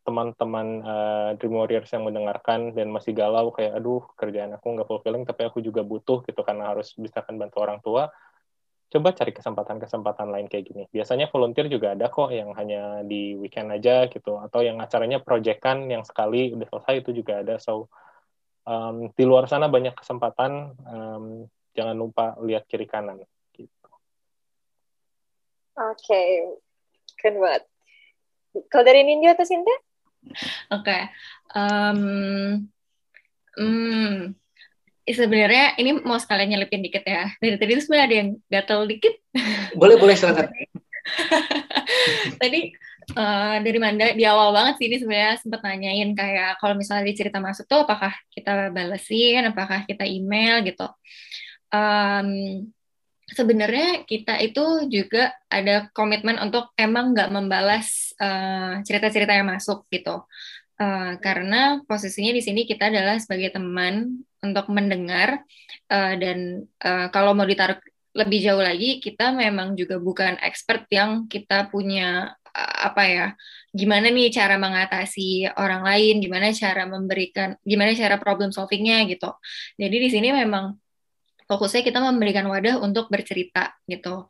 teman-teman 0.03 0.67
uh, 0.83 1.31
Dream 1.39 1.55
Warriors 1.55 1.91
yang 1.95 2.03
mendengarkan 2.03 2.75
dan 2.75 2.91
masih 2.91 3.15
galau 3.15 3.55
kayak 3.55 3.79
aduh 3.79 4.03
kerjaan 4.19 4.51
aku 4.59 4.75
nggak 4.75 4.89
fulfilling 4.91 5.23
tapi 5.23 5.47
aku 5.47 5.63
juga 5.63 5.87
butuh 5.87 6.27
gitu 6.27 6.43
karena 6.43 6.75
harus 6.75 6.91
bisa 6.99 7.23
kan 7.23 7.39
bantu 7.39 7.63
orang 7.63 7.79
tua 7.79 8.11
coba 8.93 9.17
cari 9.17 9.33
kesempatan-kesempatan 9.33 10.29
lain 10.29 10.47
kayak 10.53 10.65
gini 10.69 10.85
biasanya 10.93 11.33
volunteer 11.33 11.73
juga 11.73 11.97
ada 11.97 12.13
kok 12.13 12.29
yang 12.29 12.53
hanya 12.53 13.01
di 13.01 13.33
weekend 13.41 13.73
aja 13.73 14.07
gitu 14.13 14.37
atau 14.37 14.61
yang 14.61 14.77
acaranya 14.85 15.25
proyekan 15.25 15.89
yang 15.89 16.05
sekali 16.05 16.53
udah 16.53 16.69
selesai 16.69 17.01
itu 17.01 17.11
juga 17.25 17.41
ada 17.41 17.57
so 17.57 17.89
um, 18.69 19.09
di 19.17 19.25
luar 19.25 19.49
sana 19.49 19.73
banyak 19.73 19.97
kesempatan 19.97 20.77
um, 20.85 21.49
jangan 21.73 21.97
lupa 21.97 22.37
lihat 22.45 22.69
kiri 22.69 22.85
kanan 22.85 23.25
gitu 23.57 23.73
oke 25.81 25.97
okay. 25.97 26.45
keren 27.17 27.41
banget 27.41 27.65
kalau 28.69 28.85
dari 28.85 29.03
Ninja 29.05 29.33
atau 29.33 29.47
Sinta? 29.49 29.73
Oke. 29.73 30.85
Okay. 30.85 31.03
Um, 31.57 32.69
hmm, 33.57 34.37
sebenarnya 35.07 35.75
ini 35.79 35.99
mau 36.03 36.19
sekalian 36.19 36.55
nyelipin 36.55 36.83
dikit 36.83 37.03
ya. 37.03 37.31
Dari 37.43 37.57
tadi 37.59 37.71
itu 37.75 37.83
sebenarnya 37.87 38.07
ada 38.07 38.17
yang 38.17 38.29
gatel 38.47 38.81
dikit. 38.87 39.15
Boleh, 39.75 39.97
boleh 39.99 40.15
silakan. 40.15 40.47
tadi 42.43 42.71
uh, 43.19 43.57
dari 43.59 43.79
Manda 43.83 44.15
di 44.15 44.23
awal 44.23 44.55
banget 44.55 44.75
sih 44.79 44.87
ini 44.87 44.97
sebenarnya 45.03 45.35
sempat 45.43 45.61
nanyain 45.67 46.11
kayak 46.15 46.63
kalau 46.63 46.79
misalnya 46.79 47.11
di 47.11 47.15
cerita 47.19 47.43
masuk 47.43 47.67
tuh 47.67 47.83
apakah 47.83 48.15
kita 48.31 48.71
balesin, 48.71 49.51
apakah 49.51 49.83
kita 49.85 50.07
email 50.07 50.63
gitu. 50.63 50.87
Um, 51.73 52.71
sebenarnya 53.33 54.05
kita 54.05 54.39
itu 54.45 54.87
juga 54.93 55.33
ada 55.49 55.89
komitmen 55.97 56.37
untuk 56.39 56.71
emang 56.77 57.17
nggak 57.17 57.33
membalas 57.33 58.13
cerita 58.13 58.29
eh, 58.29 58.75
cerita-cerita 58.85 59.33
yang 59.33 59.49
masuk 59.49 59.89
gitu. 59.89 60.23
Uh, 60.83 61.15
karena 61.23 61.79
posisinya 61.87 62.35
di 62.35 62.43
sini 62.43 62.67
kita 62.67 62.91
adalah 62.91 63.15
sebagai 63.23 63.55
teman 63.55 64.19
untuk 64.43 64.67
mendengar 64.75 65.39
uh, 65.95 66.15
dan 66.19 66.67
uh, 66.83 67.07
kalau 67.15 67.39
mau 67.39 67.47
ditaruh 67.47 67.79
lebih 68.19 68.43
jauh 68.43 68.59
lagi 68.59 68.99
kita 68.99 69.31
memang 69.31 69.79
juga 69.79 70.03
bukan 70.03 70.43
expert 70.43 70.91
yang 70.91 71.31
kita 71.31 71.71
punya 71.71 72.35
uh, 72.35 72.77
apa 72.91 73.03
ya 73.07 73.27
gimana 73.71 74.11
nih 74.11 74.35
cara 74.35 74.59
mengatasi 74.59 75.55
orang 75.55 75.87
lain 75.87 76.19
gimana 76.19 76.51
cara 76.51 76.83
memberikan 76.91 77.55
gimana 77.63 77.95
cara 77.95 78.19
problem 78.19 78.51
solvingnya 78.51 79.07
gitu 79.07 79.31
jadi 79.79 79.97
di 80.03 80.09
sini 80.11 80.35
memang 80.35 80.83
fokusnya 81.53 81.85
kita 81.85 82.01
memberikan 82.01 82.49
wadah 82.49 82.81
untuk 82.81 83.13
bercerita 83.13 83.77
gitu. 83.85 84.25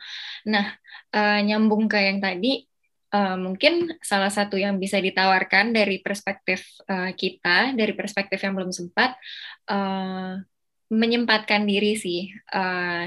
Nah, 0.50 0.74
uh, 1.14 1.38
nyambung 1.38 1.86
ke 1.86 1.98
yang 2.02 2.18
tadi, 2.18 2.66
uh, 3.12 3.36
mungkin 3.36 3.92
salah 4.00 4.32
satu 4.32 4.56
yang 4.58 4.80
bisa 4.80 4.98
ditawarkan 4.98 5.76
dari 5.76 6.00
perspektif 6.00 6.64
uh, 6.88 7.12
kita, 7.12 7.76
dari 7.76 7.92
perspektif 7.92 8.40
yang 8.40 8.56
belum 8.56 8.72
sempat, 8.72 9.14
uh, 9.70 10.40
menyempatkan 10.92 11.64
diri 11.68 11.96
sih, 11.96 12.32
uh, 12.52 13.06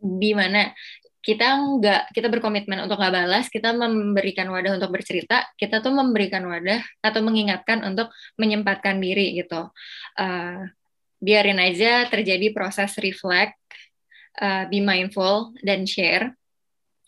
di 0.00 0.32
mana 0.36 0.72
kita 1.20 1.58
nggak 1.58 2.02
kita 2.14 2.30
berkomitmen 2.30 2.86
untuk 2.86 3.02
nggak 3.02 3.10
balas 3.10 3.50
kita 3.50 3.74
memberikan 3.74 4.46
wadah 4.46 4.78
untuk 4.78 4.94
bercerita 4.94 5.42
kita 5.58 5.82
tuh 5.82 5.90
memberikan 5.90 6.46
wadah 6.46 6.78
atau 7.02 7.18
mengingatkan 7.18 7.82
untuk 7.82 8.14
menyempatkan 8.38 9.02
diri 9.02 9.34
gitu 9.34 9.74
uh, 10.22 10.62
biarin 11.20 11.60
aja 11.60 12.06
terjadi 12.08 12.52
proses 12.52 12.96
reflect, 13.00 13.56
uh, 14.40 14.68
be 14.68 14.84
mindful, 14.84 15.56
dan 15.64 15.88
share. 15.88 16.36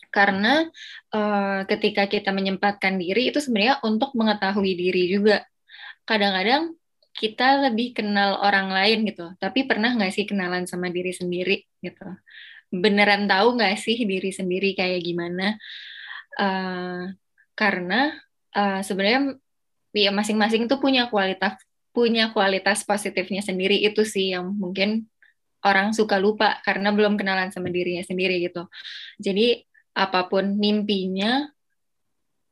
Karena 0.09 0.65
uh, 1.13 1.61
ketika 1.69 2.09
kita 2.09 2.33
menyempatkan 2.33 2.97
diri 2.97 3.29
itu 3.29 3.37
sebenarnya 3.37 3.81
untuk 3.85 4.13
mengetahui 4.17 4.73
diri 4.73 5.09
juga. 5.09 5.45
Kadang-kadang 6.05 6.73
kita 7.13 7.69
lebih 7.69 7.93
kenal 7.93 8.41
orang 8.41 8.73
lain 8.73 9.05
gitu, 9.05 9.33
tapi 9.37 9.67
pernah 9.67 9.93
nggak 9.93 10.13
sih 10.13 10.25
kenalan 10.25 10.65
sama 10.65 10.89
diri 10.89 11.13
sendiri 11.13 11.61
gitu? 11.83 12.07
Beneran 12.73 13.29
tahu 13.29 13.59
nggak 13.59 13.75
sih 13.77 13.97
diri 14.07 14.31
sendiri 14.33 14.73
kayak 14.73 15.01
gimana? 15.03 15.57
Uh, 16.39 17.11
karena 17.53 18.15
uh, 18.55 18.79
sebenarnya 18.79 19.35
ya 19.91 20.13
masing-masing 20.15 20.69
itu 20.69 20.75
punya 20.79 21.09
kualitas 21.11 21.59
punya 21.89 22.31
kualitas 22.31 22.85
positifnya 22.85 23.41
sendiri 23.41 23.75
itu 23.81 24.05
sih 24.05 24.31
yang 24.31 24.53
mungkin 24.55 25.09
orang 25.65 25.91
suka 25.91 26.15
lupa 26.21 26.63
karena 26.63 26.95
belum 26.95 27.19
kenalan 27.19 27.51
sama 27.51 27.67
dirinya 27.67 28.05
sendiri 28.05 28.39
gitu. 28.39 28.71
Jadi 29.19 29.67
apa 29.99 30.31
pun 30.31 30.55
mimpinya 30.55 31.51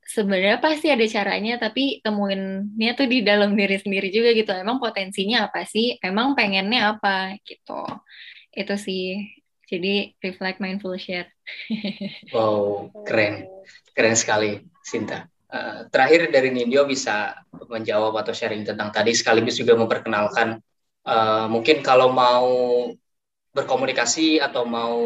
sebenarnya 0.08 0.64
pasti 0.64 0.88
ada 0.88 1.04
caranya 1.04 1.60
tapi 1.60 2.00
temuinnya 2.00 2.92
tuh 2.96 3.08
di 3.12 3.24
dalam 3.24 3.56
diri 3.56 3.76
sendiri 3.80 4.08
juga 4.12 4.32
gitu. 4.32 4.52
Emang 4.56 4.80
potensinya 4.80 5.52
apa 5.52 5.68
sih? 5.68 6.00
Emang 6.00 6.36
pengennya 6.36 6.96
apa 6.96 7.36
gitu. 7.44 7.84
Itu 8.56 8.76
sih. 8.80 9.28
Jadi 9.68 10.16
reflect 10.24 10.64
mindful 10.64 10.96
share. 10.96 11.28
wow, 12.36 12.88
keren. 13.04 13.52
Keren 13.92 14.16
sekali, 14.16 14.64
Sinta. 14.80 15.28
Uh, 15.48 15.88
terakhir 15.92 16.32
dari 16.32 16.52
Nindyo 16.52 16.88
bisa 16.88 17.36
menjawab 17.72 18.16
atau 18.20 18.36
sharing 18.36 18.68
tentang 18.68 18.92
tadi 18.92 19.16
sekaligus 19.16 19.56
juga 19.56 19.80
memperkenalkan 19.80 20.60
uh, 21.08 21.48
mungkin 21.48 21.80
kalau 21.80 22.12
mau 22.12 22.48
berkomunikasi 23.56 24.44
atau 24.44 24.68
mau 24.68 25.00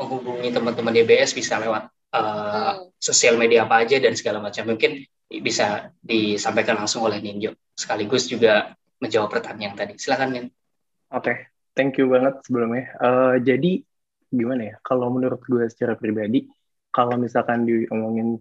menghubungi 0.00 0.48
teman-teman 0.48 0.96
DBS 0.96 1.36
bisa 1.36 1.60
lewat 1.60 1.92
uh, 2.16 2.88
sosial 2.96 3.36
media 3.36 3.68
apa 3.68 3.84
aja 3.84 4.00
dan 4.00 4.16
segala 4.16 4.40
macam 4.40 4.64
mungkin 4.64 5.04
bisa 5.28 5.92
disampaikan 6.00 6.80
langsung 6.80 7.04
oleh 7.04 7.20
Ninjo 7.20 7.52
sekaligus 7.76 8.26
juga 8.26 8.72
menjawab 8.98 9.28
pertanyaan 9.28 9.76
tadi 9.76 10.00
silakan 10.00 10.28
Nin. 10.32 10.46
Oke, 11.12 11.22
okay. 11.22 11.36
thank 11.76 12.00
you 12.00 12.08
banget 12.08 12.40
sebelumnya. 12.42 12.90
Uh, 12.98 13.36
jadi 13.38 13.82
gimana 14.30 14.74
ya? 14.74 14.74
Kalau 14.82 15.10
menurut 15.10 15.42
gue 15.46 15.66
secara 15.70 15.98
pribadi, 15.98 16.46
kalau 16.90 17.18
misalkan 17.18 17.66
diomongin 17.66 18.38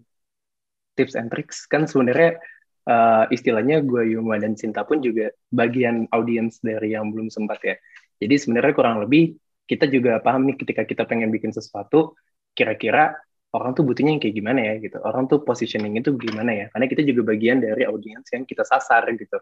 tips 0.98 1.18
and 1.18 1.30
tricks 1.34 1.66
kan 1.66 1.86
sebenarnya 1.86 2.42
uh, 2.90 3.26
istilahnya 3.30 3.82
gue 3.86 4.18
Yuma 4.18 4.38
dan 4.42 4.54
Cinta 4.58 4.86
pun 4.86 5.00
juga 5.00 5.34
bagian 5.50 6.10
audiens 6.14 6.62
dari 6.62 6.94
yang 6.94 7.10
belum 7.14 7.30
sempat 7.30 7.60
ya. 7.64 7.76
Jadi 8.20 8.36
sebenarnya 8.36 8.74
kurang 8.76 9.00
lebih 9.00 9.38
kita 9.70 9.86
juga 9.86 10.18
paham 10.18 10.50
nih 10.50 10.58
ketika 10.58 10.82
kita 10.82 11.06
pengen 11.06 11.30
bikin 11.30 11.54
sesuatu, 11.54 12.18
kira-kira 12.58 13.14
orang 13.54 13.78
tuh 13.78 13.86
butuhnya 13.86 14.18
yang 14.18 14.22
kayak 14.22 14.36
gimana 14.36 14.60
ya 14.66 14.74
gitu. 14.82 14.98
Orang 15.06 15.30
tuh 15.30 15.46
positioning 15.46 15.94
itu 16.02 16.18
gimana 16.18 16.52
ya? 16.54 16.66
Karena 16.74 16.86
kita 16.90 17.02
juga 17.06 17.22
bagian 17.34 17.62
dari 17.62 17.86
audiens 17.86 18.26
yang 18.34 18.50
kita 18.50 18.66
sasar 18.66 19.06
gitu. 19.14 19.38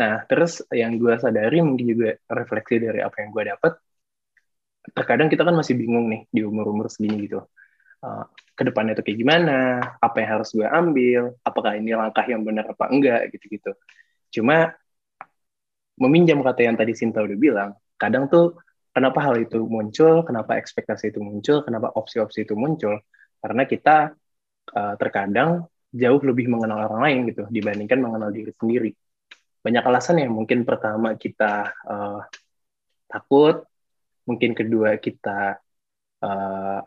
Nah, 0.00 0.24
terus 0.24 0.64
yang 0.72 0.96
gue 0.96 1.12
sadari 1.20 1.60
mungkin 1.60 1.86
juga 1.92 2.16
refleksi 2.32 2.80
dari 2.80 3.04
apa 3.04 3.16
yang 3.20 3.28
gue 3.36 3.44
dapat, 3.52 3.72
terkadang 4.96 5.28
kita 5.28 5.44
kan 5.44 5.52
masih 5.52 5.76
bingung 5.76 6.08
nih 6.08 6.24
di 6.32 6.40
umur-umur 6.40 6.88
segini 6.88 7.28
gitu. 7.28 7.44
Uh, 8.00 8.24
ke 8.56 8.64
depannya 8.64 8.96
itu 8.96 9.04
kayak 9.04 9.18
gimana, 9.20 9.58
apa 10.00 10.16
yang 10.24 10.40
harus 10.40 10.48
gue 10.56 10.64
ambil, 10.64 11.36
apakah 11.44 11.76
ini 11.76 11.92
langkah 11.92 12.24
yang 12.24 12.40
benar 12.40 12.64
apa 12.72 12.88
enggak 12.88 13.28
gitu-gitu. 13.36 13.76
Cuma 14.32 14.72
meminjam 16.00 16.40
kata 16.40 16.64
yang 16.64 16.80
tadi 16.80 16.96
Sinta 16.96 17.20
udah 17.20 17.36
bilang, 17.36 17.70
kadang 18.00 18.24
tuh 18.32 18.56
kenapa 19.00 19.24
hal 19.24 19.40
itu 19.40 19.64
muncul, 19.64 20.20
kenapa 20.28 20.60
ekspektasi 20.60 21.08
itu 21.08 21.24
muncul, 21.24 21.64
kenapa 21.64 21.88
opsi-opsi 21.96 22.44
itu 22.44 22.52
muncul, 22.52 23.00
karena 23.40 23.64
kita 23.64 24.12
uh, 24.76 24.94
terkadang 25.00 25.64
jauh 25.88 26.20
lebih 26.20 26.52
mengenal 26.52 26.84
orang 26.84 27.00
lain 27.08 27.18
gitu 27.32 27.48
dibandingkan 27.48 27.96
mengenal 27.96 28.28
diri 28.28 28.52
sendiri. 28.52 28.92
Banyak 29.64 29.84
alasan 29.88 30.20
yang 30.20 30.36
mungkin 30.36 30.68
pertama 30.68 31.16
kita 31.16 31.72
uh, 31.88 32.20
takut, 33.08 33.64
mungkin 34.28 34.52
kedua 34.52 35.00
kita 35.00 35.56
uh, 36.20 36.80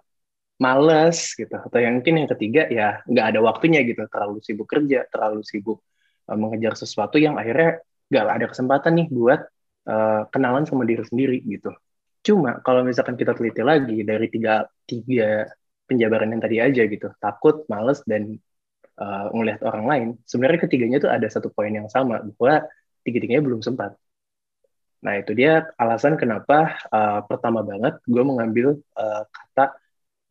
males 0.61 1.34
gitu, 1.34 1.57
atau 1.57 1.80
yang 1.82 1.97
mungkin 1.97 2.24
yang 2.24 2.30
ketiga 2.30 2.70
ya 2.70 3.01
nggak 3.09 3.26
ada 3.34 3.39
waktunya 3.41 3.82
gitu, 3.82 4.05
terlalu 4.05 4.38
sibuk 4.45 4.70
kerja, 4.70 5.09
terlalu 5.09 5.41
sibuk 5.41 5.82
uh, 6.30 6.38
mengejar 6.38 6.78
sesuatu 6.78 7.18
yang 7.18 7.41
akhirnya 7.41 7.82
nggak 8.07 8.26
ada 8.30 8.47
kesempatan 8.47 8.93
nih 9.01 9.07
buat 9.09 9.41
uh, 9.89 10.30
kenalan 10.30 10.70
sama 10.70 10.86
diri 10.86 11.01
sendiri 11.01 11.41
gitu. 11.43 11.74
Cuma 12.24 12.64
kalau 12.64 12.82
misalkan 12.88 13.20
kita 13.20 13.36
teliti 13.36 13.60
lagi 13.60 14.00
dari 14.02 14.28
tiga 14.32 14.64
tiga 14.88 15.44
penjabaran 15.84 16.32
yang 16.32 16.42
tadi 16.42 16.58
aja 16.64 16.82
gitu, 16.88 17.12
takut, 17.20 17.68
males, 17.68 18.00
dan 18.08 18.40
uh, 18.96 19.28
ngelihat 19.36 19.62
orang 19.68 19.86
lain, 19.86 20.08
sebenarnya 20.24 20.64
ketiganya 20.64 20.98
tuh 21.04 21.12
ada 21.12 21.28
satu 21.28 21.52
poin 21.52 21.70
yang 21.70 21.92
sama 21.92 22.24
bahwa 22.24 22.64
tiga-tiganya 23.04 23.44
belum 23.44 23.60
sempat. 23.60 24.00
Nah 25.04 25.20
itu 25.20 25.36
dia 25.36 25.68
alasan 25.76 26.16
kenapa 26.16 26.80
uh, 26.88 27.20
pertama 27.28 27.60
banget 27.60 28.00
gue 28.08 28.24
mengambil 28.24 28.80
uh, 28.96 29.28
kata 29.28 29.76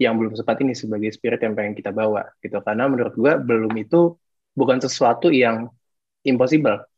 yang 0.00 0.16
belum 0.16 0.32
sempat 0.32 0.56
ini 0.64 0.72
sebagai 0.72 1.12
spirit 1.12 1.44
yang 1.44 1.52
pengen 1.52 1.76
kita 1.76 1.92
bawa 1.92 2.24
gitu 2.40 2.56
karena 2.64 2.88
menurut 2.88 3.12
gue 3.12 3.32
belum 3.36 3.76
itu 3.76 4.16
bukan 4.56 4.80
sesuatu 4.80 5.28
yang 5.28 5.68
impossible 6.24 6.88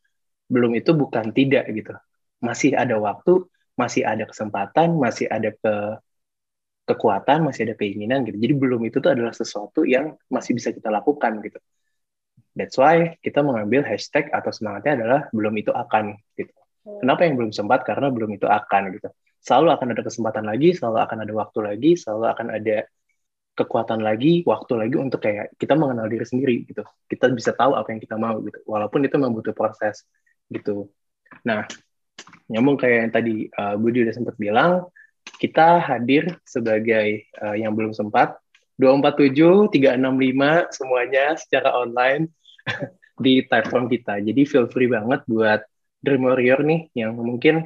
belum 0.49 0.77
itu 0.77 0.91
bukan 0.93 1.33
tidak 1.33 1.67
gitu. 1.73 1.93
Masih 2.45 2.77
ada 2.77 3.01
waktu, 3.01 3.49
masih 3.75 4.03
ada 4.07 4.25
kesempatan, 4.27 4.95
masih 4.99 5.27
ada 5.27 5.51
ke 5.51 5.75
kekuatan, 6.85 7.49
masih 7.49 7.71
ada 7.71 7.75
keinginan 7.81 8.23
gitu. 8.29 8.37
Jadi 8.37 8.55
belum 8.55 8.81
itu 8.85 9.01
tuh 9.01 9.17
adalah 9.17 9.33
sesuatu 9.33 9.83
yang 9.89 10.15
masih 10.29 10.53
bisa 10.57 10.71
kita 10.71 10.93
lakukan 10.93 11.41
gitu. 11.41 11.59
That's 12.55 12.79
why 12.79 13.19
kita 13.19 13.43
mengambil 13.43 13.83
hashtag 13.83 14.31
atau 14.31 14.55
semangatnya 14.55 15.03
adalah 15.03 15.21
belum 15.35 15.55
itu 15.59 15.73
akan 15.75 16.15
gitu. 16.39 16.55
Kenapa 16.85 17.25
yang 17.25 17.35
belum 17.41 17.51
sempat? 17.51 17.83
Karena 17.83 18.13
belum 18.13 18.37
itu 18.37 18.47
akan 18.47 18.95
gitu. 18.95 19.09
Selalu 19.41 19.69
akan 19.75 19.87
ada 19.97 20.03
kesempatan 20.05 20.45
lagi, 20.45 20.77
selalu 20.77 20.99
akan 21.03 21.19
ada 21.25 21.33
waktu 21.35 21.59
lagi, 21.65 21.91
selalu 21.97 22.25
akan 22.31 22.47
ada 22.53 22.77
kekuatan 23.55 24.01
lagi, 24.05 24.45
waktu 24.45 24.73
lagi 24.77 24.97
untuk 24.99 25.21
kayak 25.25 25.57
kita 25.57 25.75
mengenal 25.75 26.07
diri 26.07 26.27
sendiri 26.29 26.57
gitu. 26.69 26.85
Kita 27.09 27.33
bisa 27.33 27.57
tahu 27.57 27.75
apa 27.75 27.89
yang 27.91 28.01
kita 28.05 28.21
mau 28.21 28.39
gitu. 28.45 28.61
Walaupun 28.69 29.01
itu 29.03 29.17
membutuhkan 29.17 29.57
proses 29.57 30.05
gitu. 30.53 30.93
Nah, 31.43 31.65
nyambung 32.49 32.77
kayak 32.77 32.97
yang 33.09 33.13
tadi 33.13 33.37
uh, 33.57 33.75
Budi 33.81 34.05
udah 34.05 34.15
sempat 34.15 34.37
bilang, 34.37 34.87
kita 35.41 35.81
hadir 35.81 36.37
sebagai 36.45 37.27
uh, 37.41 37.57
yang 37.57 37.73
belum 37.73 37.97
sempat 37.97 38.37
247 38.77 39.71
365 39.71 40.75
semuanya 40.75 41.25
secara 41.39 41.71
online 41.75 42.31
di 43.25 43.43
platform 43.47 43.87
kita. 43.87 44.19
Jadi 44.21 44.43
feel 44.45 44.67
free 44.67 44.91
banget 44.91 45.23
buat 45.31 45.63
Dream 46.05 46.27
Warrior 46.27 46.61
nih 46.67 46.81
yang 46.99 47.17
mungkin 47.17 47.65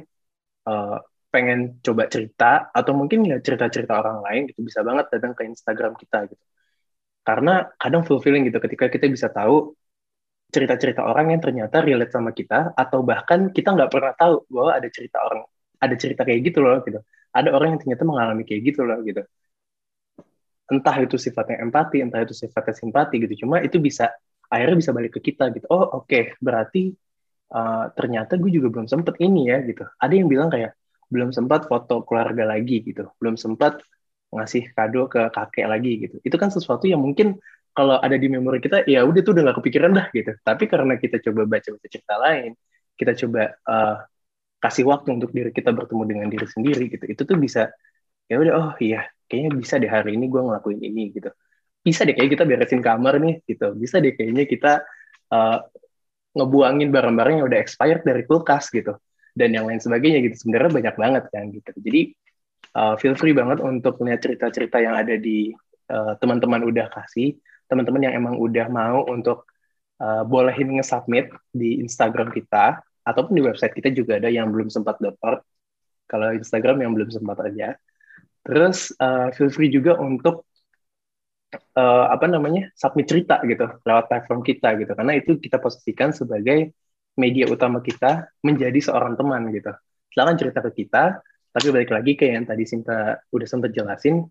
uh, 0.69 0.97
pengen 1.29 1.77
coba 1.85 2.09
cerita 2.09 2.73
atau 2.73 2.93
mungkin 2.97 3.21
ya 3.27 3.37
cerita-cerita 3.37 4.01
orang 4.01 4.25
lain 4.25 4.41
gitu 4.49 4.65
bisa 4.65 4.81
banget 4.81 5.13
datang 5.13 5.33
ke 5.37 5.45
Instagram 5.45 5.93
kita 5.97 6.25
gitu. 6.29 6.45
Karena 7.21 7.67
kadang 7.77 8.01
fulfilling 8.07 8.49
gitu 8.49 8.57
ketika 8.57 8.89
kita 8.89 9.05
bisa 9.11 9.29
tahu 9.29 9.77
cerita-cerita 10.49 11.05
orang 11.05 11.37
yang 11.37 11.41
ternyata 11.45 11.81
relate 11.85 12.09
sama 12.09 12.33
kita 12.33 12.73
atau 12.73 13.05
bahkan 13.05 13.53
kita 13.53 13.69
nggak 13.77 13.89
pernah 13.93 14.13
tahu 14.17 14.49
bahwa 14.49 14.71
ada 14.77 14.89
cerita 14.89 15.21
orang 15.21 15.45
ada 15.79 15.95
cerita 15.95 16.21
kayak 16.27 16.41
gitu 16.51 16.59
loh 16.65 16.81
gitu. 16.83 16.99
Ada 17.29 17.49
orang 17.53 17.77
yang 17.77 17.79
ternyata 17.85 18.03
mengalami 18.09 18.43
kayak 18.43 18.61
gitu 18.73 18.81
loh 18.83 18.99
gitu. 19.05 19.21
Entah 20.69 20.95
itu 21.01 21.15
sifatnya 21.17 21.61
empati 21.65 21.97
entah 22.01 22.21
itu 22.25 22.33
sifatnya 22.33 22.73
simpati 22.75 23.15
gitu. 23.23 23.45
Cuma 23.45 23.61
itu 23.61 23.77
bisa 23.77 24.09
akhirnya 24.49 24.77
bisa 24.81 24.91
balik 24.91 25.11
ke 25.17 25.21
kita 25.31 25.53
gitu. 25.53 25.65
Oh 25.69 25.85
oke 26.01 26.09
okay, 26.09 26.33
berarti 26.41 26.93
uh, 27.53 27.93
ternyata 27.93 28.37
gue 28.41 28.49
juga 28.49 28.67
belum 28.73 28.87
sempet 28.89 29.15
ini 29.21 29.53
ya 29.53 29.61
gitu. 29.61 29.85
Ada 30.01 30.13
yang 30.17 30.27
bilang 30.29 30.49
kayak 30.49 30.73
belum 31.09 31.29
sempat 31.33 31.69
foto 31.69 32.05
keluarga 32.05 32.43
lagi 32.45 32.81
gitu. 32.85 33.09
Belum 33.21 33.37
sempat 33.37 33.81
ngasih 34.29 34.73
kado 34.77 35.09
ke 35.09 35.29
kakek 35.33 35.65
lagi 35.65 35.91
gitu. 36.05 36.15
Itu 36.21 36.37
kan 36.37 36.49
sesuatu 36.53 36.85
yang 36.85 37.01
mungkin 37.01 37.37
kalau 37.79 37.95
ada 37.95 38.19
di 38.19 38.27
memori 38.27 38.59
kita 38.59 38.83
ya 38.83 39.07
udah 39.07 39.23
tuh 39.23 39.31
udah 39.31 39.55
gak 39.55 39.57
kepikiran 39.63 39.95
dah 39.95 40.11
gitu. 40.11 40.35
Tapi 40.43 40.67
karena 40.67 40.99
kita 40.99 41.23
coba 41.23 41.47
baca-baca 41.47 41.87
cerita 41.87 42.15
lain 42.19 42.51
kita 42.99 43.15
coba 43.15 43.55
uh, 43.63 43.95
kasih 44.59 44.83
waktu 44.91 45.15
untuk 45.15 45.31
diri 45.31 45.55
kita 45.55 45.71
bertemu 45.71 46.03
dengan 46.03 46.27
diri 46.27 46.43
sendiri 46.43 46.91
gitu. 46.91 47.07
Itu 47.07 47.23
tuh 47.23 47.39
bisa 47.39 47.71
ya 48.27 48.35
udah 48.35 48.53
oh 48.59 48.71
iya 48.83 49.07
kayaknya 49.31 49.55
bisa 49.55 49.79
deh 49.79 49.87
hari 49.87 50.19
ini 50.19 50.27
gue 50.27 50.41
ngelakuin 50.43 50.83
ini 50.83 51.15
gitu. 51.15 51.31
Bisa 51.79 52.03
deh 52.03 52.11
kayak 52.11 52.35
kita 52.35 52.43
beresin 52.43 52.83
kamar 52.83 53.23
nih 53.23 53.39
gitu. 53.47 53.71
Bisa 53.79 54.03
deh 54.03 54.11
kayaknya 54.11 54.43
kita 54.43 54.83
uh, 55.31 55.63
ngebuangin 56.35 56.91
barang-barang 56.91 57.39
yang 57.39 57.45
udah 57.47 57.59
expired 57.63 58.03
dari 58.03 58.27
kulkas 58.27 58.67
gitu. 58.75 58.99
Dan 59.31 59.55
yang 59.55 59.71
lain 59.71 59.79
sebagainya 59.79 60.19
gitu. 60.27 60.35
Sebenarnya 60.43 60.83
banyak 60.83 60.95
banget 60.99 61.23
kan 61.31 61.47
gitu. 61.55 61.71
Jadi 61.79 62.01
uh, 62.75 62.99
feel 62.99 63.15
free 63.15 63.31
banget 63.31 63.63
untuk 63.63 63.95
melihat 64.03 64.27
cerita-cerita 64.27 64.83
yang 64.83 64.99
ada 64.99 65.15
di 65.15 65.55
teman-teman 66.21 66.61
uh, 66.61 66.69
udah 66.69 66.85
kasih 66.93 67.33
teman-teman 67.69 68.01
yang 68.09 68.13
emang 68.17 68.35
udah 68.41 68.67
mau 68.67 69.05
untuk 69.05 69.45
uh, 70.01 70.25
bolehin 70.25 70.81
nge-submit 70.81 71.29
di 71.53 71.79
Instagram 71.85 72.33
kita 72.33 72.81
ataupun 73.05 73.37
di 73.37 73.43
website 73.45 73.77
kita 73.77 73.93
juga 73.93 74.17
ada 74.17 74.27
yang 74.27 74.49
belum 74.49 74.67
sempat 74.73 74.97
daftar. 74.97 75.45
Kalau 76.09 76.33
Instagram 76.33 76.81
yang 76.81 76.91
belum 76.97 77.13
sempat 77.13 77.37
aja. 77.45 77.77
Terus 78.41 78.89
uh, 78.97 79.29
feel 79.37 79.53
free 79.53 79.69
juga 79.69 79.93
untuk 80.01 80.49
uh, 81.77 82.05
apa 82.09 82.25
namanya 82.25 82.73
submit 82.73 83.05
cerita 83.05 83.41
gitu 83.45 83.65
lewat 83.85 84.09
platform 84.09 84.41
kita 84.41 84.73
gitu 84.79 84.91
karena 84.93 85.13
itu 85.17 85.37
kita 85.37 85.57
posisikan 85.57 86.13
sebagai 86.13 86.73
media 87.19 87.45
utama 87.51 87.83
kita 87.83 88.31
menjadi 88.41 88.79
seorang 88.79 89.19
teman 89.19 89.51
gitu. 89.51 89.75
Silakan 90.09 90.35
cerita 90.39 90.59
ke 90.63 90.71
kita, 90.71 91.19
tapi 91.51 91.67
balik 91.75 91.91
lagi 91.91 92.15
kayak 92.15 92.33
yang 92.41 92.47
tadi 92.47 92.63
Sinta 92.63 93.19
udah 93.29 93.47
sempat 93.49 93.75
jelasin, 93.75 94.23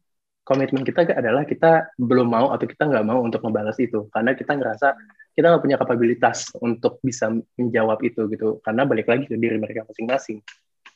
komitmen 0.49 0.81
kita 0.81 1.05
adalah 1.13 1.45
kita 1.45 1.93
belum 2.01 2.33
mau 2.33 2.49
atau 2.57 2.65
kita 2.65 2.89
nggak 2.89 3.05
mau 3.05 3.21
untuk 3.21 3.45
membalas 3.45 3.77
itu. 3.77 4.09
Karena 4.09 4.33
kita 4.33 4.57
ngerasa 4.57 4.97
kita 5.37 5.45
nggak 5.45 5.63
punya 5.63 5.77
kapabilitas 5.77 6.49
untuk 6.57 7.05
bisa 7.05 7.29
menjawab 7.61 8.01
itu 8.01 8.25
gitu. 8.33 8.65
Karena 8.65 8.89
balik 8.89 9.13
lagi 9.13 9.29
ke 9.29 9.37
diri 9.37 9.61
mereka 9.61 9.85
masing-masing 9.85 10.41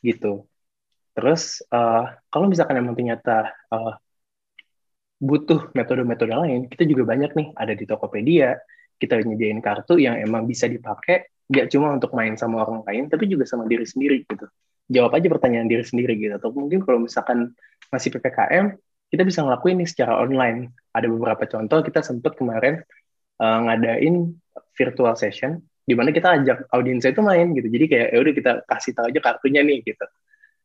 gitu. 0.01 0.49
Terus 1.13 1.61
uh, 1.69 2.17
kalau 2.33 2.49
misalkan 2.49 2.81
emang 2.81 2.97
ternyata 2.97 3.53
uh, 3.69 3.93
butuh 5.21 5.69
metode-metode 5.77 6.33
lain 6.33 6.65
kita 6.65 6.89
juga 6.89 7.13
banyak 7.13 7.37
nih. 7.37 7.47
Ada 7.53 7.77
di 7.77 7.85
Tokopedia 7.85 8.57
kita 8.97 9.21
nyediain 9.21 9.61
kartu 9.61 10.01
yang 10.01 10.17
emang 10.17 10.49
bisa 10.49 10.65
dipakai 10.65 11.29
nggak 11.45 11.69
cuma 11.69 11.93
untuk 11.93 12.09
main 12.17 12.33
sama 12.33 12.65
orang 12.65 12.81
lain 12.89 13.03
tapi 13.11 13.29
juga 13.29 13.45
sama 13.45 13.69
diri 13.69 13.85
sendiri 13.85 14.25
gitu. 14.25 14.49
Jawab 14.89 15.13
aja 15.13 15.29
pertanyaan 15.29 15.69
diri 15.69 15.85
sendiri 15.85 16.17
gitu. 16.17 16.33
Atau 16.41 16.49
mungkin 16.49 16.81
kalau 16.81 17.05
misalkan 17.05 17.53
masih 17.93 18.09
ppkm 18.17 18.73
kita 19.13 19.21
bisa 19.21 19.45
ngelakuin 19.45 19.77
nih 19.85 19.89
secara 19.93 20.17
online. 20.17 20.73
Ada 20.89 21.05
beberapa 21.05 21.45
contoh 21.45 21.85
kita 21.85 22.01
sempat 22.01 22.33
kemarin 22.33 22.81
uh, 23.37 23.59
ngadain 23.69 24.33
virtual 24.73 25.13
session 25.13 25.61
di 25.85 25.93
mana 25.93 26.09
kita 26.09 26.41
ajak 26.41 26.65
audiensnya 26.73 27.13
itu 27.13 27.21
main 27.21 27.53
gitu. 27.53 27.69
Jadi 27.69 27.85
kayak 27.85 28.07
ya 28.09 28.17
udah 28.17 28.33
kita 28.33 28.51
kasih 28.65 28.91
tahu 28.97 29.05
aja 29.13 29.19
kartunya 29.21 29.61
nih 29.61 29.85
gitu. 29.85 30.05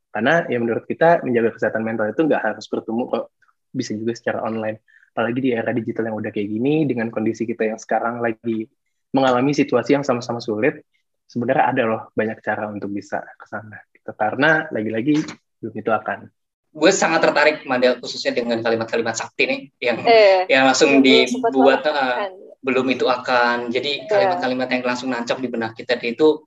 Karena 0.08 0.48
ya 0.48 0.56
menurut 0.56 0.88
kita 0.88 1.20
menjaga 1.28 1.60
kesehatan 1.60 1.84
mental 1.84 2.08
itu 2.08 2.24
nggak 2.24 2.40
harus 2.40 2.64
bertemu 2.72 3.02
kok 3.12 3.24
bisa 3.68 3.92
juga 3.92 4.12
secara 4.16 4.40
online. 4.40 4.80
Apalagi 5.12 5.38
di 5.44 5.50
era 5.52 5.70
digital 5.76 6.08
yang 6.08 6.16
udah 6.16 6.30
kayak 6.32 6.48
gini 6.48 6.88
dengan 6.88 7.12
kondisi 7.12 7.44
kita 7.44 7.68
yang 7.68 7.76
sekarang 7.76 8.24
lagi 8.24 8.64
mengalami 9.12 9.52
situasi 9.52 9.92
yang 9.92 10.04
sama-sama 10.08 10.40
sulit, 10.40 10.88
sebenarnya 11.28 11.64
ada 11.68 11.82
loh 11.84 12.02
banyak 12.16 12.40
cara 12.40 12.64
untuk 12.72 12.88
bisa 12.96 13.20
ke 13.36 13.44
sana 13.44 13.76
gitu. 13.92 14.08
Karena 14.16 14.64
lagi-lagi 14.72 15.20
belum 15.60 15.74
itu 15.76 15.90
akan 15.92 16.37
gue 16.68 16.90
sangat 16.92 17.24
tertarik 17.24 17.64
Mandel 17.64 17.98
khususnya 17.98 18.36
dengan 18.36 18.60
kalimat-kalimat 18.60 19.16
sakti 19.16 19.42
nih 19.48 19.60
yang 19.80 19.98
eh, 20.04 20.44
yang 20.52 20.68
langsung 20.68 21.00
dibuat 21.00 21.82
uh, 21.88 22.28
belum 22.60 22.86
itu 22.92 23.08
akan 23.08 23.72
jadi 23.72 24.04
iya. 24.04 24.06
kalimat-kalimat 24.06 24.68
yang 24.68 24.82
langsung 24.84 25.08
nancap 25.08 25.40
di 25.40 25.48
benak 25.48 25.72
kita 25.74 25.96
itu 26.04 26.44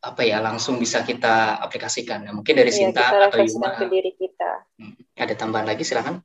apa 0.00 0.24
ya 0.24 0.40
langsung 0.40 0.80
bisa 0.80 1.04
kita 1.04 1.60
aplikasikan. 1.60 2.24
Nah, 2.24 2.32
mungkin 2.32 2.56
dari 2.56 2.72
Sinta 2.72 3.04
kita 3.04 3.28
atau 3.28 3.44
Yuma 3.44 3.76
ke 3.76 3.84
diri 3.92 4.12
kita. 4.16 4.50
Hmm, 4.80 4.96
ada 5.12 5.34
tambahan 5.36 5.68
lagi 5.68 5.84
silakan. 5.84 6.24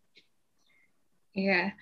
Iya, 1.36 1.76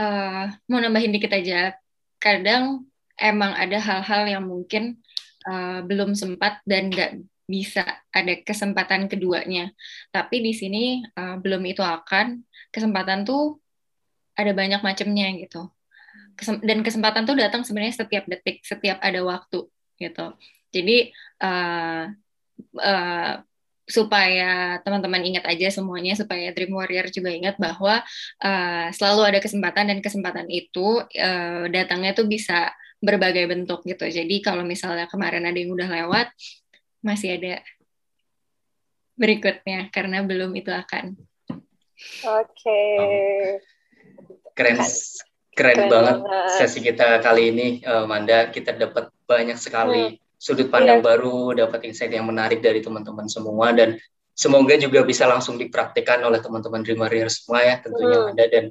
uh, 0.00 0.44
mau 0.72 0.80
nambahin 0.80 1.12
dikit 1.12 1.36
aja. 1.36 1.76
Kadang 2.16 2.88
emang 3.20 3.52
ada 3.52 3.76
hal-hal 3.76 4.24
yang 4.24 4.48
mungkin 4.48 5.04
uh, 5.44 5.84
belum 5.84 6.16
sempat 6.16 6.64
dan 6.64 6.88
nggak 6.88 7.20
bisa 7.44 7.84
ada 8.08 8.32
kesempatan 8.40 9.06
keduanya. 9.06 9.70
Tapi 10.10 10.40
di 10.40 10.52
sini 10.56 11.04
uh, 11.16 11.36
belum 11.40 11.62
itu 11.68 11.84
akan 11.84 12.40
kesempatan 12.72 13.28
tuh 13.28 13.60
ada 14.34 14.50
banyak 14.50 14.80
macamnya 14.80 15.30
gitu. 15.38 15.70
Kesem 16.34 16.58
dan 16.66 16.82
kesempatan 16.82 17.22
tuh 17.28 17.38
datang 17.38 17.62
sebenarnya 17.62 18.04
setiap 18.04 18.24
detik, 18.26 18.64
setiap 18.66 18.98
ada 18.98 19.22
waktu 19.22 19.70
gitu. 20.00 20.26
Jadi 20.74 21.14
uh, 21.38 22.10
uh, 22.82 23.34
supaya 23.84 24.80
teman-teman 24.80 25.20
ingat 25.22 25.44
aja 25.44 25.68
semuanya, 25.68 26.16
supaya 26.16 26.50
Dream 26.56 26.72
Warrior 26.72 27.12
juga 27.12 27.30
ingat 27.30 27.60
bahwa 27.60 28.00
uh, 28.40 28.86
selalu 28.90 29.22
ada 29.28 29.38
kesempatan 29.44 29.92
dan 29.92 29.98
kesempatan 30.00 30.48
itu 30.48 31.04
uh, 31.04 31.64
datangnya 31.68 32.16
tuh 32.16 32.24
bisa 32.24 32.72
berbagai 33.04 33.44
bentuk 33.44 33.84
gitu. 33.84 34.08
Jadi 34.08 34.40
kalau 34.40 34.64
misalnya 34.64 35.04
kemarin 35.04 35.44
ada 35.44 35.58
yang 35.60 35.76
udah 35.76 35.88
lewat, 36.00 36.32
masih 37.04 37.36
ada 37.36 37.60
berikutnya 39.14 39.92
karena 39.92 40.24
belum 40.24 40.56
itu 40.56 40.72
akan. 40.72 41.14
Oke. 42.24 42.50
Okay. 42.50 43.60
Keren, 44.56 44.80
keren, 44.80 44.88
keren 45.54 45.78
banget, 45.92 46.18
banget 46.24 46.56
sesi 46.56 46.80
kita 46.80 47.20
kali 47.20 47.52
ini, 47.52 47.66
uh, 47.84 48.08
Manda. 48.08 48.48
Kita 48.48 48.72
dapat 48.74 49.12
banyak 49.28 49.60
sekali. 49.60 50.16
Hmm 50.16 50.22
sudut 50.44 50.68
pandang 50.68 51.00
yeah. 51.00 51.08
baru, 51.08 51.56
dapat 51.56 51.88
insight 51.88 52.12
yang 52.12 52.28
menarik 52.28 52.60
dari 52.60 52.84
teman-teman 52.84 53.24
semua 53.32 53.72
dan 53.72 53.96
semoga 54.36 54.76
juga 54.76 55.00
bisa 55.00 55.24
langsung 55.24 55.56
dipraktikkan 55.56 56.20
oleh 56.20 56.36
teman-teman 56.44 56.84
Dream 56.84 57.00
Warrior 57.00 57.32
semua 57.32 57.64
ya 57.64 57.80
tentunya 57.80 58.18
hmm. 58.20 58.32
ada 58.36 58.44
dan 58.52 58.64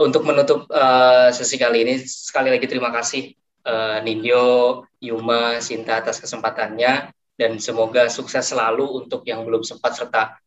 untuk 0.00 0.24
menutup 0.24 0.64
uh, 0.72 1.28
sesi 1.28 1.60
kali 1.60 1.84
ini 1.84 1.94
sekali 2.00 2.48
lagi 2.48 2.64
terima 2.64 2.88
kasih 2.88 3.36
uh, 3.68 4.00
Nindyo, 4.00 4.86
Yuma, 5.02 5.60
Sinta 5.60 6.00
atas 6.00 6.22
kesempatannya 6.24 7.10
dan 7.34 7.58
semoga 7.58 8.06
sukses 8.06 8.46
selalu 8.46 9.04
untuk 9.04 9.26
yang 9.26 9.42
belum 9.42 9.66
sempat 9.66 9.98
serta 9.98 10.38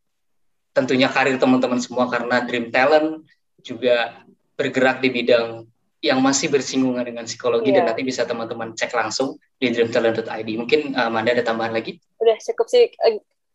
tentunya 0.78 1.10
karir 1.10 1.42
teman-teman 1.42 1.82
semua 1.82 2.06
karena 2.06 2.46
Dream 2.46 2.70
Talent 2.70 3.26
juga 3.66 4.22
bergerak 4.54 5.02
di 5.02 5.10
bidang 5.10 5.66
yang 6.06 6.22
masih 6.22 6.54
bersinggungan 6.54 7.02
dengan 7.02 7.26
psikologi 7.26 7.74
yeah. 7.74 7.82
dan 7.82 7.84
iya. 7.84 7.90
nanti 7.90 8.04
bisa 8.06 8.22
teman-teman 8.30 8.78
cek 8.78 8.94
langsung 8.94 9.42
di 9.58 9.74
dreamtalent.id. 9.74 10.50
Mungkin 10.54 10.94
uh, 10.94 11.10
Manda 11.10 11.34
ada 11.34 11.42
tambahan 11.42 11.74
lagi? 11.74 11.98
Udah 12.22 12.38
cukup 12.38 12.70
sih. 12.70 12.94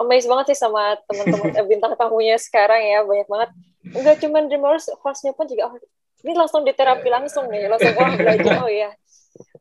Amazed 0.02 0.26
banget 0.26 0.50
sih 0.50 0.58
sama 0.58 0.98
teman-teman 1.06 1.54
eh, 1.54 1.66
bintang 1.70 1.94
tamunya 1.94 2.34
sekarang 2.42 2.82
ya. 2.82 3.06
Banyak 3.06 3.28
banget. 3.30 3.50
Enggak 3.94 4.16
cuma 4.18 4.42
Dreamers, 4.42 4.90
hostnya 5.06 5.30
pun 5.34 5.46
juga, 5.46 5.70
oh, 5.70 5.74
ini 6.26 6.34
langsung 6.34 6.66
diterapi 6.66 7.06
langsung 7.06 7.46
nih. 7.46 7.70
Langsung, 7.70 7.94
oh 7.94 8.10
belajar, 8.18 8.54
oh 8.66 8.70
ya. 8.70 8.90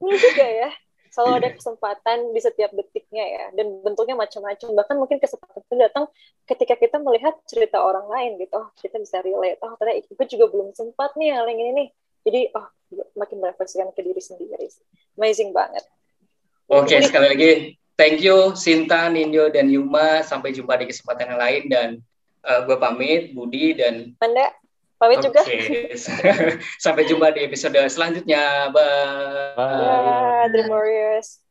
Ini 0.01 0.13
juga 0.17 0.45
ya. 0.49 0.69
Selalu 1.11 1.43
ada 1.43 1.49
kesempatan 1.51 2.31
di 2.31 2.39
setiap 2.39 2.71
detiknya 2.71 3.25
ya. 3.27 3.45
Dan 3.51 3.83
bentuknya 3.83 4.15
macam-macam. 4.15 4.67
Bahkan 4.79 4.95
mungkin 4.95 5.17
kesempatan 5.19 5.59
itu 5.59 5.75
datang 5.75 6.07
ketika 6.47 6.79
kita 6.79 6.97
melihat 7.03 7.35
cerita 7.45 7.83
orang 7.83 8.07
lain 8.07 8.39
gitu. 8.39 8.55
Oh, 8.55 8.71
kita 8.79 8.97
bisa 8.97 9.19
relate. 9.19 9.59
Oh, 9.59 9.75
ternyata 9.75 10.07
gue 10.07 10.27
juga 10.31 10.45
belum 10.47 10.71
sempat 10.71 11.13
nih 11.19 11.35
hal 11.35 11.45
yang 11.51 11.59
ini 11.59 11.71
nih 11.75 11.89
jadi 12.25 12.53
oh 12.53 12.67
makin 13.17 13.41
merefleksikan 13.41 13.89
ke 13.95 14.01
diri 14.05 14.21
sendiri 14.21 14.67
amazing 15.17 15.51
banget 15.55 15.83
oke 16.69 16.85
okay, 16.85 17.01
sekali 17.01 17.27
lagi 17.33 17.51
thank 17.97 18.21
you 18.21 18.53
Sinta 18.53 19.09
Nindyo 19.09 19.49
dan 19.49 19.71
Yuma 19.71 20.21
sampai 20.25 20.53
jumpa 20.53 20.77
di 20.77 20.89
kesempatan 20.89 21.35
yang 21.35 21.41
lain 21.41 21.63
dan 21.69 21.87
uh, 22.45 22.61
gue 22.65 22.77
pamit 22.77 23.33
Budi 23.33 23.77
dan 23.77 24.13
Anda 24.21 24.53
pamit 25.01 25.17
okay. 25.17 25.25
juga. 25.33 25.41
Sampai 26.85 27.09
jumpa 27.09 27.33
di 27.33 27.41
episode 27.41 27.81
selanjutnya. 27.89 28.69
Bye, 28.69 29.57
bye. 29.57 29.73
Yeah, 29.73 30.45
Dream 30.53 30.69
Warriors. 30.69 31.41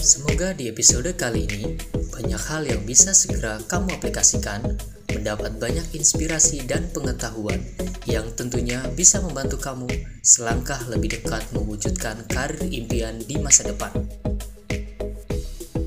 Semoga 0.00 0.56
di 0.56 0.72
episode 0.72 1.12
kali 1.20 1.44
ini 1.44 1.76
banyak 2.08 2.40
hal 2.48 2.64
yang 2.64 2.80
bisa 2.88 3.12
segera 3.12 3.60
kamu 3.68 3.92
aplikasikan, 4.00 4.80
mendapat 5.10 5.58
banyak 5.58 5.86
inspirasi 5.94 6.66
dan 6.66 6.86
pengetahuan 6.90 7.62
yang 8.06 8.26
tentunya 8.38 8.82
bisa 8.94 9.18
membantu 9.22 9.58
kamu 9.58 9.86
selangkah 10.22 10.78
lebih 10.86 11.18
dekat 11.18 11.42
mewujudkan 11.54 12.22
karir 12.30 12.62
impian 12.66 13.18
di 13.22 13.38
masa 13.38 13.66
depan. 13.66 13.90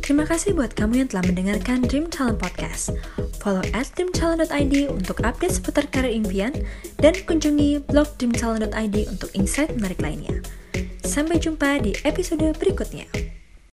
Terima 0.09 0.25
kasih 0.25 0.57
buat 0.57 0.73
kamu 0.73 1.05
yang 1.05 1.09
telah 1.13 1.23
mendengarkan 1.29 1.85
Dream 1.85 2.09
Talent 2.09 2.41
Podcast. 2.41 2.89
Follow 3.39 3.61
at 3.77 3.87
dreamtalent.id 3.93 4.89
untuk 4.89 5.21
update 5.21 5.53
seputar 5.53 5.85
karir 5.93 6.11
impian 6.11 6.51
dan 6.97 7.13
kunjungi 7.29 7.85
blog 7.85 8.09
dreamtalent.id 8.17 8.95
untuk 9.05 9.29
insight 9.37 9.69
menarik 9.77 10.01
lainnya. 10.01 10.41
Sampai 11.05 11.37
jumpa 11.37 11.85
di 11.85 11.93
episode 12.03 12.41
berikutnya. 12.57 13.38